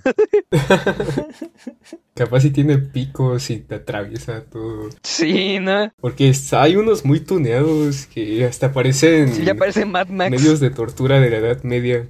Capaz 2.15 2.41
si 2.41 2.51
tiene 2.51 2.79
picos 2.79 3.49
y 3.49 3.61
te 3.61 3.77
atraviesa 3.77 4.45
todo. 4.45 4.91
Sí, 5.03 5.61
¿no? 5.61 5.93
Porque 6.01 6.33
hay 6.53 6.77
unos 6.77 7.05
muy 7.05 7.21
tuneados 7.21 8.07
que 8.07 8.45
hasta 8.45 8.73
parecen... 8.73 9.33
Sí, 9.33 9.45
ya 9.45 9.55
parecen 9.55 9.91
Mad 9.91 10.09
Max. 10.09 10.31
Medios 10.31 10.61
de 10.61 10.71
tortura 10.71 11.21
de 11.21 11.31
la 11.31 11.37
Edad 11.39 11.63
Media. 11.63 12.09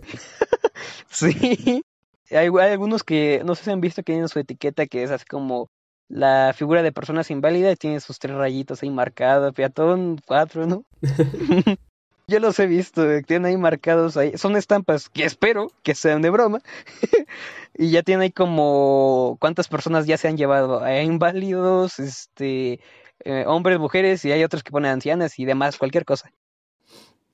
sí. 1.10 1.84
Hay, 2.30 2.48
hay, 2.48 2.70
algunos 2.72 3.04
que, 3.04 3.42
no 3.44 3.54
sé 3.54 3.64
si 3.64 3.70
han 3.70 3.80
visto 3.80 4.02
que 4.02 4.12
tienen 4.12 4.28
su 4.28 4.38
etiqueta 4.38 4.86
que 4.86 5.02
es 5.02 5.10
así 5.10 5.26
como 5.26 5.68
la 6.08 6.54
figura 6.56 6.82
de 6.82 6.92
personas 6.92 7.30
inválidas 7.30 7.74
y 7.74 7.76
tiene 7.76 8.00
sus 8.00 8.18
tres 8.18 8.34
rayitos 8.34 8.82
ahí 8.82 8.90
marcados, 8.90 9.52
peatón, 9.54 10.20
cuatro, 10.26 10.66
¿no? 10.66 10.84
Yo 12.28 12.38
los 12.38 12.58
he 12.58 12.66
visto, 12.66 13.04
tienen 13.26 13.46
ahí 13.46 13.56
marcados 13.56 14.16
ahí. 14.16 14.36
Son 14.38 14.56
estampas 14.56 15.08
que 15.08 15.24
espero 15.24 15.70
que 15.82 15.94
sean 15.94 16.22
de 16.22 16.30
broma. 16.30 16.60
y 17.74 17.90
ya 17.90 18.02
tienen 18.02 18.22
ahí 18.22 18.30
como 18.30 19.36
cuántas 19.40 19.68
personas 19.68 20.06
ya 20.06 20.16
se 20.16 20.28
han 20.28 20.36
llevado. 20.36 20.82
Hay 20.82 21.04
inválidos, 21.04 21.98
este, 21.98 22.80
eh, 23.24 23.44
hombres, 23.46 23.78
mujeres, 23.78 24.24
y 24.24 24.32
hay 24.32 24.44
otros 24.44 24.62
que 24.62 24.70
ponen 24.70 24.92
ancianas 24.92 25.38
y 25.38 25.44
demás, 25.44 25.78
cualquier 25.78 26.04
cosa. 26.04 26.32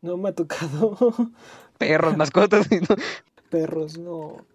No 0.00 0.16
me 0.16 0.30
ha 0.30 0.34
tocado. 0.34 0.96
Perros, 1.78 2.16
mascotas. 2.16 2.68
¿no? 2.88 2.96
Perros, 3.50 3.98
no. 3.98 4.46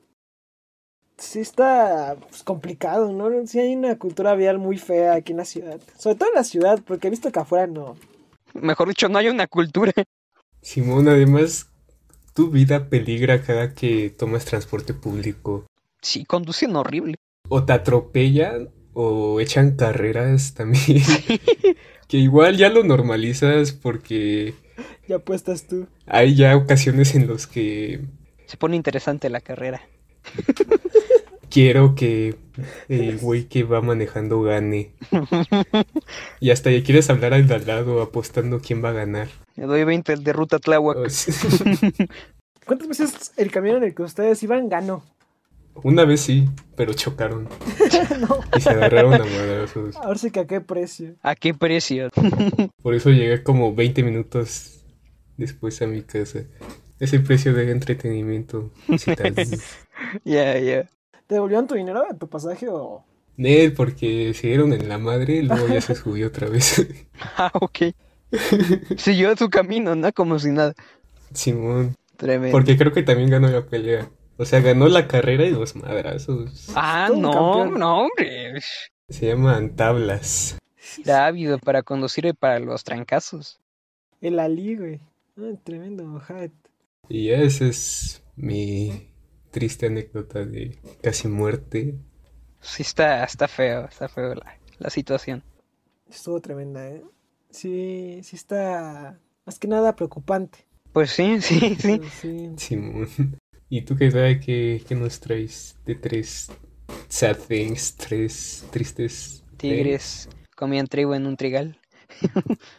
Sí 1.17 1.39
está 1.39 2.15
pues, 2.19 2.43
complicado, 2.43 3.11
¿no? 3.11 3.45
Sí 3.47 3.59
hay 3.59 3.75
una 3.75 3.97
cultura 3.97 4.35
vial 4.35 4.57
muy 4.57 4.77
fea 4.77 5.13
aquí 5.13 5.31
en 5.31 5.37
la 5.37 5.45
ciudad. 5.45 5.79
Sobre 5.97 6.15
todo 6.15 6.29
en 6.29 6.35
la 6.35 6.43
ciudad, 6.43 6.81
porque 6.85 7.07
he 7.07 7.11
visto 7.11 7.31
que 7.31 7.39
afuera 7.39 7.67
no. 7.67 7.95
Mejor 8.53 8.87
dicho, 8.87 9.09
no 9.09 9.19
hay 9.19 9.29
una 9.29 9.47
cultura. 9.47 9.93
Simón, 10.63 11.09
además, 11.09 11.67
tu 12.33 12.49
vida 12.49 12.89
peligra 12.89 13.43
cada 13.43 13.73
que 13.73 14.09
tomas 14.09 14.45
transporte 14.45 14.93
público. 14.93 15.67
Sí, 16.01 16.23
conducen 16.25 16.75
horrible. 16.75 17.15
O 17.49 17.65
te 17.65 17.73
atropellan 17.73 18.69
o 18.93 19.41
echan 19.41 19.75
carreras 19.75 20.53
también. 20.53 21.03
que 22.07 22.17
igual 22.17 22.57
ya 22.57 22.69
lo 22.69 22.83
normalizas 22.83 23.73
porque... 23.73 24.55
Ya 25.07 25.17
apuestas 25.17 25.67
tú. 25.67 25.87
Hay 26.07 26.35
ya 26.35 26.55
ocasiones 26.55 27.13
en 27.13 27.27
los 27.27 27.45
que... 27.45 28.01
Se 28.45 28.55
pone 28.55 28.77
interesante 28.77 29.29
la 29.29 29.41
carrera. 29.41 29.81
Quiero 31.53 31.93
que 31.93 32.35
el 32.89 33.17
güey 33.21 33.43
que 33.43 33.63
va 33.63 33.79
manejando 33.79 34.41
gane. 34.41 34.93
y 36.39 36.49
hasta 36.49 36.71
ya 36.71 36.83
quieres 36.83 37.11
hablar 37.11 37.35
al 37.35 37.47
lado 37.67 38.01
apostando 38.01 38.59
quién 38.59 38.83
va 38.83 38.89
a 38.89 38.93
ganar. 38.93 39.27
Le 39.55 39.65
doy 39.65 39.83
20 39.83 40.15
de 40.15 40.33
ruta 40.33 40.57
Tláhuac. 40.57 40.97
¿Cuántas 42.65 42.87
veces 42.87 43.33
el 43.37 43.51
camión 43.51 43.77
en 43.77 43.83
el 43.83 43.93
que 43.93 44.01
ustedes 44.01 44.41
iban 44.41 44.67
ganó? 44.67 45.03
Una 45.75 46.05
vez 46.05 46.21
sí, 46.21 46.49
pero 46.75 46.93
chocaron. 46.93 47.47
no. 48.19 48.39
Y 48.57 48.61
se 48.61 48.69
agarraron 48.71 49.13
a 49.13 49.19
madrazos. 49.19 49.95
A 49.97 50.07
ver 50.07 50.17
si 50.17 50.31
que 50.31 50.39
a 50.39 50.47
qué 50.47 50.59
precio. 50.59 51.17
¿A 51.21 51.35
qué 51.35 51.53
precio? 51.53 52.09
Por 52.81 52.95
eso 52.95 53.11
llegué 53.11 53.43
como 53.43 53.75
20 53.75 54.01
minutos 54.01 54.83
después 55.37 55.79
a 55.83 55.87
mi 55.87 56.01
casa. 56.01 56.45
Es 56.99 57.13
el 57.13 57.21
precio 57.21 57.53
de 57.53 57.69
entretenimiento. 57.69 58.71
Ya, 60.25 60.57
ya. 60.57 60.89
¿Te 61.33 61.37
devolvieron 61.37 61.65
tu 61.65 61.73
dinero 61.73 62.05
de 62.07 62.15
tu 62.15 62.27
pasaje 62.27 62.69
o...? 62.69 63.03
Nel, 63.37 63.73
porque 63.73 64.35
se 64.35 64.49
dieron 64.49 64.71
en 64.71 64.87
la 64.87 64.99
madre, 64.99 65.41
luego 65.41 65.67
ya 65.67 65.81
se 65.81 65.95
subió 65.95 66.27
otra 66.27 66.47
vez. 66.47 66.85
ah, 67.37 67.49
ok. 67.55 67.79
Siguió 68.97 69.35
su 69.35 69.49
camino, 69.49 69.95
¿no? 69.95 70.13
Como 70.13 70.37
si 70.37 70.51
nada. 70.51 70.75
Simón. 71.33 71.95
Tremendo. 72.17 72.51
Porque 72.55 72.77
creo 72.77 72.93
que 72.93 73.01
también 73.01 73.31
ganó 73.31 73.47
la 73.47 73.65
pelea. 73.65 74.11
O 74.37 74.45
sea, 74.45 74.61
ganó 74.61 74.87
la 74.89 75.07
carrera 75.07 75.43
y 75.43 75.49
los 75.49 75.75
madrazos. 75.75 76.71
Ah, 76.75 77.09
no, 77.11 77.65
no, 77.65 78.01
hombre. 78.01 78.61
Se 79.09 79.25
llaman 79.25 79.75
tablas. 79.75 80.59
Era 81.03 81.25
ávido 81.25 81.57
para 81.57 81.81
conducir 81.81 82.27
y 82.27 82.33
para 82.33 82.59
los 82.59 82.83
trancazos. 82.83 83.59
El 84.21 84.37
Ali, 84.37 84.75
güey. 84.75 85.01
Ah, 85.39 85.57
tremendo, 85.63 86.21
hat. 86.29 86.51
Y 87.09 87.29
ya 87.29 87.37
esa 87.37 87.65
es 87.65 88.21
mi 88.35 89.12
triste 89.53 89.85
anécdota 89.85 90.43
de 90.43 90.77
casi 91.01 91.27
muerte. 91.27 91.95
Sí, 92.59 92.81
está, 92.81 93.23
está 93.23 93.47
feo, 93.47 93.85
está 93.85 94.09
feo 94.09 94.33
la, 94.35 94.59
la 94.79 94.89
situación. 94.89 95.43
Estuvo 96.09 96.41
tremenda, 96.41 96.89
¿eh? 96.89 97.03
Sí, 97.51 98.19
sí 98.23 98.35
está 98.35 99.19
más 99.45 99.59
que 99.59 99.67
nada 99.67 99.95
preocupante. 99.95 100.65
Pues 100.91 101.11
sí, 101.11 101.39
sí, 101.41 101.75
sí. 101.79 102.01
sí. 102.19 102.51
Simón. 102.57 103.07
¿Y 103.69 103.83
tú 103.83 103.95
qué 103.95 104.09
tal? 104.09 104.39
¿Qué, 104.39 104.83
qué 104.87 104.95
nos 104.95 105.19
traes 105.19 105.77
de 105.85 105.95
tres 105.95 106.51
sad 107.07 107.37
things, 107.37 107.95
tres 107.95 108.65
tristes 108.71 109.43
Tigres 109.57 110.27
comían 110.55 110.87
trigo 110.87 111.15
en 111.15 111.27
un 111.27 111.37
trigal. 111.37 111.77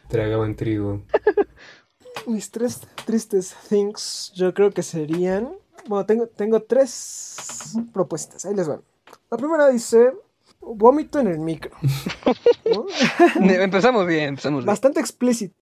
Tragaban 0.09 0.57
trigo. 0.57 1.05
Mis 2.27 2.51
tres 2.51 2.81
tristes 3.05 3.55
things 3.69 4.33
yo 4.35 4.55
creo 4.55 4.71
que 4.71 4.83
serían... 4.83 5.53
Bueno, 5.87 6.07
tengo, 6.07 6.27
tengo 6.27 6.63
tres 6.63 7.75
propuestas. 7.93 8.45
Ahí 8.45 8.55
les 8.55 8.69
van. 8.69 8.83
La 9.31 9.37
primera 9.37 9.69
dice 9.69 10.13
vómito 10.61 11.21
en 11.21 11.29
el 11.29 11.39
micro. 11.39 11.77
¿No? 12.65 12.87
empezamos 13.63 14.07
bien, 14.07 14.31
empezamos 14.31 14.61
bien. 14.61 14.67
Bastante 14.67 15.01
explícito. 15.01 15.55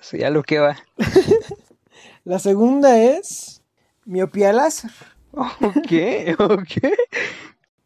Así 0.00 0.22
a 0.22 0.30
lo 0.30 0.42
que 0.42 0.58
va. 0.58 0.76
La 2.24 2.38
segunda 2.38 3.02
es 3.02 3.62
miopía 4.04 4.52
láser. 4.52 4.90
Ok, 5.32 6.38
ok. 6.38 6.92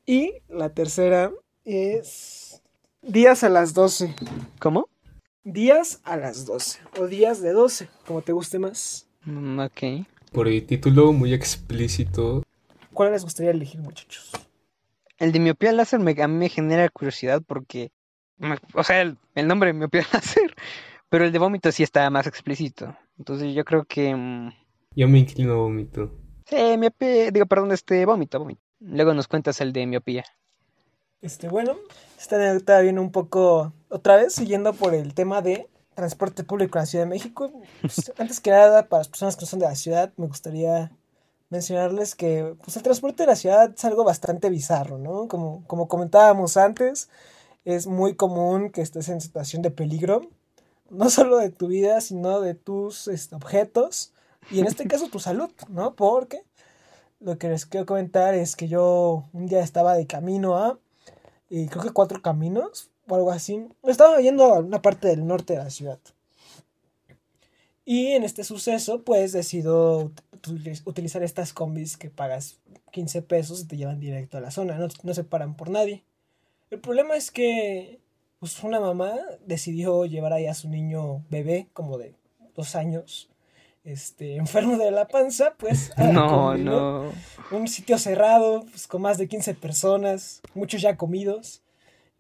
Y 0.07 0.35
la 0.49 0.71
tercera 0.71 1.33
es 1.65 2.63
días 3.03 3.43
a 3.43 3.49
las 3.49 3.75
12. 3.75 4.15
¿Cómo? 4.61 4.89
Días 5.45 6.01
a 6.05 6.17
las 6.17 6.47
12. 6.47 6.79
O 7.01 7.07
días 7.07 7.41
de 7.41 7.53
12, 7.53 7.89
como 8.07 8.23
te 8.23 8.33
guste 8.33 8.59
más. 8.59 9.09
Mm, 9.25 9.61
ok. 9.61 10.07
Por 10.33 10.49
el 10.49 10.65
título 10.67 11.13
muy 11.13 11.33
explícito. 11.33 12.43
¿Cuál 12.93 13.13
les 13.13 13.25
gustaría 13.25 13.53
elegir, 13.53 13.81
muchachos? 13.81 14.31
El 15.19 15.33
de 15.33 15.41
miopía 15.41 15.73
láser 15.73 16.01
me, 16.01 16.21
a 16.21 16.29
mí 16.29 16.37
me 16.37 16.49
genera 16.49 16.89
curiosidad 16.89 17.43
porque, 17.47 17.91
o 18.75 18.85
sea, 18.85 19.01
el, 19.01 19.17
el 19.35 19.47
nombre 19.47 19.73
miopía 19.73 20.07
láser, 20.13 20.55
pero 21.09 21.25
el 21.25 21.33
de 21.33 21.39
vómito 21.39 21.73
sí 21.73 21.83
está 21.83 22.09
más 22.11 22.27
explícito. 22.27 22.97
Entonces 23.19 23.55
yo 23.55 23.65
creo 23.65 23.85
que... 23.85 24.15
Um... 24.15 24.53
Yo 24.95 25.09
me 25.09 25.19
inclino 25.19 25.53
a 25.53 25.57
vómito. 25.57 26.13
Sí, 26.47 26.57
miopía, 26.79 27.31
digo, 27.31 27.47
perdón, 27.47 27.73
este 27.73 28.05
vómito, 28.05 28.39
vómito. 28.39 28.61
Luego 28.81 29.15
nos 29.15 29.29
cuentas 29.29 29.61
el 29.61 29.73
de 29.73 29.87
miopía. 29.87 30.25
Este, 31.21 31.49
bueno, 31.49 31.77
esta 32.19 32.37
anécdota 32.37 32.81
viene 32.81 33.01
un 33.01 33.11
poco, 33.11 33.73
otra 33.89 34.17
vez, 34.17 34.35
siguiendo 34.35 34.73
por 34.73 34.95
el 34.95 35.15
tema 35.15 35.43
de 35.43 35.69
transporte 35.99 36.45
público 36.45 36.79
en 36.79 36.83
la 36.83 36.87
Ciudad 36.87 37.05
de 37.07 37.11
México. 37.11 37.51
Pues, 37.81 38.13
antes 38.19 38.39
que 38.39 38.51
nada, 38.51 38.89
para 38.89 39.01
las 39.01 39.09
personas 39.09 39.35
que 39.35 39.43
no 39.43 39.47
son 39.49 39.59
de 39.59 39.67
la 39.67 39.75
ciudad, 39.75 40.13
me 40.17 40.29
gustaría 40.29 40.93
mencionarles 41.51 42.15
que 42.15 42.55
pues, 42.63 42.77
el 42.77 42.85
transporte 42.85 43.25
de 43.25 43.27
la 43.27 43.35
ciudad 43.35 43.75
es 43.77 43.85
algo 43.85 44.05
bastante 44.05 44.49
bizarro, 44.49 44.99
¿no? 44.99 45.27
Como, 45.27 45.65
como 45.67 45.89
comentábamos 45.89 46.57
antes, 46.57 47.09
es 47.65 47.89
muy 47.89 48.15
común 48.15 48.71
que 48.71 48.81
estés 48.81 49.09
en 49.09 49.21
situación 49.21 49.61
de 49.61 49.73
peligro, 49.73 50.21
no 50.89 51.11
solo 51.11 51.39
de 51.39 51.51
tu 51.51 51.67
vida, 51.67 52.01
sino 52.01 52.41
de 52.41 52.55
tus 52.55 53.09
este, 53.09 53.35
objetos 53.35 54.13
y 54.53 54.61
en 54.61 54.67
este 54.67 54.87
caso 54.87 55.09
tu 55.09 55.19
salud, 55.19 55.51
¿no? 55.69 55.97
Porque 55.97 56.45
lo 57.19 57.39
que 57.39 57.49
les 57.49 57.67
quiero 57.67 57.87
comentar 57.87 58.35
es 58.35 58.55
que 58.55 58.69
yo 58.69 59.25
un 59.33 59.47
día 59.47 59.65
estaba 59.65 59.95
de 59.95 60.07
camino 60.07 60.57
a, 60.57 60.79
y 61.51 61.67
creo 61.67 61.83
que 61.83 61.91
cuatro 61.91 62.23
caminos 62.23 62.89
o 63.09 63.15
algo 63.15 63.31
así, 63.31 63.67
estaba 63.85 64.21
yendo 64.21 64.45
a 64.55 64.61
una 64.61 64.83
parte 64.83 65.09
del 65.09 65.27
norte 65.27 65.55
de 65.55 65.61
la 65.61 65.71
ciudad. 65.71 65.99
Y 67.85 68.09
en 68.09 68.23
este 68.23 68.45
suceso, 68.45 69.03
pues 69.03 69.33
decido 69.33 70.13
utilizar 70.85 71.23
estas 71.23 71.53
combis 71.53 71.97
que 71.97 72.11
pagas 72.11 72.59
15 72.93 73.23
pesos 73.23 73.63
y 73.63 73.67
te 73.67 73.77
llevan 73.77 73.99
directo 73.99 74.37
a 74.37 74.41
la 74.41 74.51
zona, 74.51 74.77
no, 74.77 74.89
no 75.03 75.15
se 75.15 75.25
paran 75.25 75.57
por 75.57 75.71
nadie. 75.71 76.05
El 76.71 76.81
problema 76.81 77.17
es 77.17 77.31
que 77.31 77.99
pues, 78.39 78.63
una 78.63 78.79
mamá 78.79 79.15
decidió 79.47 80.05
llevar 80.05 80.33
ahí 80.33 80.47
a 80.47 80.55
su 80.55 80.69
niño 80.69 81.25
bebé, 81.31 81.69
como 81.73 81.99
de 81.99 82.15
dos 82.55 82.77
años, 82.77 83.31
este, 83.85 84.37
enfermo 84.37 84.77
de 84.77 84.91
la 84.91 85.09
panza, 85.09 85.55
pues. 85.57 85.93
No, 85.97 86.57
no. 86.57 87.11
Un 87.51 87.69
sitio 87.69 87.99
cerrado, 87.99 88.65
pues 88.71 88.87
con 88.87 89.03
más 89.03 89.19
de 89.19 89.29
15 89.29 89.55
personas, 89.55 90.43
muchos 90.55 90.83
ya 90.83 90.97
comidos. 90.97 91.63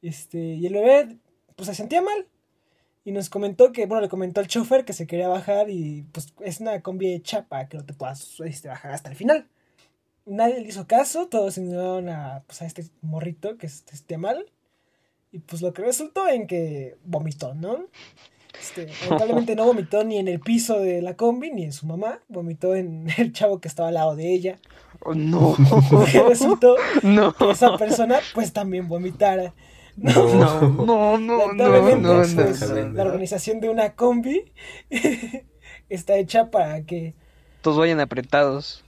Este, 0.03 0.39
y 0.39 0.67
el 0.67 0.75
bebé, 0.75 1.17
pues 1.57 1.69
se 1.69 1.75
sentía 1.75 2.03
mal. 2.03 2.27
Y 3.05 3.13
nos 3.13 3.31
comentó 3.31 3.73
que, 3.73 3.87
bueno, 3.87 4.03
le 4.03 4.09
comentó 4.09 4.41
al 4.41 4.49
chofer 4.49 4.85
que 4.85 4.93
se 4.93 5.07
quería 5.07 5.29
bajar 5.29 5.71
y 5.71 6.03
pues 6.13 6.35
es 6.41 6.61
una 6.61 6.83
combi 6.83 7.15
hecha 7.15 7.47
para 7.47 7.69
que 7.69 7.79
no 7.79 7.85
te 7.85 7.95
puedas 7.95 8.39
este, 8.45 8.69
bajar 8.69 8.93
hasta 8.93 9.09
el 9.11 9.17
final. 9.17 9.47
nadie 10.27 10.61
le 10.61 10.69
hizo 10.69 10.87
caso, 10.87 11.27
todos 11.29 11.57
ignoraron 11.57 12.11
a, 12.11 12.43
pues, 12.47 12.61
a 12.61 12.67
este 12.67 12.85
morrito 13.01 13.57
que 13.57 13.67
es 13.67 13.85
este 13.93 14.19
mal. 14.19 14.45
Y 15.33 15.39
pues 15.41 15.63
lo 15.63 15.73
que 15.73 15.83
resultó 15.83 16.29
en 16.29 16.47
que 16.47 16.97
vomitó, 17.05 17.55
¿no? 17.55 17.87
Este, 18.61 18.89
lamentablemente 19.05 19.57
no 19.57 19.65
vomitó 19.65 20.05
ni 20.05 20.19
en 20.19 20.29
el 20.29 20.41
piso 20.41 20.79
de 20.81 21.01
la 21.01 21.17
combi 21.17 21.51
ni 21.51 21.65
en 21.65 21.73
su 21.73 21.87
mamá, 21.87 22.21
vomitó 22.29 22.75
en 22.75 23.09
el 23.17 23.33
chavo 23.33 23.59
que 23.61 23.69
estaba 23.69 23.89
al 23.89 23.95
lado 23.95 24.17
de 24.17 24.35
ella. 24.35 24.59
Oh, 25.01 25.15
no. 25.15 25.57
Resultó 26.29 26.77
No. 27.03 27.33
que 27.35 27.51
esa 27.53 27.77
persona 27.79 28.19
pues 28.35 28.53
también 28.53 28.87
vomitara. 28.89 29.55
No, 30.01 30.35
no, 30.35 31.19
no, 31.19 31.19
no, 31.19 31.53
no, 31.53 31.81
pues, 31.81 31.99
no. 31.99 32.89
la 32.93 33.03
organización 33.05 33.61
de 33.61 33.69
una 33.69 33.95
combi 33.97 34.53
está 35.89 36.17
hecha 36.17 36.51
para 36.51 36.83
que 36.85 37.15
Todos 37.63 37.79
vayan 37.79 38.01
apretados. 38.01 38.85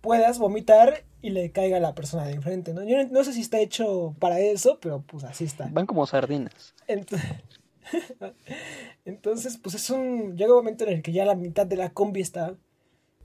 puedas 0.00 0.38
vomitar 0.38 1.04
y 1.22 1.30
le 1.30 1.50
caiga 1.50 1.78
a 1.78 1.80
la 1.80 1.94
persona 1.94 2.24
de 2.26 2.34
enfrente, 2.34 2.72
¿no? 2.74 2.84
Yo 2.84 2.96
no, 3.02 3.08
no 3.10 3.24
sé 3.24 3.32
si 3.32 3.40
está 3.40 3.58
hecho 3.58 4.14
para 4.20 4.38
eso, 4.38 4.78
pero 4.80 5.02
pues 5.02 5.24
así 5.24 5.44
está. 5.44 5.68
Van 5.72 5.86
como 5.86 6.06
sardinas. 6.06 6.74
Ent- 6.86 7.18
Entonces, 9.04 9.58
pues 9.58 9.74
es 9.74 9.90
un... 9.90 10.36
Llega 10.36 10.50
un 10.52 10.58
momento 10.58 10.84
en 10.84 10.90
el 10.94 11.02
que 11.02 11.12
ya 11.12 11.24
la 11.24 11.34
mitad 11.34 11.66
de 11.66 11.76
la 11.76 11.90
combi 11.90 12.20
está 12.20 12.54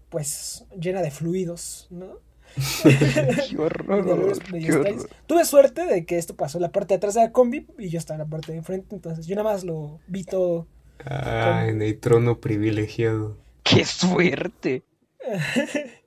pues 0.10 0.66
llena 0.78 1.02
de 1.02 1.10
fluidos, 1.12 1.88
¿no? 1.90 2.20
Qué 3.50 3.58
horror. 3.58 4.40
Qué. 4.50 4.98
Tuve 5.28 5.46
suerte 5.46 5.86
de 5.86 6.06
que 6.06 6.18
esto 6.18 6.36
pasó 6.36 6.58
en 6.58 6.64
la 6.64 6.72
parte 6.72 6.94
de 6.94 6.98
atrás 6.98 7.14
de 7.14 7.22
la 7.22 7.32
combi 7.32 7.66
y 7.78 7.90
yo 7.90 7.98
estaba 7.98 8.22
en 8.22 8.30
la 8.30 8.30
parte 8.30 8.52
de 8.52 8.60
enfrente, 8.60 8.96
entonces 8.96 9.26
yo 9.28 9.36
nada 9.36 9.52
más 9.52 9.64
lo 9.64 10.00
vi 10.08 10.24
todo. 10.24 10.68
Ah, 11.06 11.66
en 11.68 11.82
el 11.82 12.00
trono 12.00 12.40
privilegiado. 12.40 13.38
Qué 13.64 13.86
suerte. 13.86 14.84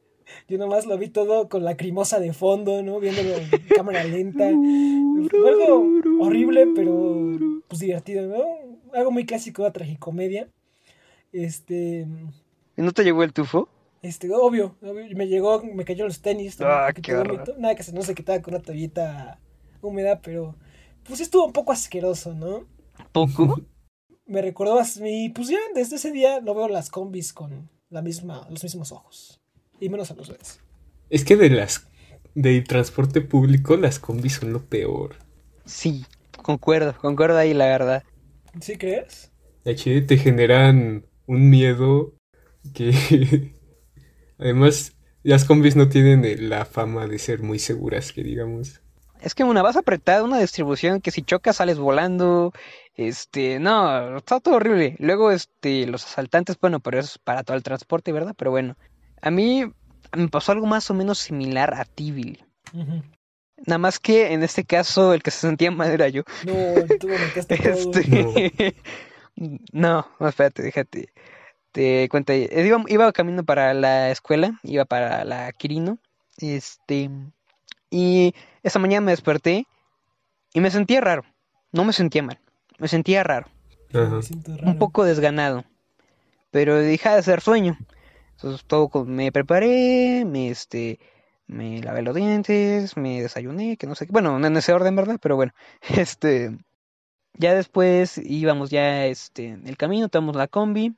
Yo 0.47 0.59
nada 0.59 0.69
más 0.69 0.85
lo 0.85 0.99
vi 0.99 1.09
todo 1.09 1.49
con 1.49 1.65
la 1.65 1.77
crimosa 1.77 2.21
de 2.21 2.35
fondo, 2.35 2.83
¿no? 2.83 3.01
Viéndolo 3.01 3.35
en 3.37 3.49
cámara 3.75 4.05
lenta. 4.05 4.51
Fue 5.31 5.49
algo 5.49 5.87
horrible, 6.21 6.67
pero 6.75 7.61
pues 7.67 7.81
divertido, 7.81 8.27
¿no? 8.27 8.45
Algo 8.93 9.11
muy 9.11 9.25
clásico 9.25 9.65
de 9.65 9.71
tragicomedia. 9.71 10.49
Este, 11.33 12.07
¿Y 12.77 12.83
no 12.83 12.93
te 12.93 13.05
llegó 13.05 13.25
el 13.25 13.33
tufo? 13.33 13.69
Este, 14.05 14.31
obvio, 14.33 14.77
obvio, 14.83 15.07
me 15.17 15.29
llegó, 15.29 15.63
me 15.63 15.85
cayó 15.85 16.05
los 16.05 16.21
tenis, 16.21 16.59
Ah, 16.61 16.93
qué 16.95 17.15
de 17.15 17.25
nada 17.59 17.75
que 17.75 17.83
se 17.83 17.93
no 17.93 18.03
se 18.03 18.15
quitaba 18.15 18.41
con 18.43 18.55
una 18.55 18.63
toallita 18.63 19.39
húmeda, 19.83 20.21
pero 20.21 20.55
pues 21.05 21.21
estuvo 21.21 21.47
un 21.47 21.53
poco 21.53 21.73
asqueroso, 21.73 22.35
¿no? 22.35 22.67
¿Poco? 23.13 23.61
Me 24.27 24.41
recordó 24.41 24.81
a 24.81 24.85
mí, 25.01 25.29
pues 25.29 25.49
ya 25.49 25.59
desde 25.75 25.97
ese 25.97 26.11
día 26.11 26.41
no 26.41 26.55
veo 26.55 26.69
las 26.69 26.91
combis 26.91 27.33
con 27.33 27.69
la 27.91 28.03
misma, 28.03 28.47
los 28.51 28.63
mismos 28.63 28.93
ojos. 28.93 29.41
Y 29.81 29.89
menos 29.89 30.11
a 30.11 30.15
los 30.15 30.29
bebés. 30.29 30.61
Es 31.11 31.25
que 31.25 31.37
de 31.37 31.51
las 31.51 31.87
del 32.35 32.65
transporte 32.65 33.21
público 33.21 33.77
las 33.77 33.99
combis 33.99 34.35
son 34.35 34.53
lo 34.53 34.65
peor. 34.65 35.17
Sí, 35.65 36.05
concuerdo, 36.43 36.97
concuerdo 36.99 37.39
ahí, 37.39 37.55
la 37.55 37.67
verdad. 37.67 38.03
¿Sí 38.61 38.77
crees? 38.77 39.31
De 39.65 39.75
Chile 39.75 40.03
te 40.03 40.17
generan 40.17 41.07
un 41.27 41.51
miedo 41.51 42.15
que 42.75 42.93
además 44.39 44.95
las 45.23 45.45
combis 45.45 45.77
no 45.77 45.89
tienen 45.89 46.25
eh, 46.25 46.37
la 46.37 46.65
fama 46.65 47.07
de 47.07 47.19
ser 47.19 47.43
muy 47.43 47.59
seguras, 47.59 48.13
que 48.13 48.23
digamos. 48.23 48.81
Es 49.21 49.35
que 49.35 49.43
una 49.43 49.63
vas 49.63 49.77
apretada, 49.77 50.23
una 50.23 50.39
distribución 50.39 51.01
que 51.01 51.11
si 51.11 51.23
chocas 51.23 51.57
sales 51.57 51.79
volando. 51.79 52.53
Este, 52.95 53.59
no, 53.59 54.19
está 54.19 54.39
todo 54.39 54.57
horrible. 54.57 54.97
Luego, 54.99 55.31
este, 55.31 55.87
los 55.87 56.05
asaltantes, 56.05 56.59
bueno, 56.61 56.81
pero 56.81 56.99
eso 56.99 57.13
es 57.15 57.19
para 57.19 57.43
todo 57.43 57.57
el 57.57 57.63
transporte, 57.63 58.13
¿verdad? 58.13 58.35
Pero 58.37 58.51
bueno, 58.51 58.77
a 59.23 59.31
mí 59.31 59.65
me 60.15 60.29
pasó 60.29 60.53
algo 60.53 60.67
más 60.67 60.91
o 60.91 60.95
menos 60.95 61.19
similar 61.19 61.75
a 61.75 61.87
ti, 61.87 62.13
Billy. 62.13 62.45
Nada 63.67 63.79
más 63.79 63.99
que 63.99 64.33
en 64.35 64.43
este 64.43 64.65
caso 64.65 65.15
el 65.15 65.23
que 65.23 65.31
se 65.31 65.41
sentía 65.41 65.71
mal 65.71 65.91
era 65.91 66.09
yo. 66.09 66.23
No, 66.45 66.55
tú 67.01 67.09
todo. 67.49 67.73
Este... 67.73 68.77
No, 69.73 70.07
no, 70.21 70.29
espérate, 70.29 70.63
déjate. 70.63 71.09
Te 71.75 72.09
cuento. 72.09 72.33
ahí. 72.33 72.49
Iba, 72.53 72.85
iba 72.87 73.13
camino 73.13 73.43
para 73.43 73.75
la 73.75 74.13
escuela, 74.13 74.61
iba 74.63 74.85
para 74.85 75.25
la 75.25 75.51
Quirino. 75.51 75.99
Este. 76.39 77.11
Y 77.91 78.33
esa 78.63 78.79
mañana 78.79 79.05
me 79.05 79.11
desperté 79.11 79.67
y 80.53 80.61
me 80.61 80.71
sentía 80.71 81.01
raro. 81.01 81.25
No 81.73 81.85
me 81.85 81.93
sentía 81.93 82.23
mal, 82.23 82.39
me 82.79 82.87
sentía 82.87 83.25
raro. 83.25 83.49
Ajá. 83.93 84.15
Me 84.15 84.23
siento 84.23 84.53
Un 84.63 84.79
poco 84.79 85.05
desganado. 85.05 85.65
Pero 86.53 86.77
dejé 86.77 87.09
de 87.09 87.17
hacer 87.17 87.41
sueño. 87.41 87.77
Entonces 88.37 88.65
todo 88.67 89.05
me 89.05 89.33
preparé, 89.33 90.25
me 90.25 90.51
este. 90.51 91.01
Me 91.49 91.83
lavé 91.83 92.03
los 92.03 92.15
dientes, 92.15 92.97
me 92.97 93.21
desayuné, 93.21 93.77
que 93.77 93.89
no 93.89 93.97
sé 93.97 94.07
qué. 94.07 94.13
Bueno, 94.13 94.39
no 94.39 94.47
en 94.47 94.57
ese 94.57 94.73
orden, 94.73 94.95
¿verdad? 94.95 95.19
Pero 95.21 95.35
bueno, 95.35 95.53
este. 95.89 96.57
Ya 97.37 97.53
después 97.53 98.17
íbamos 98.19 98.71
ya 98.71 99.07
este, 99.07 99.49
en 99.49 99.67
el 99.67 99.77
camino, 99.77 100.09
tomamos 100.09 100.37
la 100.37 100.47
combi. 100.47 100.95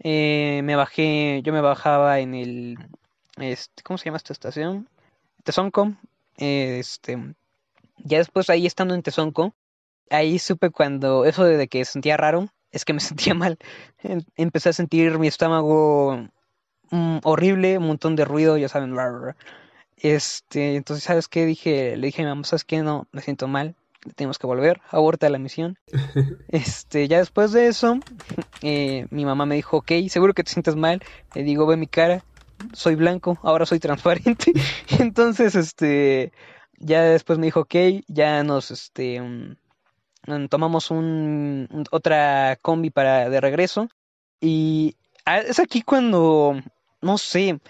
Eh, 0.00 0.60
me 0.64 0.76
bajé, 0.76 1.42
yo 1.42 1.52
me 1.52 1.60
bajaba 1.60 2.20
en 2.20 2.34
el, 2.34 2.78
este, 3.38 3.82
¿cómo 3.82 3.98
se 3.98 4.06
llama 4.06 4.18
esta 4.18 4.32
estación? 4.32 4.88
Tezonco. 5.44 5.94
eh, 6.38 6.78
este, 6.80 7.18
ya 7.98 8.18
después 8.18 8.50
ahí 8.50 8.66
estando 8.66 8.94
en 8.94 9.02
Tezonco, 9.02 9.54
ahí 10.10 10.38
supe 10.38 10.70
cuando 10.70 11.24
eso 11.26 11.44
de 11.44 11.68
que 11.68 11.84
sentía 11.86 12.16
raro, 12.18 12.48
es 12.72 12.84
que 12.84 12.94
me 12.94 13.00
sentía 13.00 13.34
mal. 13.34 13.58
Em- 14.02 14.24
Empecé 14.36 14.70
a 14.70 14.72
sentir 14.74 15.18
mi 15.18 15.28
estómago 15.28 16.28
mm, 16.90 17.18
horrible, 17.24 17.78
un 17.78 17.86
montón 17.88 18.16
de 18.16 18.24
ruido, 18.26 18.58
ya 18.58 18.68
saben. 18.68 18.94
Este, 19.96 20.76
entonces, 20.76 21.04
¿sabes 21.04 21.28
qué? 21.28 21.44
Dije, 21.46 21.96
le 21.96 22.06
dije 22.08 22.22
a 22.22 22.24
mi 22.24 22.30
mamá, 22.30 22.44
¿sabes 22.44 22.64
qué? 22.64 22.82
No, 22.82 23.06
me 23.12 23.20
siento 23.22 23.48
mal 23.48 23.76
tenemos 24.16 24.38
que 24.38 24.46
volver, 24.46 24.80
aborta 24.90 25.28
la 25.30 25.38
misión. 25.38 25.78
Este, 26.48 27.06
ya 27.06 27.18
después 27.18 27.52
de 27.52 27.68
eso, 27.68 28.00
eh, 28.62 29.06
mi 29.10 29.24
mamá 29.24 29.46
me 29.46 29.54
dijo, 29.54 29.76
ok, 29.78 29.92
seguro 30.08 30.34
que 30.34 30.42
te 30.44 30.50
sientes 30.52 30.74
mal. 30.76 31.00
Le 31.34 31.44
digo, 31.44 31.66
ve 31.66 31.76
mi 31.76 31.86
cara, 31.86 32.24
soy 32.72 32.96
blanco, 32.96 33.38
ahora 33.42 33.66
soy 33.66 33.78
transparente. 33.78 34.52
Entonces, 34.98 35.54
este, 35.54 36.32
ya 36.78 37.02
después 37.02 37.38
me 37.38 37.46
dijo, 37.46 37.60
ok, 37.60 37.74
ya 38.08 38.42
nos, 38.42 38.70
este, 38.72 39.20
mm, 39.20 39.56
mm, 40.26 40.48
tomamos 40.48 40.90
un, 40.90 41.68
un- 41.70 41.84
otra 41.92 42.58
combi 42.60 42.90
para 42.90 43.28
de 43.30 43.40
regreso. 43.40 43.88
Y 44.40 44.96
es 45.26 45.60
aquí 45.60 45.82
cuando, 45.82 46.56
no 47.00 47.18
sé, 47.18 47.60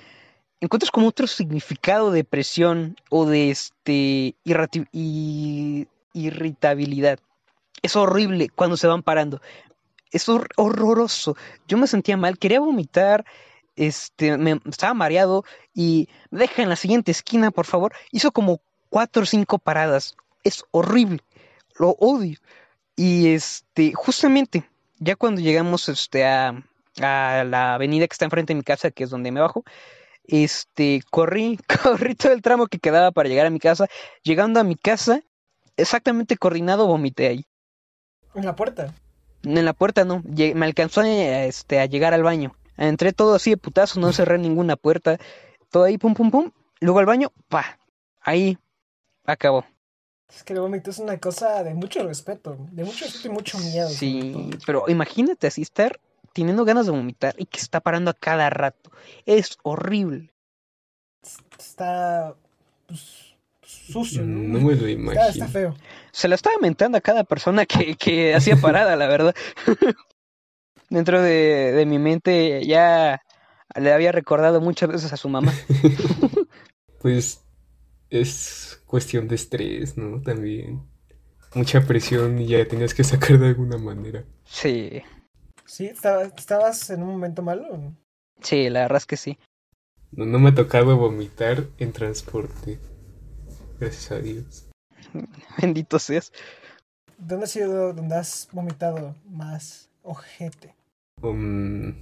encuentras 0.60 0.90
como 0.90 1.08
otro 1.08 1.26
significado 1.26 2.10
de 2.12 2.24
presión 2.24 2.96
o 3.10 3.26
de 3.26 3.50
este 3.50 4.36
irrati- 4.44 4.88
y- 4.92 5.86
irritabilidad. 6.12 7.18
Es 7.82 7.96
horrible 7.96 8.48
cuando 8.50 8.76
se 8.76 8.86
van 8.86 9.02
parando. 9.02 9.40
Es 10.10 10.28
hor- 10.28 10.48
horroroso. 10.56 11.36
Yo 11.68 11.78
me 11.78 11.86
sentía 11.86 12.16
mal, 12.16 12.38
quería 12.38 12.60
vomitar, 12.60 13.24
este, 13.76 14.36
me 14.36 14.60
estaba 14.68 14.94
mareado 14.94 15.44
y 15.74 16.08
deja 16.30 16.62
en 16.62 16.68
la 16.68 16.76
siguiente 16.76 17.10
esquina, 17.12 17.50
por 17.50 17.66
favor. 17.66 17.94
Hizo 18.10 18.32
como 18.32 18.60
cuatro 18.88 19.22
o 19.22 19.26
cinco 19.26 19.58
paradas. 19.58 20.16
Es 20.44 20.64
horrible. 20.72 21.20
Lo 21.78 21.90
odio. 21.98 22.38
Y 22.96 23.28
este, 23.28 23.92
justamente, 23.94 24.68
ya 24.98 25.16
cuando 25.16 25.40
llegamos 25.40 25.88
este, 25.88 26.26
a, 26.26 26.62
a 27.00 27.44
la 27.44 27.74
avenida 27.74 28.06
que 28.06 28.12
está 28.12 28.26
enfrente 28.26 28.52
de 28.52 28.58
mi 28.58 28.62
casa, 28.64 28.90
que 28.90 29.04
es 29.04 29.10
donde 29.10 29.30
me 29.32 29.40
bajo, 29.40 29.64
este, 30.24 31.02
corrí, 31.10 31.58
corrí 31.82 32.14
todo 32.14 32.32
el 32.32 32.42
tramo 32.42 32.66
que 32.66 32.78
quedaba 32.78 33.10
para 33.12 33.28
llegar 33.28 33.46
a 33.46 33.50
mi 33.50 33.58
casa. 33.60 33.86
Llegando 34.22 34.60
a 34.60 34.64
mi 34.64 34.76
casa, 34.76 35.22
exactamente 35.80 36.36
coordinado, 36.36 36.86
vomité 36.86 37.28
ahí. 37.28 37.46
En 38.34 38.44
la 38.44 38.54
puerta. 38.56 38.94
En 39.42 39.64
la 39.64 39.72
puerta 39.72 40.04
no, 40.04 40.22
me 40.24 40.66
alcanzó 40.66 41.00
a, 41.00 41.44
este, 41.44 41.80
a 41.80 41.86
llegar 41.86 42.14
al 42.14 42.22
baño. 42.22 42.54
Entré 42.76 43.12
todo 43.12 43.34
así 43.34 43.50
de 43.50 43.56
putazo, 43.56 44.00
no 44.00 44.12
cerré 44.12 44.38
ninguna 44.38 44.76
puerta. 44.76 45.18
Todo 45.70 45.84
ahí, 45.84 45.98
pum, 45.98 46.14
pum, 46.14 46.30
pum. 46.30 46.50
Luego 46.80 46.98
al 46.98 47.06
baño, 47.06 47.32
pa. 47.48 47.78
Ahí, 48.20 48.58
acabó. 49.24 49.64
Es 50.34 50.44
que 50.44 50.52
el 50.52 50.60
vómito 50.60 50.90
es 50.90 50.98
una 50.98 51.18
cosa 51.18 51.62
de 51.64 51.74
mucho 51.74 52.06
respeto. 52.06 52.56
De 52.70 52.84
mucho 52.84 53.04
respeto 53.04 53.28
y 53.28 53.30
mucho 53.30 53.58
miedo. 53.58 53.88
Sí, 53.88 54.50
pero 54.64 54.84
imagínate 54.88 55.46
así 55.46 55.62
estar 55.62 56.00
teniendo 56.32 56.64
ganas 56.64 56.86
de 56.86 56.92
vomitar 56.92 57.34
y 57.36 57.46
que 57.46 57.58
está 57.58 57.80
parando 57.80 58.10
a 58.10 58.14
cada 58.14 58.48
rato. 58.50 58.90
Es 59.26 59.58
horrible. 59.62 60.32
Está 61.58 62.34
pues, 62.86 63.29
sucio, 63.70 64.22
¿no? 64.24 64.58
No 64.58 64.66
me 64.66 64.74
lo 64.74 64.86
Está, 64.86 65.28
está 65.28 65.44
imagino. 65.44 65.48
feo. 65.48 65.74
Se 66.12 66.28
la 66.28 66.34
estaba 66.34 66.56
mentando 66.60 66.98
a 66.98 67.00
cada 67.00 67.24
persona 67.24 67.66
que, 67.66 67.94
que 67.96 68.34
hacía 68.34 68.56
parada, 68.56 68.96
la 68.96 69.06
verdad. 69.06 69.34
Dentro 70.90 71.22
de, 71.22 71.72
de 71.72 71.86
mi 71.86 71.98
mente 71.98 72.66
ya 72.66 73.22
le 73.76 73.92
había 73.92 74.10
recordado 74.12 74.60
muchas 74.60 74.88
veces 74.90 75.12
a 75.12 75.16
su 75.16 75.28
mamá. 75.28 75.52
Pues 77.00 77.42
es 78.10 78.82
cuestión 78.84 79.26
de 79.26 79.36
estrés, 79.36 79.96
¿no? 79.96 80.20
También. 80.20 80.82
Mucha 81.54 81.80
presión 81.80 82.38
y 82.38 82.46
ya 82.46 82.68
tenías 82.68 82.92
que 82.92 83.04
sacar 83.04 83.38
de 83.38 83.48
alguna 83.48 83.78
manera. 83.78 84.22
Sí, 84.44 85.00
¿Sí? 85.64 85.86
¿Estaba- 85.86 86.24
¿Estabas 86.24 86.90
en 86.90 87.02
un 87.02 87.08
momento 87.12 87.40
malo? 87.42 87.68
o 87.70 87.76
no? 87.78 87.96
sí, 88.42 88.68
la 88.68 88.80
verdad 88.82 88.98
es 88.98 89.06
que 89.06 89.16
sí. 89.16 89.38
No, 90.12 90.26
no 90.26 90.38
me 90.38 90.50
ha 90.50 90.54
tocado 90.54 90.94
vomitar 90.98 91.64
en 91.78 91.92
transporte. 91.92 92.78
Gracias 93.80 94.12
a 94.12 94.18
Dios. 94.18 94.68
Bendito 95.60 95.98
seas. 95.98 96.32
¿Dónde 97.16 97.44
ha 97.44 97.48
sido 97.48 97.94
donde 97.94 98.14
has 98.14 98.46
vomitado 98.52 99.16
más 99.24 99.90
ojete? 100.02 100.74
Um, 101.22 101.94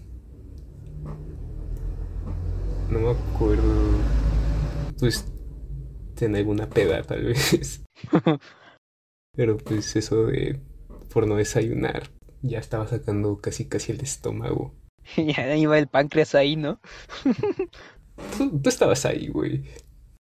no 2.90 2.98
me 2.98 3.10
acuerdo. 3.10 3.98
Pues 4.98 5.24
en 6.20 6.34
alguna 6.34 6.68
peda 6.68 7.00
tal 7.04 7.26
vez. 7.26 7.84
Pero 9.36 9.56
pues 9.56 9.94
eso 9.94 10.26
de 10.26 10.60
por 11.12 11.28
no 11.28 11.36
desayunar 11.36 12.10
ya 12.42 12.58
estaba 12.58 12.88
sacando 12.88 13.40
casi 13.40 13.66
casi 13.66 13.92
el 13.92 14.00
estómago. 14.00 14.74
ya 15.16 15.54
iba 15.54 15.78
el 15.78 15.86
páncreas 15.86 16.34
ahí, 16.34 16.56
¿no? 16.56 16.80
Tú, 18.36 18.58
tú 18.60 18.68
estabas 18.68 19.06
ahí, 19.06 19.28
güey. 19.28 19.62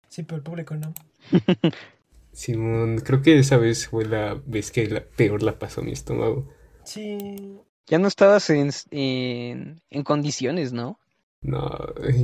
Sí, 0.10 0.24
pero 0.24 0.38
el 0.38 0.44
público 0.44 0.76
no. 0.76 0.94
Simón, 2.32 3.00
creo 3.00 3.22
que 3.22 3.40
esa 3.40 3.58
vez 3.58 3.88
fue 3.88 4.06
la 4.06 4.36
vez 4.46 4.72
que 4.72 4.88
la 4.88 5.02
peor 5.04 5.42
la 5.44 5.58
pasó 5.58 5.82
mi 5.82 5.92
estómago. 5.92 6.48
Sí. 6.84 7.58
Ya 7.88 7.98
no 8.00 8.08
estabas 8.08 8.50
en, 8.50 8.70
en, 8.92 9.82
en 9.90 10.04
condiciones, 10.04 10.74
¿no? 10.74 11.00
No, 11.42 11.70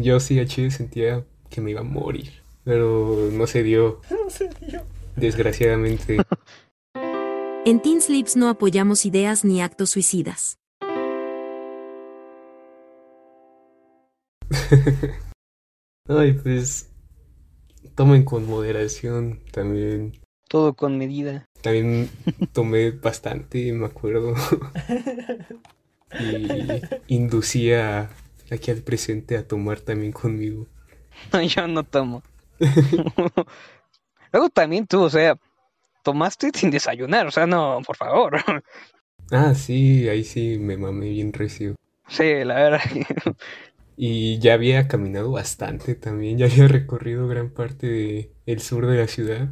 yo 0.01 0.19
sí 0.19 0.39
a 0.39 0.45
Chile 0.45 0.71
sentía 0.71 1.25
que 1.49 1.61
me 1.61 1.71
iba 1.71 1.81
a 1.81 1.83
morir. 1.85 2.43
Pero 2.63 3.29
no 3.31 3.47
se 3.47 3.63
dio, 3.63 4.01
No 4.09 4.29
sé, 4.29 4.49
yo. 4.67 4.81
desgraciadamente. 5.15 6.17
En 7.65 7.81
Teen 7.81 8.01
Sleeps 8.01 8.35
no 8.35 8.49
apoyamos 8.49 9.05
ideas 9.05 9.45
ni 9.45 9.61
actos 9.61 9.91
suicidas. 9.91 10.57
Ay, 16.07 16.33
pues 16.33 16.89
tomen 17.95 18.23
con 18.23 18.47
moderación 18.47 19.39
también. 19.51 20.19
Todo 20.47 20.73
con 20.73 20.97
medida. 20.97 21.47
También 21.61 22.09
tomé 22.53 22.91
bastante, 22.91 23.71
me 23.73 23.85
acuerdo. 23.85 24.35
y 26.19 27.15
inducía 27.15 28.09
aquí 28.51 28.71
al 28.71 28.81
presente 28.81 29.37
a 29.37 29.47
tomar 29.47 29.79
también 29.79 30.11
conmigo. 30.11 30.67
Yo 31.47 31.67
no 31.67 31.83
tomo. 31.83 32.23
Luego 34.31 34.49
también 34.49 34.87
tú, 34.87 35.01
o 35.01 35.09
sea, 35.09 35.37
tomaste 36.03 36.51
sin 36.53 36.71
desayunar, 36.71 37.27
o 37.27 37.31
sea, 37.31 37.45
no, 37.45 37.81
por 37.85 37.95
favor. 37.95 38.43
Ah, 39.31 39.53
sí, 39.55 40.09
ahí 40.09 40.23
sí 40.23 40.57
me 40.59 40.77
mamé 40.77 41.09
bien 41.09 41.33
recio. 41.33 41.75
Sí, 42.07 42.43
la 42.43 42.55
verdad. 42.55 42.81
Y 43.95 44.39
ya 44.39 44.53
había 44.55 44.87
caminado 44.87 45.31
bastante 45.31 45.95
también, 45.95 46.37
ya 46.37 46.45
había 46.47 46.67
recorrido 46.67 47.27
gran 47.27 47.49
parte 47.51 47.87
de 47.87 48.31
el 48.45 48.59
sur 48.61 48.87
de 48.87 48.97
la 48.97 49.07
ciudad. 49.07 49.49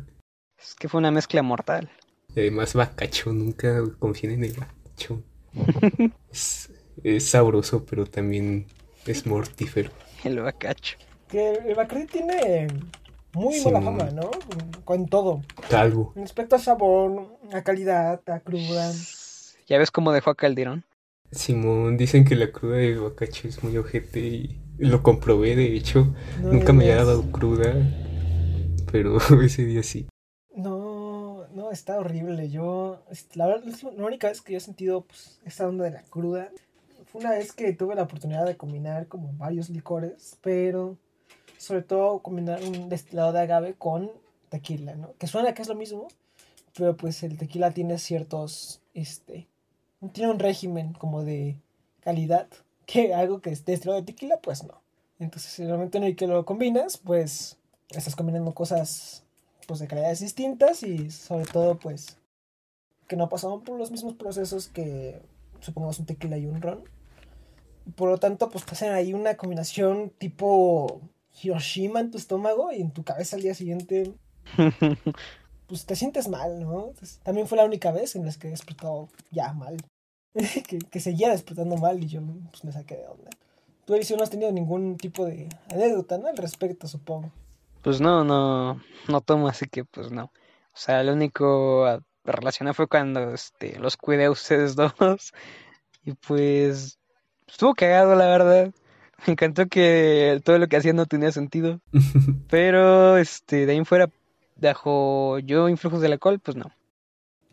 Es 0.57 0.75
que 0.75 0.89
fue 0.89 0.99
una 0.99 1.11
mezcla 1.11 1.41
mortal. 1.43 1.89
Y 2.35 2.39
además 2.41 2.73
bacacho, 2.73 3.31
nunca 3.33 3.81
confíen 3.99 4.33
en 4.33 4.43
el 4.45 4.53
bacacho. 4.53 5.21
Es, 6.31 6.71
es 7.03 7.25
sabroso, 7.29 7.85
pero 7.85 8.05
también 8.05 8.65
es 9.05 9.25
mortífero. 9.25 9.91
El 10.23 10.39
bacacho. 10.39 10.97
Que 11.27 11.51
el 11.53 11.75
Bacardi 11.75 12.05
tiene 12.05 12.67
muy 13.33 13.53
Sí. 13.55 13.65
mala 13.65 13.81
fama, 13.81 14.11
¿no? 14.11 14.29
Con 14.85 15.07
todo. 15.07 15.41
Calvo. 15.69 16.13
Respecto 16.15 16.55
a 16.55 16.59
sabor, 16.59 17.37
a 17.53 17.61
calidad, 17.63 18.21
a 18.29 18.39
cruda. 18.39 18.91
¿Ya 19.67 19.77
ves 19.77 19.91
cómo 19.91 20.11
dejó 20.11 20.29
a 20.31 20.35
Calderón? 20.35 20.83
Simón, 21.31 21.97
dicen 21.97 22.25
que 22.25 22.35
la 22.35 22.51
cruda 22.51 22.77
de 22.77 22.97
bacacho 22.97 23.47
es 23.47 23.63
muy 23.63 23.77
ojete 23.77 24.19
y 24.19 24.61
lo 24.77 25.01
comprobé, 25.01 25.55
de 25.55 25.75
hecho. 25.75 26.13
No 26.41 26.53
Nunca 26.53 26.73
me 26.73 26.83
había 26.83 27.05
dado 27.05 27.31
cruda, 27.31 27.73
pero 28.91 29.17
ese 29.43 29.65
día 29.65 29.83
sí. 29.83 30.07
No, 30.55 31.47
no, 31.55 31.71
está 31.71 31.97
horrible. 31.97 32.49
Yo, 32.49 33.03
la 33.35 33.47
verdad, 33.47 33.63
la 33.95 34.05
única 34.05 34.27
vez 34.27 34.41
que 34.41 34.53
yo 34.53 34.57
he 34.57 34.61
sentido 34.61 35.01
pues, 35.01 35.39
esta 35.45 35.67
onda 35.67 35.85
de 35.85 35.91
la 35.91 36.03
cruda 36.03 36.51
fue 37.05 37.21
una 37.21 37.31
vez 37.31 37.53
que 37.53 37.73
tuve 37.73 37.95
la 37.95 38.03
oportunidad 38.03 38.45
de 38.45 38.57
combinar 38.57 39.07
como 39.07 39.33
varios 39.33 39.69
licores, 39.69 40.37
pero 40.41 40.97
sobre 41.57 41.81
todo 41.81 42.19
combinar 42.19 42.61
un 42.63 42.89
destilado 42.89 43.31
de 43.31 43.39
agave 43.39 43.75
con 43.77 44.11
tequila, 44.49 44.95
¿no? 44.95 45.13
Que 45.17 45.27
suena 45.27 45.53
que 45.53 45.61
es 45.61 45.67
lo 45.67 45.75
mismo, 45.75 46.07
pero 46.75 46.97
pues 46.97 47.23
el 47.23 47.37
tequila 47.37 47.71
tiene 47.71 47.97
ciertos, 47.99 48.81
este, 48.93 49.47
tiene 50.09 50.31
un 50.31 50.39
régimen 50.39 50.93
como 50.93 51.23
de 51.23 51.57
calidad, 52.01 52.47
que 52.85 53.13
algo 53.13 53.41
que 53.41 53.51
es 53.51 53.63
destilado 53.65 53.99
de 53.99 54.05
tequila, 54.05 54.37
pues 54.41 54.63
no. 54.63 54.81
Entonces, 55.19 55.59
en 55.59 55.67
el 55.67 55.73
momento 55.73 55.97
en 55.97 56.03
el 56.05 56.15
que 56.15 56.27
lo 56.27 56.45
combinas, 56.45 56.97
pues 56.97 57.57
estás 57.89 58.15
combinando 58.15 58.53
cosas 58.53 59.23
pues 59.67 59.79
de 59.79 59.87
calidades 59.87 60.19
distintas 60.19 60.83
y 60.83 61.11
sobre 61.11 61.45
todo 61.45 61.77
pues 61.77 62.17
que 63.07 63.15
no 63.15 63.29
pasaron 63.29 63.61
por 63.61 63.77
los 63.77 63.91
mismos 63.91 64.15
procesos 64.15 64.67
que 64.67 65.21
supongamos 65.59 65.99
un 65.99 66.05
tequila 66.05 66.37
y 66.37 66.45
un 66.47 66.61
ron. 66.61 66.83
Por 67.95 68.09
lo 68.09 68.17
tanto, 68.17 68.49
pues 68.49 68.65
te 68.65 68.71
hacen 68.71 68.91
ahí 68.93 69.13
una 69.13 69.35
combinación 69.35 70.11
tipo 70.17 71.01
Hiroshima 71.41 71.99
en 71.99 72.11
tu 72.11 72.17
estómago 72.17 72.71
y 72.71 72.81
en 72.81 72.91
tu 72.91 73.03
cabeza 73.03 73.35
al 73.35 73.41
día 73.41 73.53
siguiente 73.53 74.13
pues 75.71 75.85
te 75.85 75.95
sientes 75.95 76.27
mal, 76.27 76.59
¿no? 76.59 76.89
Entonces, 76.89 77.21
también 77.23 77.47
fue 77.47 77.57
la 77.57 77.63
única 77.63 77.93
vez 77.93 78.17
en 78.17 78.25
la 78.25 78.33
que 78.33 78.47
he 78.47 78.51
despertado 78.51 79.07
ya 79.29 79.53
mal. 79.53 79.77
que, 80.67 80.79
que 80.79 80.99
seguía 80.99 81.29
despertando 81.29 81.77
mal 81.77 82.03
y 82.03 82.07
yo 82.07 82.19
pues, 82.49 82.65
me 82.65 82.73
saqué 82.73 82.97
de 82.97 83.07
onda. 83.07 83.29
Tú, 83.85 83.93
Alicia, 83.93 84.17
no 84.17 84.23
has 84.23 84.29
tenido 84.29 84.51
ningún 84.51 84.97
tipo 84.97 85.25
de 85.25 85.47
anécdota, 85.69 86.17
¿no? 86.17 86.27
Al 86.27 86.35
respecto, 86.35 86.89
supongo. 86.89 87.31
Pues 87.81 88.01
no, 88.01 88.25
no, 88.25 88.81
no 89.07 89.21
tomo, 89.21 89.47
así 89.47 89.65
que 89.69 89.85
pues 89.85 90.11
no. 90.11 90.25
O 90.25 90.77
sea, 90.77 91.03
lo 91.03 91.13
único 91.13 91.87
relacionado 92.25 92.73
fue 92.73 92.89
cuando 92.89 93.33
este, 93.33 93.79
los 93.79 93.95
cuidé 93.95 94.25
a 94.25 94.31
ustedes 94.31 94.75
dos. 94.75 95.31
Y 96.03 96.15
pues 96.15 96.99
estuvo 97.47 97.75
cagado, 97.75 98.15
la 98.15 98.25
verdad. 98.25 98.73
Me 99.25 99.31
encantó 99.31 99.67
que 99.67 100.41
todo 100.43 100.57
lo 100.57 100.67
que 100.67 100.75
hacía 100.75 100.91
no 100.91 101.05
tenía 101.05 101.31
sentido. 101.31 101.79
Pero 102.49 103.15
este, 103.15 103.65
de 103.65 103.71
ahí 103.71 103.77
en 103.77 103.85
fuera, 103.85 104.09
bajo 104.61 105.39
yo 105.39 105.69
influjos 105.69 106.01
del 106.01 106.13
alcohol, 106.13 106.39
pues 106.39 106.55
no. 106.55 106.71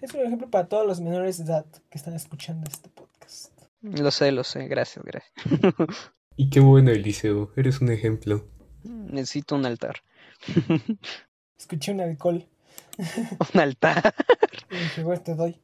Es 0.00 0.14
un 0.14 0.20
ejemplo 0.20 0.48
para 0.48 0.68
todos 0.68 0.86
los 0.86 1.00
menores 1.00 1.38
de 1.38 1.44
edad 1.44 1.66
que 1.90 1.98
están 1.98 2.14
escuchando 2.14 2.70
este 2.70 2.88
podcast. 2.88 3.52
Lo 3.82 4.10
sé, 4.10 4.32
lo 4.32 4.44
sé, 4.44 4.66
gracias, 4.68 5.04
gracias. 5.04 5.32
Y 6.40 6.50
qué 6.50 6.60
bueno, 6.60 6.92
Eliseo, 6.92 7.50
eres 7.56 7.80
un 7.80 7.90
ejemplo. 7.90 8.46
Necesito 8.84 9.56
un 9.56 9.66
altar. 9.66 9.96
Escuché 11.58 11.90
un 11.90 12.00
alcohol 12.00 12.46
Un 13.54 13.60
altar. 13.60 14.14
te 15.24 15.34
doy. 15.34 15.60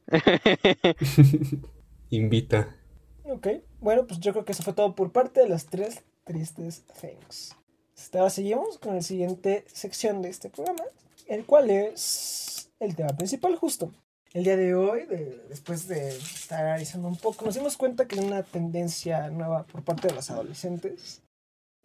Invita. 2.09 2.75
Ok, 3.23 3.47
bueno, 3.79 4.05
pues 4.07 4.19
yo 4.19 4.31
creo 4.31 4.45
que 4.45 4.51
eso 4.51 4.63
fue 4.63 4.73
todo 4.73 4.95
por 4.95 5.11
parte 5.11 5.41
de 5.41 5.49
las 5.49 5.65
tres 5.65 6.03
tristes 6.23 6.83
things. 6.99 7.55
Hasta 7.97 8.19
ahora 8.19 8.29
seguimos 8.29 8.77
con 8.77 8.95
la 8.95 9.01
siguiente 9.01 9.65
sección 9.67 10.21
de 10.21 10.29
este 10.29 10.49
programa, 10.49 10.83
el 11.27 11.45
cual 11.45 11.69
es 11.69 12.69
el 12.79 12.95
tema 12.95 13.09
principal 13.15 13.55
justo. 13.55 13.91
El 14.33 14.43
día 14.43 14.57
de 14.57 14.75
hoy, 14.75 15.05
de- 15.05 15.41
después 15.49 15.87
de 15.87 16.09
estar 16.09 16.65
analizando 16.65 17.07
un 17.07 17.15
poco, 17.15 17.45
nos 17.45 17.55
dimos 17.55 17.77
cuenta 17.77 18.05
que 18.07 18.19
hay 18.19 18.25
una 18.25 18.43
tendencia 18.43 19.29
nueva 19.29 19.63
por 19.65 19.83
parte 19.83 20.09
de 20.09 20.13
los 20.15 20.29
adolescentes, 20.29 21.21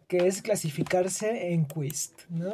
que 0.07 0.27
es 0.27 0.41
clasificarse 0.41 1.53
en 1.53 1.63
quiz, 1.65 2.11
¿no? 2.29 2.53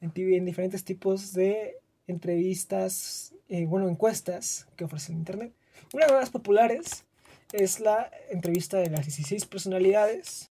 En, 0.00 0.12
en 0.14 0.44
diferentes 0.44 0.84
tipos 0.84 1.32
de 1.32 1.76
entrevistas, 2.06 3.34
eh, 3.48 3.66
bueno, 3.66 3.88
encuestas 3.88 4.66
que 4.76 4.84
ofrece 4.84 5.12
el 5.12 5.18
Internet. 5.18 5.52
Una 5.92 6.06
de 6.06 6.12
las 6.12 6.20
más 6.22 6.30
populares 6.30 7.04
es 7.52 7.80
la 7.80 8.10
entrevista 8.30 8.78
de 8.78 8.90
las 8.90 9.04
16 9.06 9.44
personalidades, 9.46 10.50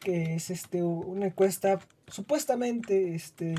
que 0.00 0.34
es 0.34 0.50
este, 0.50 0.82
una 0.82 1.26
encuesta 1.26 1.80
supuestamente 2.08 3.14
este, 3.14 3.54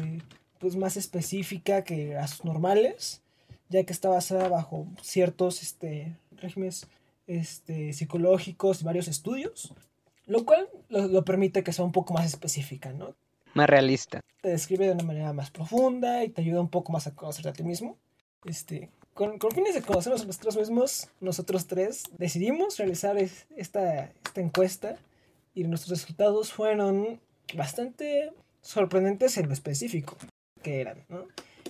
pues 0.63 0.77
más 0.77 0.95
específica 0.95 1.83
que 1.83 2.13
las 2.13 2.45
normales, 2.45 3.21
ya 3.67 3.83
que 3.83 3.91
está 3.91 4.07
basada 4.07 4.47
bajo 4.47 4.87
ciertos 5.01 5.61
este, 5.61 6.15
regímenes 6.37 6.87
este, 7.27 7.91
psicológicos 7.91 8.79
y 8.81 8.85
varios 8.85 9.09
estudios, 9.09 9.73
lo 10.25 10.45
cual 10.45 10.69
lo, 10.87 11.07
lo 11.09 11.25
permite 11.25 11.65
que 11.65 11.73
sea 11.73 11.83
un 11.83 11.91
poco 11.91 12.13
más 12.13 12.25
específica, 12.25 12.93
¿no? 12.93 13.13
Más 13.53 13.69
realista. 13.69 14.21
te 14.41 14.49
describe 14.49 14.85
de 14.85 14.93
una 14.93 15.03
manera 15.03 15.33
más 15.33 15.51
profunda 15.51 16.23
y 16.23 16.29
te 16.29 16.39
ayuda 16.41 16.61
un 16.61 16.69
poco 16.69 16.93
más 16.93 17.07
a 17.07 17.13
conocerte 17.13 17.49
a 17.49 17.53
ti 17.53 17.63
mismo. 17.63 17.97
Este, 18.45 18.89
con, 19.13 19.37
con 19.39 19.51
fines 19.51 19.75
de 19.75 19.81
conocernos 19.81 20.21
a 20.21 20.25
nosotros 20.27 20.55
mismos, 20.55 21.09
nosotros 21.19 21.67
tres 21.67 22.03
decidimos 22.17 22.77
realizar 22.77 23.17
es- 23.17 23.47
esta, 23.57 24.05
esta 24.25 24.39
encuesta 24.39 24.95
y 25.53 25.65
nuestros 25.65 25.99
resultados 25.99 26.53
fueron 26.53 27.19
bastante 27.53 28.31
sorprendentes 28.61 29.37
en 29.37 29.47
lo 29.47 29.53
específico 29.53 30.15
que 30.63 30.81
eran. 30.81 31.05
¿no? 31.09 31.27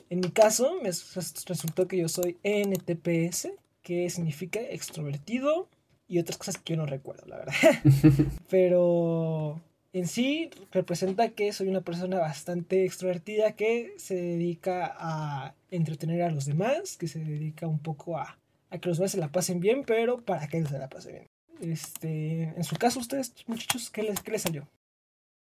En 0.10 0.22
mi 0.22 0.30
caso, 0.32 0.76
me 0.82 0.90
res- 0.90 1.44
resultó 1.46 1.88
que 1.90 1.98
yo 1.98 2.08
soy 2.08 2.38
NTPS, 2.44 3.50
que 3.82 4.10
significa 4.10 4.62
extrovertido 4.62 5.68
y 6.08 6.20
otras 6.20 6.38
cosas 6.38 6.58
que 6.58 6.74
yo 6.74 6.78
no 6.78 6.86
recuerdo, 6.86 7.26
la 7.28 7.38
verdad. 7.38 7.54
Pero 8.50 9.62
en 9.94 10.08
sí 10.08 10.50
representa 10.72 11.30
que 11.30 11.52
soy 11.54 11.68
una 11.68 11.82
persona 11.82 12.20
bastante 12.20 12.86
extrovertida 12.86 13.54
que 13.54 13.94
se 13.98 14.16
dedica 14.16 14.94
a 14.98 15.54
entretener 15.72 16.22
a 16.24 16.32
los 16.32 16.46
demás, 16.46 16.98
que 16.98 17.08
se 17.08 17.20
dedica 17.20 17.68
un 17.68 17.80
poco 17.80 18.18
a, 18.18 18.38
a 18.70 18.78
que 18.78 18.90
los 18.90 18.98
demás 18.98 19.12
se 19.12 19.18
la 19.18 19.32
pasen 19.32 19.60
bien, 19.60 19.84
pero 19.86 20.22
para 20.22 20.48
que 20.48 20.64
se 20.66 20.78
la 20.80 20.88
pase 20.90 21.12
bien. 21.12 21.28
Este, 21.74 22.44
en 22.56 22.64
su 22.64 22.76
caso, 22.76 23.00
ustedes, 23.00 23.34
muchachos, 23.48 23.90
¿qué 23.90 24.04
les, 24.04 24.20
qué 24.22 24.32
les 24.32 24.42
salió? 24.42 24.68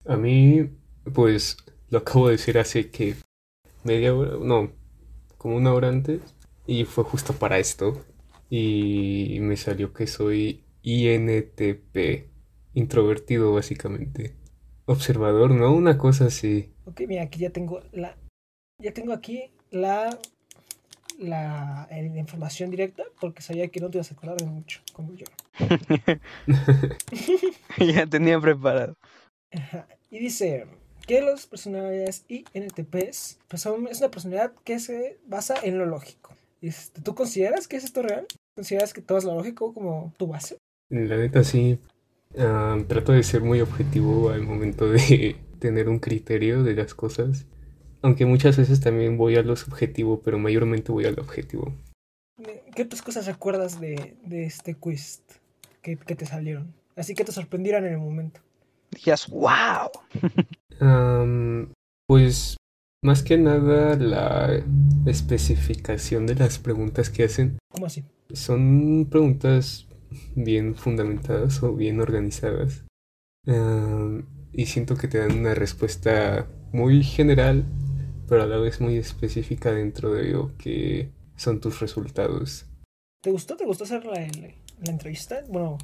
A 0.05 0.17
mí, 0.17 0.69
pues, 1.13 1.57
lo 1.89 1.99
acabo 1.99 2.27
de 2.27 2.33
decir 2.33 2.57
hace 2.57 2.89
que 2.89 3.15
media 3.83 4.13
hora, 4.13 4.37
no, 4.39 4.71
como 5.37 5.57
una 5.57 5.73
hora 5.73 5.89
antes, 5.89 6.21
y 6.65 6.85
fue 6.85 7.03
justo 7.03 7.33
para 7.33 7.59
esto. 7.59 8.05
Y 8.49 9.39
me 9.41 9.57
salió 9.57 9.93
que 9.93 10.05
soy 10.05 10.63
INTP, 10.83 12.27
introvertido 12.73 13.53
básicamente. 13.53 14.35
Observador, 14.85 15.51
¿no? 15.51 15.73
Una 15.73 15.97
cosa 15.97 16.25
así. 16.25 16.71
Ok, 16.85 17.01
mira, 17.07 17.23
aquí 17.23 17.39
ya 17.39 17.49
tengo 17.49 17.81
la. 17.91 18.17
Ya 18.79 18.93
tengo 18.93 19.13
aquí 19.13 19.51
la. 19.71 20.17
La, 21.19 21.87
la 21.91 22.19
información 22.19 22.71
directa 22.71 23.03
porque 23.21 23.43
sabía 23.43 23.67
que 23.67 23.79
no 23.79 23.89
te 23.89 23.97
ibas 23.97 24.11
a 24.11 24.15
acordar 24.15 24.37
de 24.37 24.45
mucho 24.45 24.81
como 24.93 25.13
yo. 25.13 25.25
ya 27.79 28.07
tenía 28.07 28.39
preparado. 28.39 28.95
Ajá. 29.51 29.87
Y 30.09 30.19
dice 30.19 30.65
que 31.05 31.21
las 31.21 31.45
personalidades 31.47 32.25
INTPs 32.27 33.39
pues 33.47 33.61
son, 33.61 33.87
es 33.87 33.99
una 33.99 34.11
personalidad 34.11 34.53
que 34.63 34.79
se 34.79 35.17
basa 35.27 35.55
en 35.61 35.77
lo 35.77 35.85
lógico. 35.85 36.33
Este, 36.61 37.01
¿Tú 37.01 37.13
consideras 37.13 37.67
que 37.67 37.75
es 37.75 37.83
esto 37.83 38.01
real? 38.01 38.25
¿Consideras 38.55 38.93
que 38.93 39.01
todo 39.01 39.17
es 39.17 39.23
lo 39.23 39.35
lógico 39.35 39.73
como 39.73 40.13
tu 40.17 40.27
base? 40.27 40.57
La 40.89 41.17
neta 41.17 41.43
sí. 41.43 41.79
ah, 42.37 42.77
trato 42.87 43.11
de 43.11 43.23
ser 43.23 43.41
muy 43.41 43.61
objetivo 43.61 44.29
al 44.29 44.43
momento 44.43 44.89
de 44.89 45.35
tener 45.59 45.89
un 45.89 45.99
criterio 45.99 46.63
de 46.63 46.75
las 46.75 46.93
cosas. 46.93 47.45
Aunque 48.01 48.25
muchas 48.25 48.57
veces 48.57 48.79
también 48.79 49.17
voy 49.17 49.35
a 49.35 49.43
lo 49.43 49.55
subjetivo, 49.55 50.21
pero 50.21 50.37
mayormente 50.37 50.91
voy 50.91 51.05
al 51.05 51.19
objetivo. 51.19 51.73
¿Qué 52.75 52.83
otras 52.83 53.01
cosas 53.01 53.25
recuerdas 53.27 53.79
de, 53.79 54.15
de 54.25 54.45
este 54.45 54.75
quiz 54.75 55.21
que, 55.81 55.95
que 55.95 56.15
te 56.15 56.25
salieron? 56.25 56.73
Así 56.95 57.13
que 57.13 57.23
te 57.23 57.31
sorprendieron 57.31 57.85
en 57.85 57.93
el 57.93 57.99
momento. 57.99 58.41
Dijías, 58.91 59.27
wow. 59.29 59.89
Pues 62.07 62.57
más 63.03 63.23
que 63.23 63.37
nada 63.37 63.95
la 63.97 64.63
especificación 65.05 66.25
de 66.27 66.35
las 66.35 66.59
preguntas 66.59 67.09
que 67.09 67.23
hacen 67.23 67.57
¿Cómo 67.71 67.85
así? 67.87 68.03
son 68.31 69.07
preguntas 69.09 69.87
bien 70.35 70.75
fundamentadas 70.75 71.61
o 71.63 71.73
bien 71.73 71.99
organizadas. 72.01 72.85
Y 74.55 74.65
siento 74.67 74.95
que 74.95 75.07
te 75.07 75.17
dan 75.17 75.39
una 75.39 75.55
respuesta 75.55 76.47
muy 76.71 77.03
general, 77.03 77.65
pero 78.27 78.43
a 78.43 78.47
la 78.47 78.57
vez 78.57 78.79
muy 78.79 78.97
específica 78.97 79.71
dentro 79.71 80.13
de 80.13 80.31
lo 80.31 80.55
que 80.57 81.09
son 81.35 81.59
tus 81.59 81.79
resultados. 81.79 82.65
¿Te 83.21 83.31
gustó? 83.31 83.57
¿Te 83.57 83.65
gustó 83.65 83.83
hacer 83.85 84.05
la, 84.05 84.19
la- 84.19 84.53
la 84.85 84.91
entrevista? 84.91 85.43
Bueno, 85.49 85.77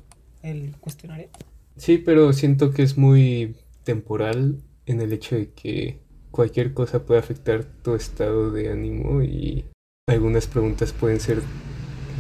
el 0.44 0.76
cuestionario. 0.80 1.30
Sí, 1.78 1.98
pero 1.98 2.32
siento 2.34 2.72
que 2.72 2.84
es 2.84 2.98
muy 2.98 3.56
temporal 3.84 4.62
en 4.90 5.02
el 5.02 5.14
hecho 5.14 5.36
de 5.36 5.52
que 5.52 6.00
cualquier 6.32 6.74
cosa 6.74 7.06
puede 7.06 7.20
afectar 7.20 7.64
tu 7.84 7.96
estado 7.96 8.52
de 8.52 8.72
ánimo 8.72 9.22
y 9.24 9.66
algunas 10.08 10.48
preguntas 10.48 10.94
pueden 10.94 11.20
ser 11.20 11.42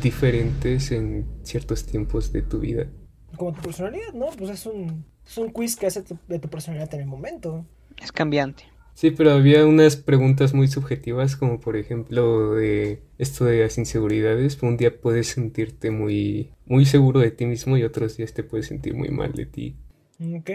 diferentes 0.01 0.91
en 0.91 1.25
ciertos 1.43 1.85
tiempos 1.85 2.31
de 2.31 2.41
tu 2.41 2.59
vida. 2.59 2.87
Como 3.37 3.53
tu 3.53 3.61
personalidad, 3.61 4.13
¿no? 4.13 4.27
Pues 4.37 4.51
es 4.51 4.65
un, 4.65 5.03
es 5.25 5.37
un 5.37 5.49
quiz 5.51 5.75
que 5.75 5.87
hace 5.87 6.03
tu- 6.03 6.17
de 6.27 6.39
tu 6.39 6.49
personalidad 6.49 6.93
en 6.93 7.01
el 7.01 7.07
momento. 7.07 7.65
Es 8.01 8.11
cambiante. 8.11 8.63
Sí, 8.93 9.11
pero 9.11 9.31
había 9.31 9.65
unas 9.65 9.95
preguntas 9.95 10.53
muy 10.53 10.67
subjetivas, 10.67 11.37
como 11.37 11.59
por 11.59 11.77
ejemplo 11.77 12.53
de 12.55 13.01
esto 13.17 13.45
de 13.45 13.61
las 13.61 13.77
inseguridades. 13.77 14.61
Un 14.61 14.77
día 14.77 14.99
puedes 14.99 15.27
sentirte 15.27 15.89
muy, 15.89 16.51
muy 16.65 16.85
seguro 16.85 17.19
de 17.21 17.31
ti 17.31 17.45
mismo 17.45 17.77
y 17.77 17.83
otros 17.83 18.17
días 18.17 18.33
te 18.33 18.43
puedes 18.43 18.67
sentir 18.67 18.95
muy 18.95 19.09
mal 19.09 19.31
de 19.33 19.45
ti. 19.45 19.75
Ok. 20.19 20.49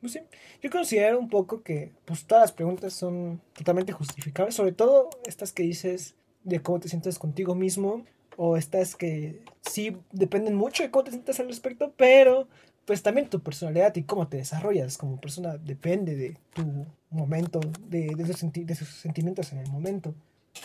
Pues 0.00 0.14
sí. 0.14 0.20
Yo 0.62 0.70
considero 0.70 1.18
un 1.18 1.28
poco 1.28 1.62
que 1.62 1.92
pues 2.04 2.24
todas 2.24 2.42
las 2.42 2.52
preguntas 2.52 2.92
son 2.92 3.40
totalmente 3.52 3.92
justificables, 3.92 4.54
sobre 4.54 4.72
todo 4.72 5.10
estas 5.26 5.52
que 5.52 5.62
dices 5.62 6.14
de 6.44 6.60
cómo 6.62 6.80
te 6.80 6.88
sientes 6.88 7.18
contigo 7.18 7.54
mismo 7.54 8.04
o 8.36 8.56
estas 8.56 8.96
que 8.96 9.42
sí 9.60 9.96
dependen 10.12 10.54
mucho 10.54 10.82
de 10.82 10.90
cómo 10.90 11.04
te 11.04 11.10
sientes 11.10 11.38
al 11.40 11.48
respecto, 11.48 11.92
pero 11.96 12.48
pues 12.86 13.02
también 13.02 13.28
tu 13.28 13.40
personalidad 13.40 13.94
y 13.96 14.04
cómo 14.04 14.26
te 14.28 14.38
desarrollas 14.38 14.96
como 14.96 15.20
persona 15.20 15.58
depende 15.58 16.16
de 16.16 16.38
tu 16.54 16.86
momento, 17.10 17.60
de, 17.88 18.14
de, 18.16 18.22
esos, 18.22 18.40
de 18.52 18.72
esos 18.72 18.88
sentimientos 18.88 19.52
en 19.52 19.58
el 19.58 19.68
momento. 19.70 20.14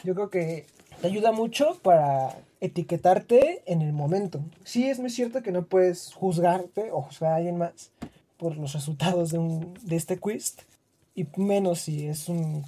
Yo 0.04 0.16
creo 0.16 0.30
que 0.30 0.66
te 1.02 1.08
ayuda 1.08 1.32
mucho 1.32 1.78
para 1.84 2.38
etiquetarte 2.62 3.62
en 3.66 3.82
el 3.82 3.94
momento. 3.94 4.44
Sí, 4.64 4.90
es 4.90 5.00
muy 5.00 5.10
cierto 5.10 5.44
que 5.44 5.52
no 5.52 5.66
puedes 5.66 6.14
juzgarte 6.14 6.92
o 6.92 7.02
juzgar 7.02 7.34
a 7.34 7.36
alguien 7.36 7.58
más 7.58 7.92
por 8.38 8.58
los 8.58 8.74
resultados 8.74 9.32
de, 9.32 9.38
un, 9.40 9.74
de 9.84 9.96
este 9.96 10.18
quiz, 10.20 10.56
y 11.16 11.26
menos 11.38 11.80
si 11.80 12.08
es 12.08 12.28
un, 12.30 12.64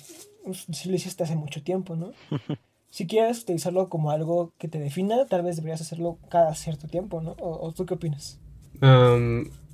un- 0.45 0.53
si 0.53 0.89
lo 0.89 0.95
hiciste 0.95 1.24
hace 1.24 1.36
mucho 1.36 1.61
tiempo, 1.63 1.95
¿no? 1.95 2.11
Si 2.89 3.05
quieres 3.05 3.41
utilizarlo 3.43 3.89
como 3.89 4.11
algo 4.11 4.53
que 4.57 4.70
te 4.70 4.80
defina, 4.80 5.26
tal 5.26 5.43
vez 5.43 5.57
deberías 5.57 5.82
hacerlo 5.82 6.18
cada 6.30 6.55
cierto 6.55 6.88
tiempo, 6.88 7.22
¿no? 7.22 7.32
¿O, 7.34 7.68
o 7.68 7.72
tú 7.74 7.86
qué 7.86 7.95
opinas? 7.95 8.39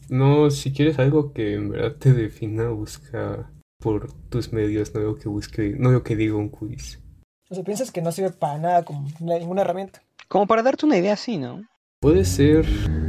No, 0.10 0.50
si 0.52 0.74
quieres 0.74 1.00
algo 1.00 1.32
que 1.32 1.54
en 1.54 1.70
verdad 1.70 1.96
te 1.98 2.12
defina, 2.12 2.70
busca 2.70 3.50
por 3.80 4.12
tus 4.30 4.52
medios, 4.52 4.94
no 4.94 5.02
lo 5.02 5.16
que 5.16 5.30
busque, 5.30 5.76
no 5.78 5.92
lo 5.92 6.04
que 6.04 6.16
diga 6.16 6.36
un 6.36 6.50
quiz. 6.50 7.00
O 7.50 7.56
sea, 7.56 7.64
piensas 7.64 7.92
que 7.92 8.02
no 8.02 8.12
sirve 8.12 8.32
para 8.32 8.58
nada 8.58 8.84
como 8.84 9.08
ninguna 9.20 9.62
herramienta. 9.62 10.02
Como 10.28 10.48
para 10.48 10.64
darte 10.64 10.86
una 10.86 10.98
idea 10.98 11.14
así, 11.14 11.38
¿no? 11.38 11.64
Puede 12.02 12.26
ser 12.26 12.66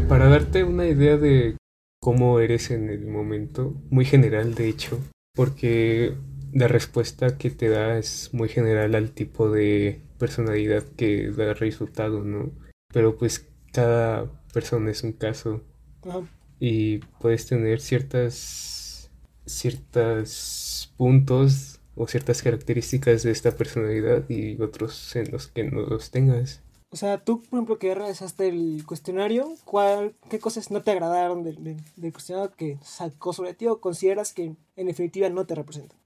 para 0.09 0.29
darte 0.29 0.65
una 0.65 0.87
idea 0.87 1.17
de 1.17 1.57
cómo 2.05 2.39
eres 2.39 2.71
en 2.71 2.91
el 2.91 3.07
momento, 3.07 3.75
muy 3.89 4.05
general 4.05 4.55
de 4.55 4.69
hecho, 4.69 5.01
porque 5.35 6.13
la 6.53 6.69
respuesta 6.69 7.39
que 7.39 7.51
te 7.51 7.71
da 7.71 7.97
es 7.97 8.29
muy 8.35 8.51
general 8.51 8.95
al 8.95 9.13
tipo 9.13 9.51
de 9.51 10.03
personalidad 10.19 10.83
que 10.99 11.31
da 11.31 11.55
resultado, 11.55 12.23
¿no? 12.23 12.53
Pero 12.93 13.17
pues 13.17 13.49
cada 13.73 14.31
persona 14.53 14.91
es 14.91 15.03
un 15.03 15.13
caso 15.13 15.63
Ajá. 16.03 16.21
y 16.61 16.99
puedes 17.21 17.47
tener 17.47 17.81
ciertas 17.81 19.11
ciertos 19.47 20.93
puntos 20.99 21.81
o 21.95 22.07
ciertas 22.07 22.43
características 22.43 23.23
de 23.23 23.31
esta 23.31 23.53
personalidad 23.53 24.29
y 24.29 24.61
otros 24.61 25.17
en 25.17 25.33
los 25.33 25.47
que 25.47 25.65
no 25.65 25.81
los 25.81 26.11
tengas. 26.11 26.64
O 26.95 26.97
sea, 26.97 27.23
tú, 27.25 27.43
por 27.43 27.59
ejemplo, 27.59 27.79
que 27.79 27.95
realizaste 27.95 28.49
el 28.49 28.85
cuestionario, 28.87 29.53
¿cuál, 29.67 30.15
¿qué 30.31 30.39
cosas 30.39 30.71
no 30.71 30.81
te 30.83 30.93
agradaron 30.93 31.43
del, 31.43 31.63
del- 31.97 32.13
cuestionario 32.13 32.55
que 32.57 32.79
sacó 32.83 33.33
sobre 33.35 33.53
ti 33.55 33.67
o 33.67 33.81
consideras 33.81 34.33
que 34.33 34.45
en 34.77 34.87
definitiva 34.87 35.29
no 35.29 35.45
te 35.47 35.57
representan? 35.57 35.99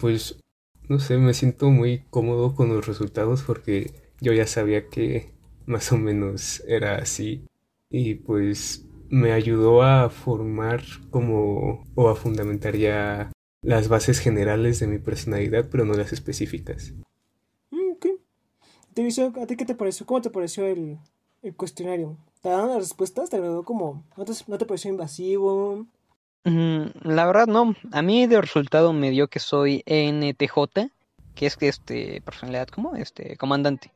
Pues 0.00 0.38
no 0.88 0.98
sé, 0.98 1.18
me 1.18 1.34
siento 1.34 1.70
muy 1.70 2.04
cómodo 2.10 2.54
con 2.54 2.68
los 2.68 2.86
resultados 2.86 3.42
porque 3.42 3.92
yo 4.20 4.32
ya 4.32 4.46
sabía 4.46 4.88
que 4.88 5.32
más 5.66 5.92
o 5.92 5.98
menos 5.98 6.62
era 6.66 6.96
así 6.96 7.44
y 7.90 8.14
pues 8.16 8.86
me 9.10 9.32
ayudó 9.32 9.82
a 9.82 10.10
formar 10.10 10.82
como 11.10 11.86
o 11.94 12.08
a 12.08 12.16
fundamentar 12.16 12.76
ya 12.76 13.32
las 13.62 13.88
bases 13.88 14.18
generales 14.20 14.80
de 14.80 14.86
mi 14.86 14.98
personalidad, 14.98 15.68
pero 15.70 15.84
no 15.84 15.94
las 15.94 16.12
específicas. 16.12 16.92
¿A 19.40 19.46
ti 19.46 19.56
qué 19.56 19.64
te 19.64 19.74
pareció? 19.74 20.06
¿Cómo 20.06 20.20
te 20.20 20.30
pareció 20.30 20.66
el, 20.66 20.98
el 21.42 21.54
cuestionario? 21.54 22.16
¿Te 22.42 22.48
daban 22.48 22.68
las 22.68 22.78
respuestas? 22.78 23.30
¿Te 23.30 23.36
agradó 23.36 23.62
como... 23.64 24.04
¿No 24.16 24.24
te, 24.24 24.32
no 24.46 24.58
te 24.58 24.66
pareció 24.66 24.90
invasivo? 24.90 25.86
Mm, 26.44 26.82
la 27.02 27.26
verdad 27.26 27.46
no. 27.46 27.74
A 27.92 28.02
mí 28.02 28.26
de 28.26 28.40
resultado 28.40 28.92
me 28.92 29.10
dio 29.10 29.28
que 29.28 29.38
soy 29.40 29.82
NTJ, 29.86 30.90
que 31.34 31.46
es 31.46 31.56
este 31.60 32.20
personalidad 32.22 32.68
como 32.68 32.96
este 32.96 33.36
comandante. 33.36 33.92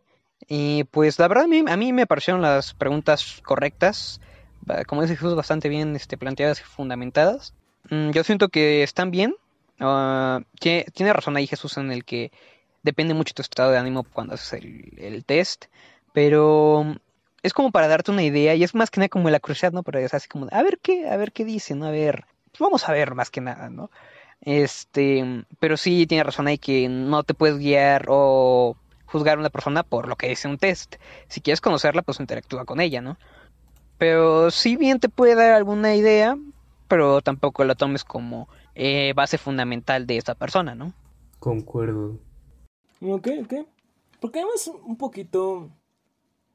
Y 0.48 0.84
pues 0.84 1.18
la 1.18 1.28
verdad 1.28 1.44
a 1.44 1.48
mí, 1.48 1.62
a 1.66 1.76
mí 1.76 1.92
me 1.92 2.06
parecieron 2.06 2.42
las 2.42 2.74
preguntas 2.74 3.40
correctas, 3.44 4.20
como 4.86 5.02
dice 5.02 5.16
Jesús, 5.16 5.34
bastante 5.34 5.68
bien 5.68 5.94
este, 5.96 6.16
planteadas 6.16 6.60
y 6.60 6.64
fundamentadas. 6.64 7.54
Mm, 7.90 8.10
yo 8.10 8.24
siento 8.24 8.48
que 8.48 8.82
están 8.82 9.10
bien. 9.10 9.34
Tie- 9.78 10.92
tiene 10.92 11.12
razón 11.12 11.36
ahí 11.36 11.46
Jesús 11.46 11.76
en 11.76 11.90
el 11.90 12.04
que 12.04 12.30
depende 12.82 13.14
mucho 13.14 13.34
tu 13.34 13.42
estado 13.42 13.70
de 13.70 13.78
ánimo 13.78 14.04
cuando 14.04 14.34
haces 14.34 14.60
el, 14.62 15.24
test, 15.24 15.66
pero 16.12 16.96
es 17.42 17.52
como 17.52 17.70
para 17.70 17.88
darte 17.88 18.10
una 18.10 18.22
idea 18.22 18.54
y 18.54 18.64
es 18.64 18.74
más 18.74 18.90
que 18.90 19.00
nada 19.00 19.08
como 19.08 19.30
la 19.30 19.40
curiosidad, 19.40 19.72
¿no? 19.72 19.82
Pero 19.82 19.98
es 19.98 20.14
así 20.14 20.28
como, 20.28 20.46
de, 20.46 20.56
a 20.56 20.62
ver 20.62 20.78
qué, 20.78 21.08
a 21.08 21.16
ver 21.16 21.32
qué 21.32 21.44
dice, 21.44 21.74
¿no? 21.74 21.86
A 21.86 21.90
ver, 21.90 22.24
pues 22.50 22.60
vamos 22.60 22.88
a 22.88 22.92
ver 22.92 23.14
más 23.14 23.30
que 23.30 23.40
nada, 23.40 23.70
¿no? 23.70 23.90
Este, 24.40 25.44
pero 25.60 25.76
sí 25.76 26.06
tiene 26.06 26.24
razón 26.24 26.48
ahí 26.48 26.58
que 26.58 26.88
no 26.88 27.22
te 27.22 27.34
puedes 27.34 27.58
guiar 27.58 28.06
o 28.08 28.76
juzgar 29.06 29.36
a 29.36 29.40
una 29.40 29.50
persona 29.50 29.84
por 29.84 30.08
lo 30.08 30.16
que 30.16 30.28
dice 30.28 30.48
un 30.48 30.58
test. 30.58 30.96
Si 31.28 31.40
quieres 31.40 31.60
conocerla, 31.60 32.02
pues 32.02 32.18
interactúa 32.18 32.64
con 32.64 32.80
ella, 32.80 33.00
¿no? 33.00 33.18
Pero 33.98 34.50
si 34.50 34.76
bien 34.76 34.98
te 34.98 35.08
puede 35.08 35.36
dar 35.36 35.52
alguna 35.52 35.94
idea, 35.94 36.36
pero 36.88 37.20
tampoco 37.22 37.64
lo 37.64 37.76
tomes 37.76 38.02
como 38.04 38.48
eh, 38.74 39.12
base 39.14 39.38
fundamental 39.38 40.06
de 40.06 40.16
esta 40.16 40.34
persona, 40.34 40.74
¿no? 40.74 40.92
Concuerdo. 41.38 42.18
Ok, 43.02 43.28
ok. 43.44 43.54
Porque 44.20 44.38
además 44.38 44.70
un 44.84 44.96
poquito 44.96 45.70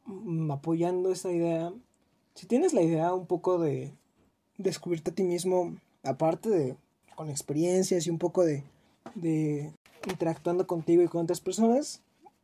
mm, 0.05 0.51
apoyando 0.51 1.11
esta 1.11 1.31
idea, 1.31 1.73
si 2.35 2.45
tienes 2.47 2.73
la 2.73 2.81
idea 2.81 3.13
un 3.13 3.25
poco 3.25 3.59
de 3.59 3.91
descubrirte 4.57 5.11
a 5.11 5.15
ti 5.15 5.23
mismo, 5.23 5.75
aparte 6.03 6.49
de 6.49 6.75
con 7.15 7.29
experiencias 7.29 8.05
y 8.05 8.09
un 8.09 8.19
poco 8.19 8.45
de, 8.45 8.63
de 9.15 9.73
interactuando 10.07 10.67
contigo 10.67 11.01
y 11.01 11.07
con 11.07 11.23
otras 11.23 11.41
personas, 11.41 12.01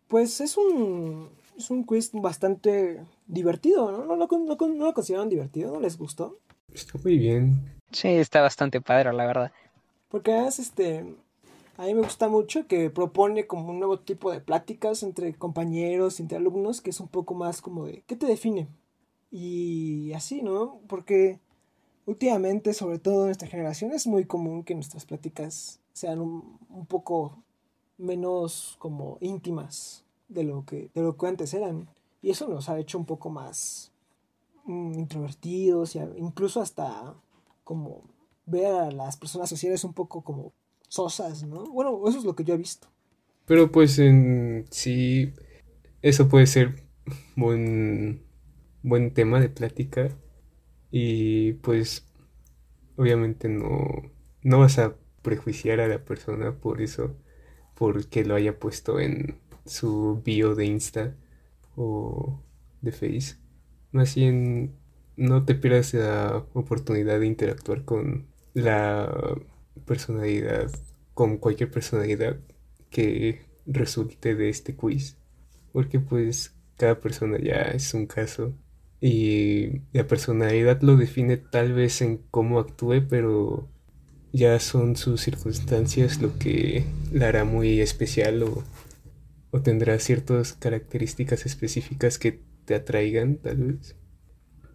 pues 0.08 0.42
es 0.42 0.58
un, 0.58 1.30
es 1.58 1.70
un 1.70 1.84
quiz 1.84 2.12
bastante 2.12 3.00
divertido, 3.28 3.92
¿no? 3.92 4.06
¿No, 4.06 4.16
no, 4.16 4.28
no, 4.28 4.56
no 4.56 4.86
lo 4.86 4.94
consideran 4.94 5.30
divertido? 5.30 5.74
¿No 5.74 5.80
les 5.80 5.98
gustó? 5.98 6.38
Está 6.74 6.98
muy 7.04 7.18
bien. 7.18 7.80
Sí, 7.92 8.10
está 8.10 8.42
bastante 8.42 8.82
padre, 8.82 9.14
la 9.14 9.26
verdad. 9.26 9.52
Porque 10.10 10.34
además, 10.34 10.60
este, 10.60 11.16
a 11.78 11.86
mí 11.86 11.94
me 11.94 12.02
gusta 12.02 12.30
mucho 12.30 12.68
que 12.68 12.90
propone 12.90 13.48
como 13.48 13.72
un 13.72 13.80
nuevo 13.80 14.00
tipo 14.00 14.32
de 14.32 14.42
pláticas 14.42 15.02
entre 15.02 15.34
compañeros, 15.34 16.20
entre 16.20 16.38
alumnos, 16.38 16.82
que 16.82 16.92
es 16.92 17.00
un 17.00 17.08
poco 17.08 17.34
más 17.34 17.62
como 17.62 17.86
de, 17.86 18.04
¿qué 18.06 18.16
te 18.16 18.28
define? 18.28 18.68
Y 19.32 20.14
así, 20.14 20.44
¿no? 20.44 20.80
Porque 20.88 21.40
últimamente, 22.06 22.74
sobre 22.74 23.00
todo 23.00 23.22
en 23.22 23.28
nuestra 23.28 23.48
generación, 23.48 23.92
es 23.92 24.06
muy 24.06 24.26
común 24.26 24.64
que 24.64 24.76
nuestras 24.76 25.06
pláticas 25.06 25.80
sean 25.94 26.20
un, 26.20 26.86
poco 26.88 27.44
menos 27.98 28.76
como 28.80 29.18
íntimas 29.22 30.06
de 30.28 30.44
lo 30.44 30.66
que, 30.66 30.92
de 30.94 31.02
lo 31.02 31.18
que 31.18 31.28
antes 31.28 31.54
eran. 31.56 31.90
Y 32.22 32.30
eso 32.30 32.48
nos 32.48 32.70
ha 32.70 32.78
hecho 32.78 33.00
un 33.00 33.06
poco 33.06 33.32
más 33.32 33.92
mm, 34.66 35.00
introvertidos, 35.00 35.96
y 35.96 36.00
incluso 36.18 36.62
hasta 36.62 37.16
como 37.64 38.02
ver 38.46 38.74
a 38.76 38.92
las 38.92 39.18
personas 39.18 39.50
sociales 39.50 39.84
un 39.84 39.94
poco 39.94 40.22
como 40.22 40.52
sosas, 40.94 41.42
¿no? 41.44 41.66
Bueno, 41.72 42.00
eso 42.08 42.20
es 42.20 42.24
lo 42.24 42.36
que 42.36 42.44
yo 42.44 42.54
he 42.54 42.58
visto. 42.58 42.88
Pero 43.48 43.72
pues 43.72 43.98
en 43.98 44.68
sí, 44.70 45.34
eso 46.04 46.30
puede 46.30 46.46
ser 46.46 46.84
buen, 47.36 48.22
buen 48.84 49.12
tema 49.12 49.40
de 49.40 49.50
plática. 49.50 50.10
Y 50.92 51.54
pues 51.54 52.06
obviamente 52.96 53.50
no, 53.50 54.12
no 54.44 54.60
vas 54.60 54.78
a 54.78 54.96
prejuiciar 55.24 55.80
a 55.80 55.88
la 55.88 56.06
persona 56.06 56.60
por 56.60 56.80
eso, 56.80 57.16
porque 57.74 58.24
lo 58.24 58.36
haya 58.36 58.60
puesto 58.60 59.00
en 59.00 59.40
su 59.66 60.22
bio 60.24 60.54
de 60.54 60.66
Insta 60.66 61.16
o 61.76 62.40
de 62.82 62.92
Face. 62.92 63.38
Más 63.92 64.14
bien, 64.14 64.76
no 65.18 65.44
te 65.44 65.56
pierdas 65.56 65.96
la 65.96 66.46
oportunidad 66.54 67.20
de 67.20 67.26
interactuar 67.26 67.84
con 67.84 68.28
la 68.54 69.12
personalidad, 69.86 70.72
con 71.14 71.38
cualquier 71.38 71.72
personalidad 71.72 72.38
que 72.90 73.42
resulte 73.66 74.36
de 74.36 74.50
este 74.50 74.76
quiz. 74.76 75.18
Porque 75.72 76.00
pues 76.00 76.56
cada 76.78 77.00
persona 77.00 77.38
ya 77.40 77.62
es 77.62 77.94
un 77.94 78.06
caso. 78.06 78.54
Y 79.02 79.82
la 79.92 80.08
personalidad 80.08 80.82
lo 80.82 80.96
define 80.96 81.38
tal 81.38 81.74
vez 81.74 82.02
en 82.02 82.18
cómo 82.32 82.60
actúe, 82.60 83.06
pero 83.10 83.68
ya 84.32 84.60
son 84.60 84.96
sus 84.96 85.22
circunstancias 85.22 86.22
lo 86.22 86.38
que 86.40 86.86
la 87.12 87.28
hará 87.28 87.44
muy 87.44 87.82
especial 87.82 88.44
o, 88.44 88.64
o 89.52 89.62
tendrá 89.62 90.00
ciertas 90.00 90.54
características 90.54 91.46
específicas 91.46 92.18
que 92.18 92.42
te 92.66 92.76
atraigan 92.76 93.38
tal 93.38 93.58
vez 93.58 93.96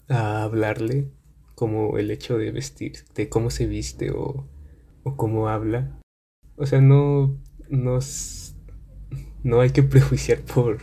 a 0.09 0.43
hablarle, 0.43 1.09
como 1.55 1.99
el 1.99 2.11
hecho 2.11 2.39
de 2.39 2.53
vestir, 2.53 3.05
de 3.15 3.29
cómo 3.29 3.51
se 3.51 3.67
viste 3.67 4.11
o, 4.11 4.47
o 5.09 5.17
cómo 5.17 5.49
habla. 5.49 5.99
O 6.57 6.67
sea, 6.67 6.81
no, 6.81 7.37
no, 7.69 7.99
no 9.43 9.61
hay 9.61 9.71
que 9.71 9.83
prejuiciar 9.83 10.41
por, 10.41 10.79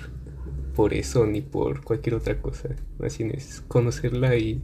por 0.75 0.93
eso 0.93 1.25
ni 1.25 1.41
por 1.41 1.83
cualquier 1.83 2.15
otra 2.15 2.41
cosa. 2.41 2.69
Más 2.99 3.17
bien 3.17 3.31
es 3.31 3.61
conocerla 3.61 4.35
y, 4.35 4.61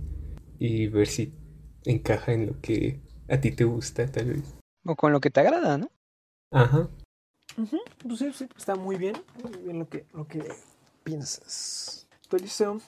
y 0.59 0.87
ver 0.87 1.07
si 1.07 1.33
encaja 1.85 2.33
en 2.33 2.47
lo 2.47 2.61
que 2.61 2.99
a 3.29 3.39
ti 3.39 3.51
te 3.51 3.63
gusta, 3.63 4.05
tal 4.07 4.33
vez. 4.33 4.55
O 4.85 4.95
con 4.95 5.11
lo 5.11 5.19
que 5.19 5.29
te 5.29 5.39
agrada, 5.39 5.77
¿no? 5.77 5.89
Ajá. 6.51 6.89
Pues 7.55 8.19
sí, 8.19 8.31
sí, 8.33 8.47
está 8.57 8.75
muy 8.75 8.95
bien. 8.95 9.15
Muy 9.43 9.57
bien 9.63 9.79
lo 9.79 9.89
que, 9.89 10.05
lo 10.13 10.27
que 10.27 10.43
piensas. 11.03 12.07
Eliseo, 12.31 12.79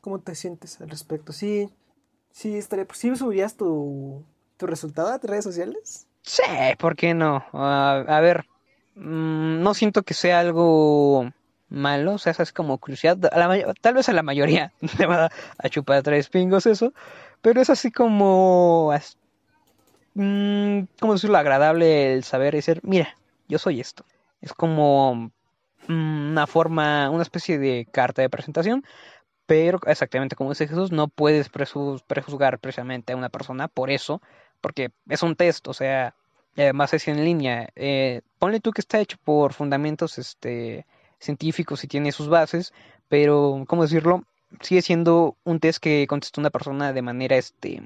¿cómo 0.00 0.18
te 0.20 0.34
sientes 0.34 0.80
al 0.80 0.88
respecto? 0.88 1.32
Sí, 1.32 1.68
sí, 2.30 2.56
estaría, 2.56 2.86
¿sí 2.94 3.14
subirías 3.14 3.56
tu, 3.56 4.24
tu 4.56 4.66
resultado 4.66 5.08
a 5.08 5.18
tus 5.18 5.30
redes 5.30 5.44
sociales? 5.44 6.06
Sí, 6.22 6.42
¿por 6.78 6.96
qué 6.96 7.14
no? 7.14 7.44
A 7.52 8.20
ver, 8.20 8.46
mm, 8.94 9.62
no 9.62 9.74
siento 9.74 10.02
que 10.02 10.14
sea 10.14 10.40
algo 10.40 11.30
malo, 11.68 12.14
o 12.14 12.18
sea, 12.18 12.34
es 12.38 12.52
como 12.52 12.78
crucial. 12.78 13.18
tal 13.80 13.94
vez 13.94 14.08
a 14.08 14.12
la 14.12 14.22
mayoría 14.22 14.72
le 14.98 15.06
va 15.06 15.30
a 15.58 15.68
chupar 15.68 16.02
tres 16.02 16.28
pingos 16.28 16.66
eso, 16.66 16.92
pero 17.40 17.60
es 17.60 17.70
así 17.70 17.90
como 17.90 18.92
mmm, 20.14 20.82
¿cómo 21.00 21.14
decirlo? 21.14 21.38
Agradable 21.38 22.14
el 22.14 22.24
saber 22.24 22.54
decir, 22.54 22.80
mira, 22.82 23.16
yo 23.48 23.58
soy 23.58 23.80
esto. 23.80 24.04
Es 24.40 24.52
como 24.52 25.32
mm, 25.88 26.30
una 26.32 26.46
forma, 26.46 27.10
una 27.10 27.22
especie 27.22 27.58
de 27.58 27.86
carta 27.90 28.22
de 28.22 28.30
presentación, 28.30 28.84
pero 29.46 29.80
exactamente 29.86 30.36
como 30.36 30.50
dice 30.50 30.68
Jesús, 30.68 30.92
no 30.92 31.08
puedes 31.08 31.48
prejuzgar 31.48 32.58
precisamente 32.58 33.12
a 33.12 33.16
una 33.16 33.28
persona 33.28 33.68
por 33.68 33.90
eso, 33.90 34.22
porque 34.60 34.90
es 35.08 35.22
un 35.22 35.36
test, 35.36 35.66
o 35.68 35.74
sea, 35.74 36.14
además 36.56 36.94
es 36.94 37.08
en 37.08 37.24
línea. 37.24 37.68
Eh, 37.76 38.22
ponle 38.38 38.60
tú 38.60 38.72
que 38.72 38.80
está 38.80 39.00
hecho 39.00 39.18
por 39.24 39.52
fundamentos 39.52 40.18
este, 40.18 40.86
científicos 41.18 41.84
y 41.84 41.88
tiene 41.88 42.12
sus 42.12 42.28
bases, 42.28 42.72
pero, 43.08 43.64
¿cómo 43.66 43.82
decirlo? 43.82 44.24
Sigue 44.60 44.82
siendo 44.82 45.36
un 45.44 45.60
test 45.60 45.82
que 45.82 46.06
contestó 46.06 46.40
una 46.40 46.50
persona 46.50 46.92
de 46.92 47.02
manera, 47.02 47.36
este, 47.36 47.82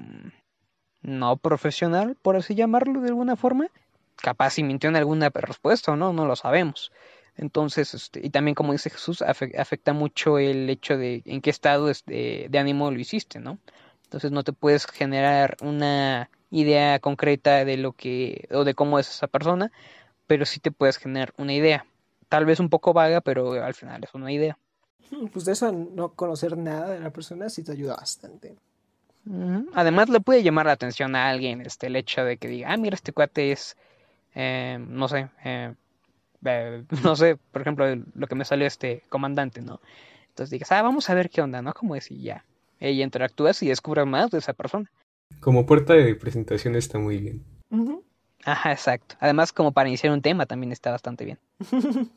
no 1.01 1.37
profesional, 1.37 2.17
por 2.21 2.35
así 2.35 2.55
llamarlo 2.55 3.01
de 3.01 3.09
alguna 3.09 3.35
forma. 3.35 3.67
Capaz 4.17 4.51
si 4.51 4.63
mintió 4.63 4.89
en 4.89 4.95
alguna 4.95 5.29
respuesta 5.29 5.91
o 5.91 5.95
no, 5.95 6.11
no 6.11 6.25
lo 6.25 6.35
sabemos. 6.35 6.91
Entonces, 7.37 7.93
este, 7.93 8.25
y 8.25 8.29
también 8.31 8.55
como 8.55 8.73
dice 8.73 8.89
Jesús, 8.89 9.21
afecta 9.21 9.93
mucho 9.93 10.39
el 10.39 10.69
hecho 10.69 10.97
de 10.97 11.21
en 11.25 11.41
qué 11.41 11.51
estado 11.51 11.85
de, 11.87 12.47
de 12.49 12.59
ánimo 12.59 12.91
lo 12.91 12.99
hiciste, 12.99 13.39
¿no? 13.39 13.59
Entonces 14.03 14.31
no 14.31 14.43
te 14.43 14.53
puedes 14.53 14.85
generar 14.85 15.57
una 15.61 16.29
idea 16.49 16.99
concreta 16.99 17.65
de 17.65 17.77
lo 17.77 17.91
que 17.91 18.47
o 18.51 18.63
de 18.63 18.73
cómo 18.73 18.99
es 18.99 19.09
esa 19.09 19.27
persona, 19.27 19.71
pero 20.27 20.45
sí 20.45 20.59
te 20.59 20.71
puedes 20.71 20.97
generar 20.97 21.33
una 21.37 21.53
idea. 21.53 21.85
Tal 22.29 22.45
vez 22.45 22.59
un 22.59 22.69
poco 22.69 22.93
vaga, 22.93 23.21
pero 23.21 23.63
al 23.63 23.73
final 23.73 24.03
es 24.03 24.13
una 24.13 24.31
idea. 24.31 24.57
Pues 25.31 25.45
de 25.45 25.53
eso 25.53 25.71
no 25.71 26.13
conocer 26.13 26.57
nada 26.57 26.89
de 26.89 26.99
la 26.99 27.11
persona 27.11 27.49
sí 27.49 27.63
te 27.63 27.71
ayuda 27.71 27.95
bastante. 27.95 28.57
Además 29.73 30.07
le 30.09 30.21
puede 30.21 30.41
llamar 30.41 30.67
la 30.67 30.71
atención 30.71 31.15
a 31.15 31.29
alguien 31.29 31.61
este, 31.61 31.87
el 31.87 31.97
hecho 31.97 32.23
de 32.23 32.37
que 32.37 32.47
diga, 32.47 32.71
ah, 32.71 32.77
mira, 32.77 32.95
este 32.95 33.11
cuate 33.11 33.51
es, 33.51 33.75
eh, 34.35 34.77
no 34.79 35.09
sé, 35.09 35.29
eh, 35.43 35.73
eh, 36.45 36.83
no 37.03 37.15
sé, 37.15 37.37
por 37.51 37.61
ejemplo, 37.61 37.85
lo 38.15 38.27
que 38.27 38.35
me 38.35 38.45
salió 38.45 38.67
este 38.67 39.03
comandante, 39.09 39.61
¿no? 39.61 39.79
Entonces 40.29 40.51
digas, 40.51 40.71
ah, 40.71 40.81
vamos 40.81 41.09
a 41.09 41.15
ver 41.15 41.29
qué 41.29 41.41
onda, 41.41 41.61
¿no? 41.61 41.73
Como 41.73 41.95
decir, 41.95 42.19
ya. 42.19 42.45
Ella 42.79 43.03
interactúas 43.03 43.63
y 43.63 43.69
descubre 43.69 44.05
más 44.05 44.29
de 44.29 44.37
esa 44.37 44.53
persona. 44.53 44.89
Como 45.39 45.65
puerta 45.65 45.93
de 45.93 46.15
presentación 46.15 46.75
está 46.75 46.99
muy 46.99 47.17
bien. 47.17 47.43
Ajá, 48.45 48.71
exacto. 48.71 49.15
Además, 49.19 49.51
como 49.51 49.71
para 49.71 49.89
iniciar 49.89 50.13
un 50.13 50.21
tema 50.21 50.45
también 50.45 50.71
está 50.71 50.91
bastante 50.91 51.25
bien. 51.25 51.39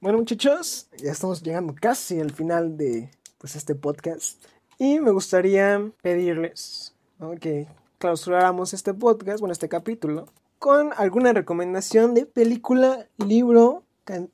bueno, 0.00 0.18
muchachos, 0.18 0.88
ya 0.96 1.12
estamos 1.12 1.42
llegando 1.42 1.74
casi 1.78 2.20
al 2.20 2.32
final 2.32 2.76
de 2.76 3.10
pues 3.38 3.54
este 3.54 3.74
podcast. 3.74 4.42
Y 4.78 5.00
me 5.00 5.10
gustaría 5.10 5.90
pedirles 6.02 6.94
que 7.40 7.66
clausuráramos 7.98 8.74
este 8.74 8.94
podcast, 8.94 9.40
bueno, 9.40 9.52
este 9.52 9.68
capítulo, 9.68 10.26
con 10.58 10.90
alguna 10.96 11.32
recomendación 11.32 12.14
de 12.14 12.26
película, 12.26 13.06
libro, 13.18 13.84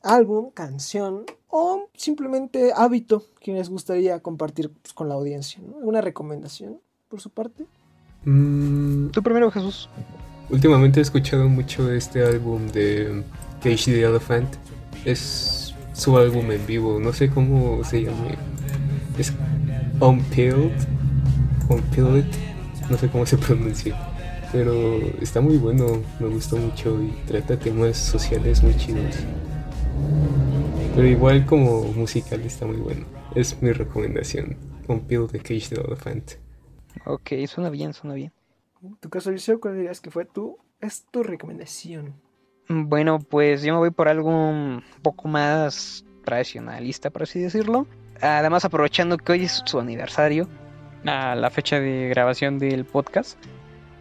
álbum, 0.03 0.51
canción 0.51 1.25
o 1.49 1.89
simplemente 1.95 2.73
hábito 2.75 3.25
que 3.41 3.53
les 3.53 3.69
gustaría 3.69 4.21
compartir 4.21 4.71
pues, 4.71 4.93
con 4.93 5.09
la 5.09 5.15
audiencia. 5.15 5.61
¿no? 5.63 5.79
¿Alguna 5.79 6.01
recomendación 6.01 6.81
por 7.09 7.21
su 7.21 7.31
parte? 7.31 7.67
Mm, 8.25 9.09
Tú 9.09 9.23
primero, 9.23 9.51
Jesús. 9.51 9.89
Últimamente 10.51 11.01
he 11.01 11.03
escuchado 11.03 11.49
mucho 11.49 11.91
este 11.91 12.25
álbum 12.25 12.69
de 12.69 13.23
Cage 13.63 13.85
the 13.87 14.03
Elephant. 14.03 14.49
Es 15.05 15.75
su 15.93 16.17
álbum 16.17 16.51
en 16.51 16.67
vivo, 16.67 16.99
no 17.01 17.13
sé 17.13 17.31
cómo 17.31 17.83
se 17.85 18.03
llama. 18.03 18.29
Es 19.19 19.33
Unpeeled, 20.01 20.73
Unpeeled, 21.69 22.27
no 22.91 22.99
sé 22.99 23.09
cómo 23.09 23.25
se 23.27 23.39
pronuncia, 23.39 23.97
pero 24.55 25.01
está 25.21 25.41
muy 25.41 25.59
bueno, 25.59 26.01
me 26.21 26.29
gustó 26.29 26.57
mucho 26.57 27.03
y 27.03 27.11
trata 27.27 27.59
temas 27.59 27.97
sociales 27.97 28.63
muy 28.63 28.77
chidos. 28.77 29.17
Pero 30.95 31.09
igual 31.09 31.45
como 31.45 31.83
musical 31.93 32.41
está 32.43 32.65
muy 32.65 32.77
bueno, 32.77 33.05
es 33.35 33.61
mi 33.61 33.73
recomendación, 33.73 34.57
Unpeeled 34.87 35.33
de 35.33 35.41
Cage 35.41 35.75
the 35.75 35.81
Elephant. 35.81 36.33
Ok, 37.05 37.33
suena 37.49 37.69
bien, 37.69 37.93
suena 37.95 38.15
bien. 38.15 38.33
En 38.81 38.95
tu 38.99 39.11
caso, 39.11 39.33
Liceo, 39.33 39.59
¿cuál 39.59 39.75
dirías 39.75 40.01
que 40.01 40.13
fue 40.13 40.25
tu, 40.25 40.57
es 40.81 41.05
tu 41.11 41.25
recomendación? 41.25 42.15
Bueno, 42.69 43.19
pues 43.19 43.65
yo 43.65 43.73
me 43.73 43.81
voy 43.81 43.91
por 43.91 44.07
algo 44.07 44.31
un 44.31 44.85
poco 45.03 45.27
más 45.27 46.05
tradicionalista, 46.25 47.11
por 47.11 47.25
así 47.25 47.41
decirlo. 47.41 47.89
Además, 48.21 48.65
aprovechando 48.65 49.19
que 49.19 49.33
hoy 49.33 49.45
es 49.47 49.63
su 49.67 49.81
aniversario, 49.81 50.49
a 51.05 51.35
la 51.35 51.51
fecha 51.51 51.81
de 51.81 52.09
grabación 52.09 52.61
del 52.61 52.85
podcast, 52.85 53.37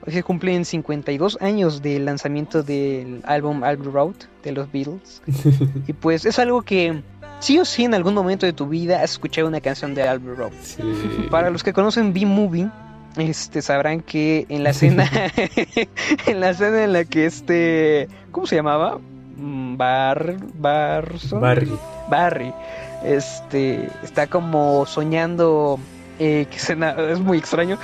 hoy 0.05 0.13
se 0.13 0.23
cumplen 0.23 0.65
52 0.65 1.37
años 1.41 1.81
del 1.81 2.05
lanzamiento 2.05 2.63
del 2.63 3.21
álbum 3.25 3.63
Abbey 3.63 3.89
Road 3.89 4.15
de 4.43 4.51
los 4.51 4.71
Beatles. 4.71 5.21
y 5.87 5.93
pues 5.93 6.25
es 6.25 6.39
algo 6.39 6.61
que 6.61 7.01
sí 7.39 7.59
o 7.59 7.65
sí 7.65 7.83
en 7.85 7.93
algún 7.93 8.13
momento 8.13 8.45
de 8.45 8.53
tu 8.53 8.67
vida 8.67 9.01
has 9.01 9.11
escuchado 9.11 9.47
una 9.47 9.61
canción 9.61 9.95
de 9.95 10.07
Abbey 10.07 10.35
Road. 10.35 10.51
Sí. 10.61 10.83
Para 11.29 11.49
los 11.49 11.63
que 11.63 11.73
conocen 11.73 12.13
B-Movie, 12.13 12.69
este 13.17 13.61
sabrán 13.61 14.01
que 14.01 14.45
en 14.49 14.63
la 14.63 14.71
escena 14.71 15.09
en 16.25 16.39
la 16.39 16.49
escena 16.49 16.83
en 16.83 16.93
la 16.93 17.05
que 17.05 17.25
este 17.25 18.07
¿cómo 18.31 18.47
se 18.47 18.55
llamaba? 18.55 18.99
Mm, 19.37 19.77
Bar 19.77 20.37
Barson? 20.55 21.41
Barry. 21.41 21.71
Barry 22.09 22.53
este 23.03 23.89
está 24.01 24.27
como 24.27 24.85
soñando 24.85 25.79
eh, 26.19 26.47
que 26.49 26.59
se 26.59 26.77
es 27.09 27.19
muy 27.19 27.37
extraño 27.37 27.77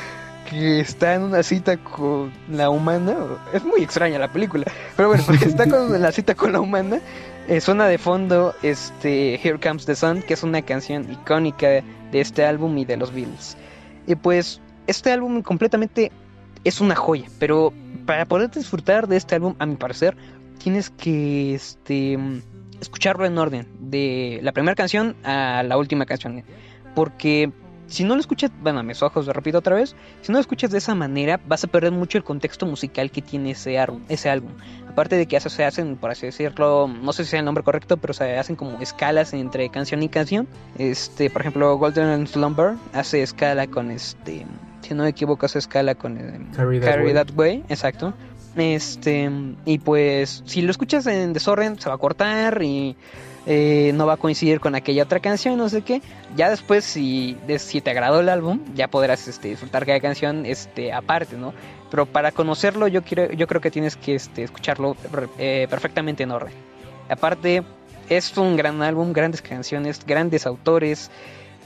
que 0.50 0.80
está 0.80 1.16
en 1.16 1.24
una 1.24 1.44
cita 1.44 1.78
con 1.78 2.32
la 2.50 2.70
humana 2.70 3.16
es 3.54 3.64
muy 3.64 3.82
extraña 3.82 4.20
la 4.20 4.32
película 4.32 4.66
pero 4.96 5.10
bueno 5.10 5.24
está 5.46 5.70
con 5.70 6.02
la 6.02 6.12
cita 6.12 6.36
con 6.36 6.54
la 6.54 6.60
humana 6.60 7.00
eh, 7.48 7.62
suena 7.62 7.88
de 7.88 7.98
fondo 7.98 8.54
este 8.64 9.36
Here 9.36 9.60
Comes 9.60 9.86
the 9.86 9.96
Sun 9.96 10.22
que 10.22 10.34
es 10.34 10.44
una 10.44 10.62
canción 10.62 11.12
icónica 11.12 11.68
de 11.68 12.22
este 12.22 12.46
álbum 12.46 12.78
y 12.78 12.86
de 12.86 12.98
los 12.98 13.14
Beatles 13.14 13.58
y 14.08 14.16
pues 14.16 14.62
este 14.88 15.12
álbum 15.12 15.44
completamente 15.44 16.12
es 16.64 16.82
una 16.82 16.96
joya, 16.96 17.28
pero 17.40 17.74
para 18.06 18.26
poder 18.26 18.50
disfrutar 18.50 19.08
de 19.08 19.18
este 19.18 19.36
álbum, 19.36 19.56
a 19.60 19.66
mi 19.66 19.76
parecer, 19.76 20.18
tienes 20.58 20.90
que 20.90 21.54
este, 21.54 22.18
escucharlo 22.82 23.26
en 23.26 23.38
orden, 23.38 23.68
de 23.80 24.40
la 24.44 24.52
primera 24.52 24.76
canción 24.76 25.16
a 25.24 25.64
la 25.64 25.78
última 25.78 26.06
canción. 26.06 26.44
Porque 26.96 27.52
si 27.90 28.04
no 28.04 28.16
lo 28.16 28.22
escuchas, 28.22 28.52
bueno, 28.62 28.80
a 28.80 28.84
mis 28.84 29.02
ojos, 29.04 29.26
lo 29.28 29.34
repito 29.34 29.58
otra 29.58 29.76
vez, 29.76 29.96
si 30.22 30.32
no 30.32 30.38
lo 30.38 30.42
escuchas 30.42 30.72
de 30.72 30.78
esa 30.78 30.96
manera, 30.96 31.40
vas 31.48 31.64
a 31.64 31.68
perder 31.68 31.92
mucho 31.92 32.18
el 32.18 32.24
contexto 32.24 32.66
musical 32.66 33.12
que 33.12 33.22
tiene 33.22 33.52
ese, 33.52 33.76
álbum- 33.78 34.02
ese 34.10 34.30
álbum. 34.30 34.52
Aparte 34.88 35.16
de 35.16 35.26
que 35.26 35.36
eso 35.38 35.50
se 35.50 35.64
hacen, 35.66 35.98
por 35.98 36.12
así 36.12 36.26
decirlo, 36.26 36.88
no 36.88 37.14
sé 37.14 37.24
si 37.24 37.32
sea 37.32 37.40
el 37.40 37.46
nombre 37.46 37.64
correcto, 37.64 37.98
pero 37.98 38.14
se 38.14 38.38
hacen 38.38 38.56
como 38.56 38.80
escalas 38.82 39.34
entre 39.34 39.70
canción 39.70 40.02
y 40.04 40.10
canción. 40.10 40.48
Este, 40.78 41.30
por 41.30 41.42
ejemplo, 41.42 41.78
Golden 41.78 42.26
Slumber 42.28 42.74
hace 42.94 43.22
escala 43.22 43.68
con 43.68 43.92
este, 43.92 44.46
si 44.82 44.94
no 44.94 45.04
me 45.04 45.10
equivoco, 45.10 45.46
hace 45.46 45.60
escala 45.60 45.96
con 45.96 46.18
eh, 46.18 46.40
Carry 46.56 46.80
That 46.80 46.88
Carry 46.90 47.06
Way. 47.06 47.14
That 47.14 47.30
Way, 47.36 47.64
exacto. 47.70 48.14
Este, 48.56 49.30
y 49.66 49.78
pues 49.80 50.44
si 50.46 50.62
lo 50.62 50.72
escuchas 50.72 51.06
en 51.08 51.34
desorden, 51.34 51.80
se 51.80 51.88
va 51.90 51.96
a 51.96 52.00
cortar 52.00 52.62
y 52.62 52.98
eh, 53.46 53.92
no 53.96 54.06
va 54.06 54.14
a 54.14 54.18
coincidir 54.18 54.60
con 54.60 54.76
aquella 54.76 55.04
otra 55.04 55.20
canción, 55.20 55.58
no 55.58 55.70
sé 55.70 55.82
qué. 55.82 56.02
Ya 56.36 56.50
después, 56.50 56.84
si, 56.86 57.38
de- 57.48 57.60
si 57.60 57.82
te 57.82 57.90
agradó 57.92 58.20
el 58.20 58.30
álbum, 58.30 58.60
ya 58.76 58.88
podrás 58.88 59.28
este, 59.28 59.50
disfrutar 59.50 59.86
cada 59.86 60.00
canción 60.00 60.46
este, 60.46 60.92
aparte, 60.94 61.36
¿no? 61.38 61.54
Pero 61.90 62.06
para 62.06 62.32
conocerlo, 62.32 62.88
yo, 62.88 63.02
quiero, 63.04 63.32
yo 63.34 63.48
creo 63.48 63.62
que 63.62 63.72
tienes 63.72 63.96
que 63.96 64.16
este, 64.16 64.44
escucharlo 64.44 64.96
eh, 65.40 65.68
perfectamente 65.70 66.24
en 66.24 66.32
orden. 66.32 66.54
Aparte, 67.10 67.64
es 68.10 68.38
un 68.38 68.56
gran 68.56 68.82
álbum, 68.84 69.12
grandes 69.14 69.42
canciones, 69.42 70.06
grandes 70.06 70.46
autores, 70.46 71.10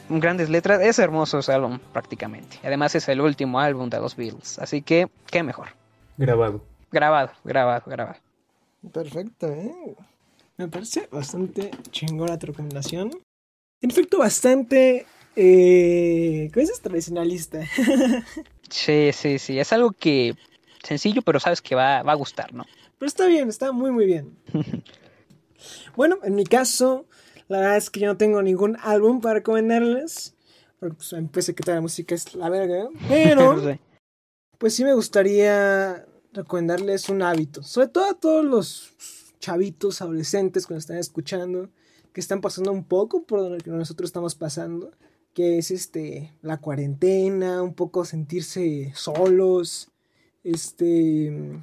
grandes 0.09 0.49
letras. 0.49 0.79
Es 0.81 0.99
hermoso 0.99 1.39
ese 1.39 1.51
álbum, 1.51 1.79
prácticamente. 1.91 2.57
Además, 2.63 2.95
es 2.95 3.09
el 3.09 3.19
último 3.19 3.59
álbum 3.59 3.89
de 3.89 3.99
los 3.99 4.15
Beatles. 4.15 4.59
Así 4.59 4.81
que, 4.81 5.09
qué 5.29 5.43
mejor. 5.43 5.67
Grabado. 6.17 6.63
Grabado, 6.91 7.31
grabado, 7.43 7.83
grabado. 7.87 8.17
Perfecto, 8.93 9.47
¿eh? 9.47 9.95
Me 10.57 10.67
parece 10.67 11.07
bastante 11.11 11.71
chingona 11.91 12.37
tu 12.37 12.47
recomendación. 12.47 13.11
En 13.81 13.91
efecto, 13.91 14.19
bastante. 14.19 15.05
Eh, 15.35 16.49
¿Cómo 16.53 16.61
dices? 16.61 16.81
Tradicionalista. 16.81 17.61
Sí, 18.69 19.11
sí, 19.13 19.37
sí. 19.37 19.59
Es 19.59 19.71
algo 19.71 19.91
que 19.91 20.33
sencillo, 20.83 21.21
pero 21.21 21.39
sabes 21.39 21.61
que 21.61 21.75
va, 21.75 22.01
va 22.01 22.13
a 22.13 22.15
gustar, 22.15 22.55
¿no? 22.55 22.65
Pero 22.97 23.07
está 23.07 23.27
bien, 23.27 23.47
está 23.47 23.71
muy, 23.71 23.91
muy 23.91 24.07
bien. 24.07 24.35
bueno, 25.95 26.17
en 26.23 26.33
mi 26.33 26.43
caso, 26.43 27.05
la 27.49 27.59
verdad 27.59 27.77
es 27.77 27.91
que 27.91 27.99
yo 27.99 28.07
no 28.07 28.17
tengo 28.17 28.41
ningún 28.41 28.77
álbum 28.81 29.21
para 29.21 29.35
recomendarles. 29.35 30.33
Porque 30.79 30.95
pues, 30.95 31.13
empecé 31.13 31.53
que 31.53 31.61
toda 31.61 31.75
la 31.75 31.81
música 31.81 32.15
es 32.15 32.33
la 32.33 32.49
verga. 32.49 32.89
Pero. 33.07 33.61
Sí. 33.73 33.79
Pues 34.57 34.75
sí 34.75 34.83
me 34.83 34.93
gustaría 34.93 36.05
recomendarles 36.31 37.09
un 37.09 37.21
hábito, 37.21 37.63
sobre 37.63 37.89
todo 37.89 38.05
a 38.05 38.13
todos 38.13 38.45
los 38.45 38.93
chavitos, 39.43 40.01
adolescentes 40.01 40.65
que 40.65 40.73
nos 40.73 40.83
están 40.83 40.97
escuchando, 40.97 41.69
que 42.13 42.21
están 42.21 42.39
pasando 42.39 42.71
un 42.71 42.85
poco 42.85 43.23
por 43.23 43.51
lo 43.51 43.57
que 43.57 43.69
nosotros 43.71 44.07
estamos 44.07 44.35
pasando, 44.35 44.91
que 45.33 45.57
es 45.57 45.69
este 45.69 46.31
la 46.41 46.61
cuarentena, 46.61 47.61
un 47.61 47.73
poco 47.73 48.05
sentirse 48.05 48.93
solos, 48.95 49.89
este 50.45 51.61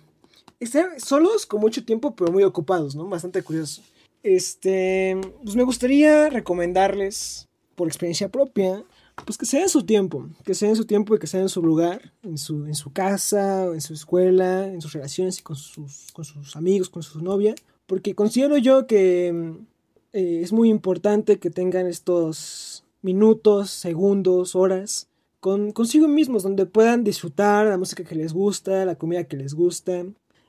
estar 0.59 1.01
solos 1.01 1.47
con 1.47 1.63
mucho 1.63 1.83
tiempo 1.83 2.15
pero 2.15 2.31
muy 2.31 2.43
ocupados, 2.43 2.95
¿no? 2.95 3.09
Bastante 3.09 3.43
curioso. 3.43 3.81
Este, 4.23 5.19
pues 5.43 5.57
me 5.57 5.63
gustaría 5.63 6.29
recomendarles 6.29 7.49
por 7.77 7.89
experiencia 7.89 8.29
propia 8.29 8.85
pues 9.25 9.39
que 9.39 9.47
se 9.47 9.59
den 9.59 9.71
su 9.71 9.85
tiempo, 9.85 10.29
que 10.45 10.55
se 10.55 10.67
den 10.67 10.77
su 10.77 10.85
tiempo 10.85 11.15
y 11.15 11.19
que 11.19 11.27
se 11.27 11.39
den 11.39 11.49
su 11.49 11.63
lugar, 11.63 12.13
en 12.23 12.37
su, 12.37 12.67
en 12.67 12.75
su 12.75 12.93
casa, 12.93 13.65
en 13.65 13.81
su 13.81 13.95
escuela, 13.95 14.67
en 14.67 14.81
sus 14.81 14.93
relaciones 14.93 15.39
y 15.39 15.43
con 15.43 15.57
sus, 15.57 16.09
con 16.13 16.25
sus 16.25 16.57
amigos, 16.57 16.89
con 16.89 17.03
su 17.03 17.23
novia, 17.23 17.55
porque 17.91 18.15
considero 18.15 18.57
yo 18.57 18.87
que 18.87 19.33
mm, 19.33 19.67
eh, 20.13 20.41
es 20.45 20.53
muy 20.53 20.69
importante 20.69 21.41
que 21.41 21.51
tengan 21.51 21.89
estos 21.89 22.85
minutos, 23.03 23.71
segundos, 23.71 24.55
horas 24.55 25.09
con, 25.41 25.73
consigo 25.73 26.07
mismos, 26.07 26.45
donde 26.45 26.67
puedan 26.67 27.03
disfrutar 27.03 27.67
la 27.67 27.79
música 27.79 28.05
que 28.05 28.15
les 28.15 28.33
gusta, 28.33 28.85
la 28.85 28.95
comida 28.95 29.25
que 29.25 29.37
les 29.37 29.55
gusta. 29.55 30.07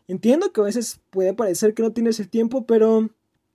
Entiendo 0.07 0.53
que 0.53 0.61
a 0.61 0.65
veces 0.65 0.99
puede 1.09 1.33
parecer 1.33 1.73
que 1.73 1.81
no 1.81 1.91
tienes 1.93 2.19
el 2.19 2.29
tiempo, 2.29 2.67
pero 2.67 3.09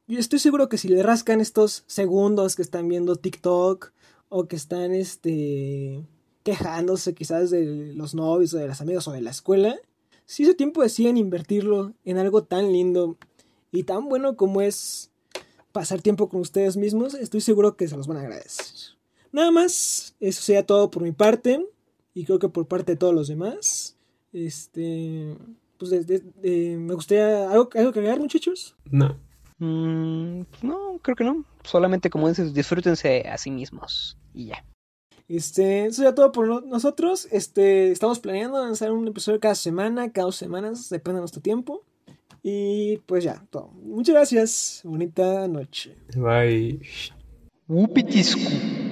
yo 0.08 0.18
estoy 0.18 0.40
seguro 0.40 0.68
que 0.68 0.78
si 0.78 0.88
le 0.88 1.04
rascan 1.04 1.40
estos 1.40 1.84
segundos 1.86 2.56
que 2.56 2.62
están 2.62 2.88
viendo 2.88 3.14
TikTok, 3.14 3.92
o 4.30 4.48
que 4.48 4.56
están 4.56 4.94
este 4.94 6.04
quejándose 6.42 7.14
quizás 7.14 7.50
de 7.50 7.94
los 7.94 8.16
novios 8.16 8.52
o 8.52 8.58
de 8.58 8.66
las 8.66 8.80
amigas 8.80 9.06
o 9.06 9.12
de 9.12 9.20
la 9.20 9.30
escuela, 9.30 9.76
si 10.24 10.42
ese 10.42 10.54
tiempo 10.54 10.82
deciden 10.82 11.18
invertirlo 11.18 11.92
en 12.04 12.18
algo 12.18 12.42
tan 12.42 12.72
lindo 12.72 13.16
y 13.76 13.82
tan 13.84 14.08
bueno 14.08 14.36
como 14.36 14.60
es 14.60 15.10
pasar 15.72 16.00
tiempo 16.02 16.28
con 16.28 16.40
ustedes 16.40 16.76
mismos, 16.76 17.14
estoy 17.14 17.40
seguro 17.40 17.76
que 17.76 17.86
se 17.88 17.96
los 17.96 18.06
van 18.06 18.16
a 18.18 18.20
agradecer. 18.20 18.64
Nada 19.32 19.50
más, 19.50 20.14
eso 20.20 20.40
sería 20.42 20.64
todo 20.64 20.90
por 20.90 21.02
mi 21.02 21.12
parte 21.12 21.66
y 22.14 22.24
creo 22.24 22.38
que 22.38 22.48
por 22.48 22.66
parte 22.66 22.92
de 22.92 22.96
todos 22.96 23.14
los 23.14 23.28
demás. 23.28 23.96
Este, 24.32 25.36
pues 25.78 25.90
de- 25.90 26.04
de- 26.04 26.24
de- 26.42 26.76
me 26.78 26.94
gustaría 26.94 27.50
algo, 27.50 27.68
algo 27.74 27.92
que 27.92 27.98
agregar, 27.98 28.18
muchachos. 28.20 28.74
No. 28.90 29.16
Mm, 29.58 30.42
no, 30.62 30.98
creo 31.02 31.16
que 31.16 31.24
no. 31.24 31.44
Solamente, 31.64 32.10
como 32.10 32.28
dices, 32.28 32.54
disfrútense 32.54 33.22
a 33.28 33.36
sí 33.38 33.50
mismos. 33.50 34.16
Y 34.34 34.46
ya. 34.46 34.64
Este, 35.28 35.86
eso 35.86 36.02
ya 36.04 36.14
todo 36.14 36.30
por 36.32 36.46
no- 36.46 36.60
nosotros. 36.60 37.26
Este, 37.32 37.90
estamos 37.90 38.20
planeando 38.20 38.62
lanzar 38.62 38.92
un 38.92 39.08
episodio 39.08 39.40
cada 39.40 39.54
semana, 39.54 40.12
cada 40.12 40.26
dos 40.26 40.36
semanas, 40.36 40.88
depende 40.88 41.16
de 41.16 41.22
nuestro 41.22 41.42
tiempo. 41.42 41.82
Y 42.48 42.98
pues 42.98 43.24
ya, 43.24 43.44
todo. 43.50 43.72
Muchas 43.82 44.14
gracias. 44.14 44.80
Bonita 44.84 45.48
noche. 45.48 45.96
Bye. 46.14 46.80
Upitiscu. 47.66 48.85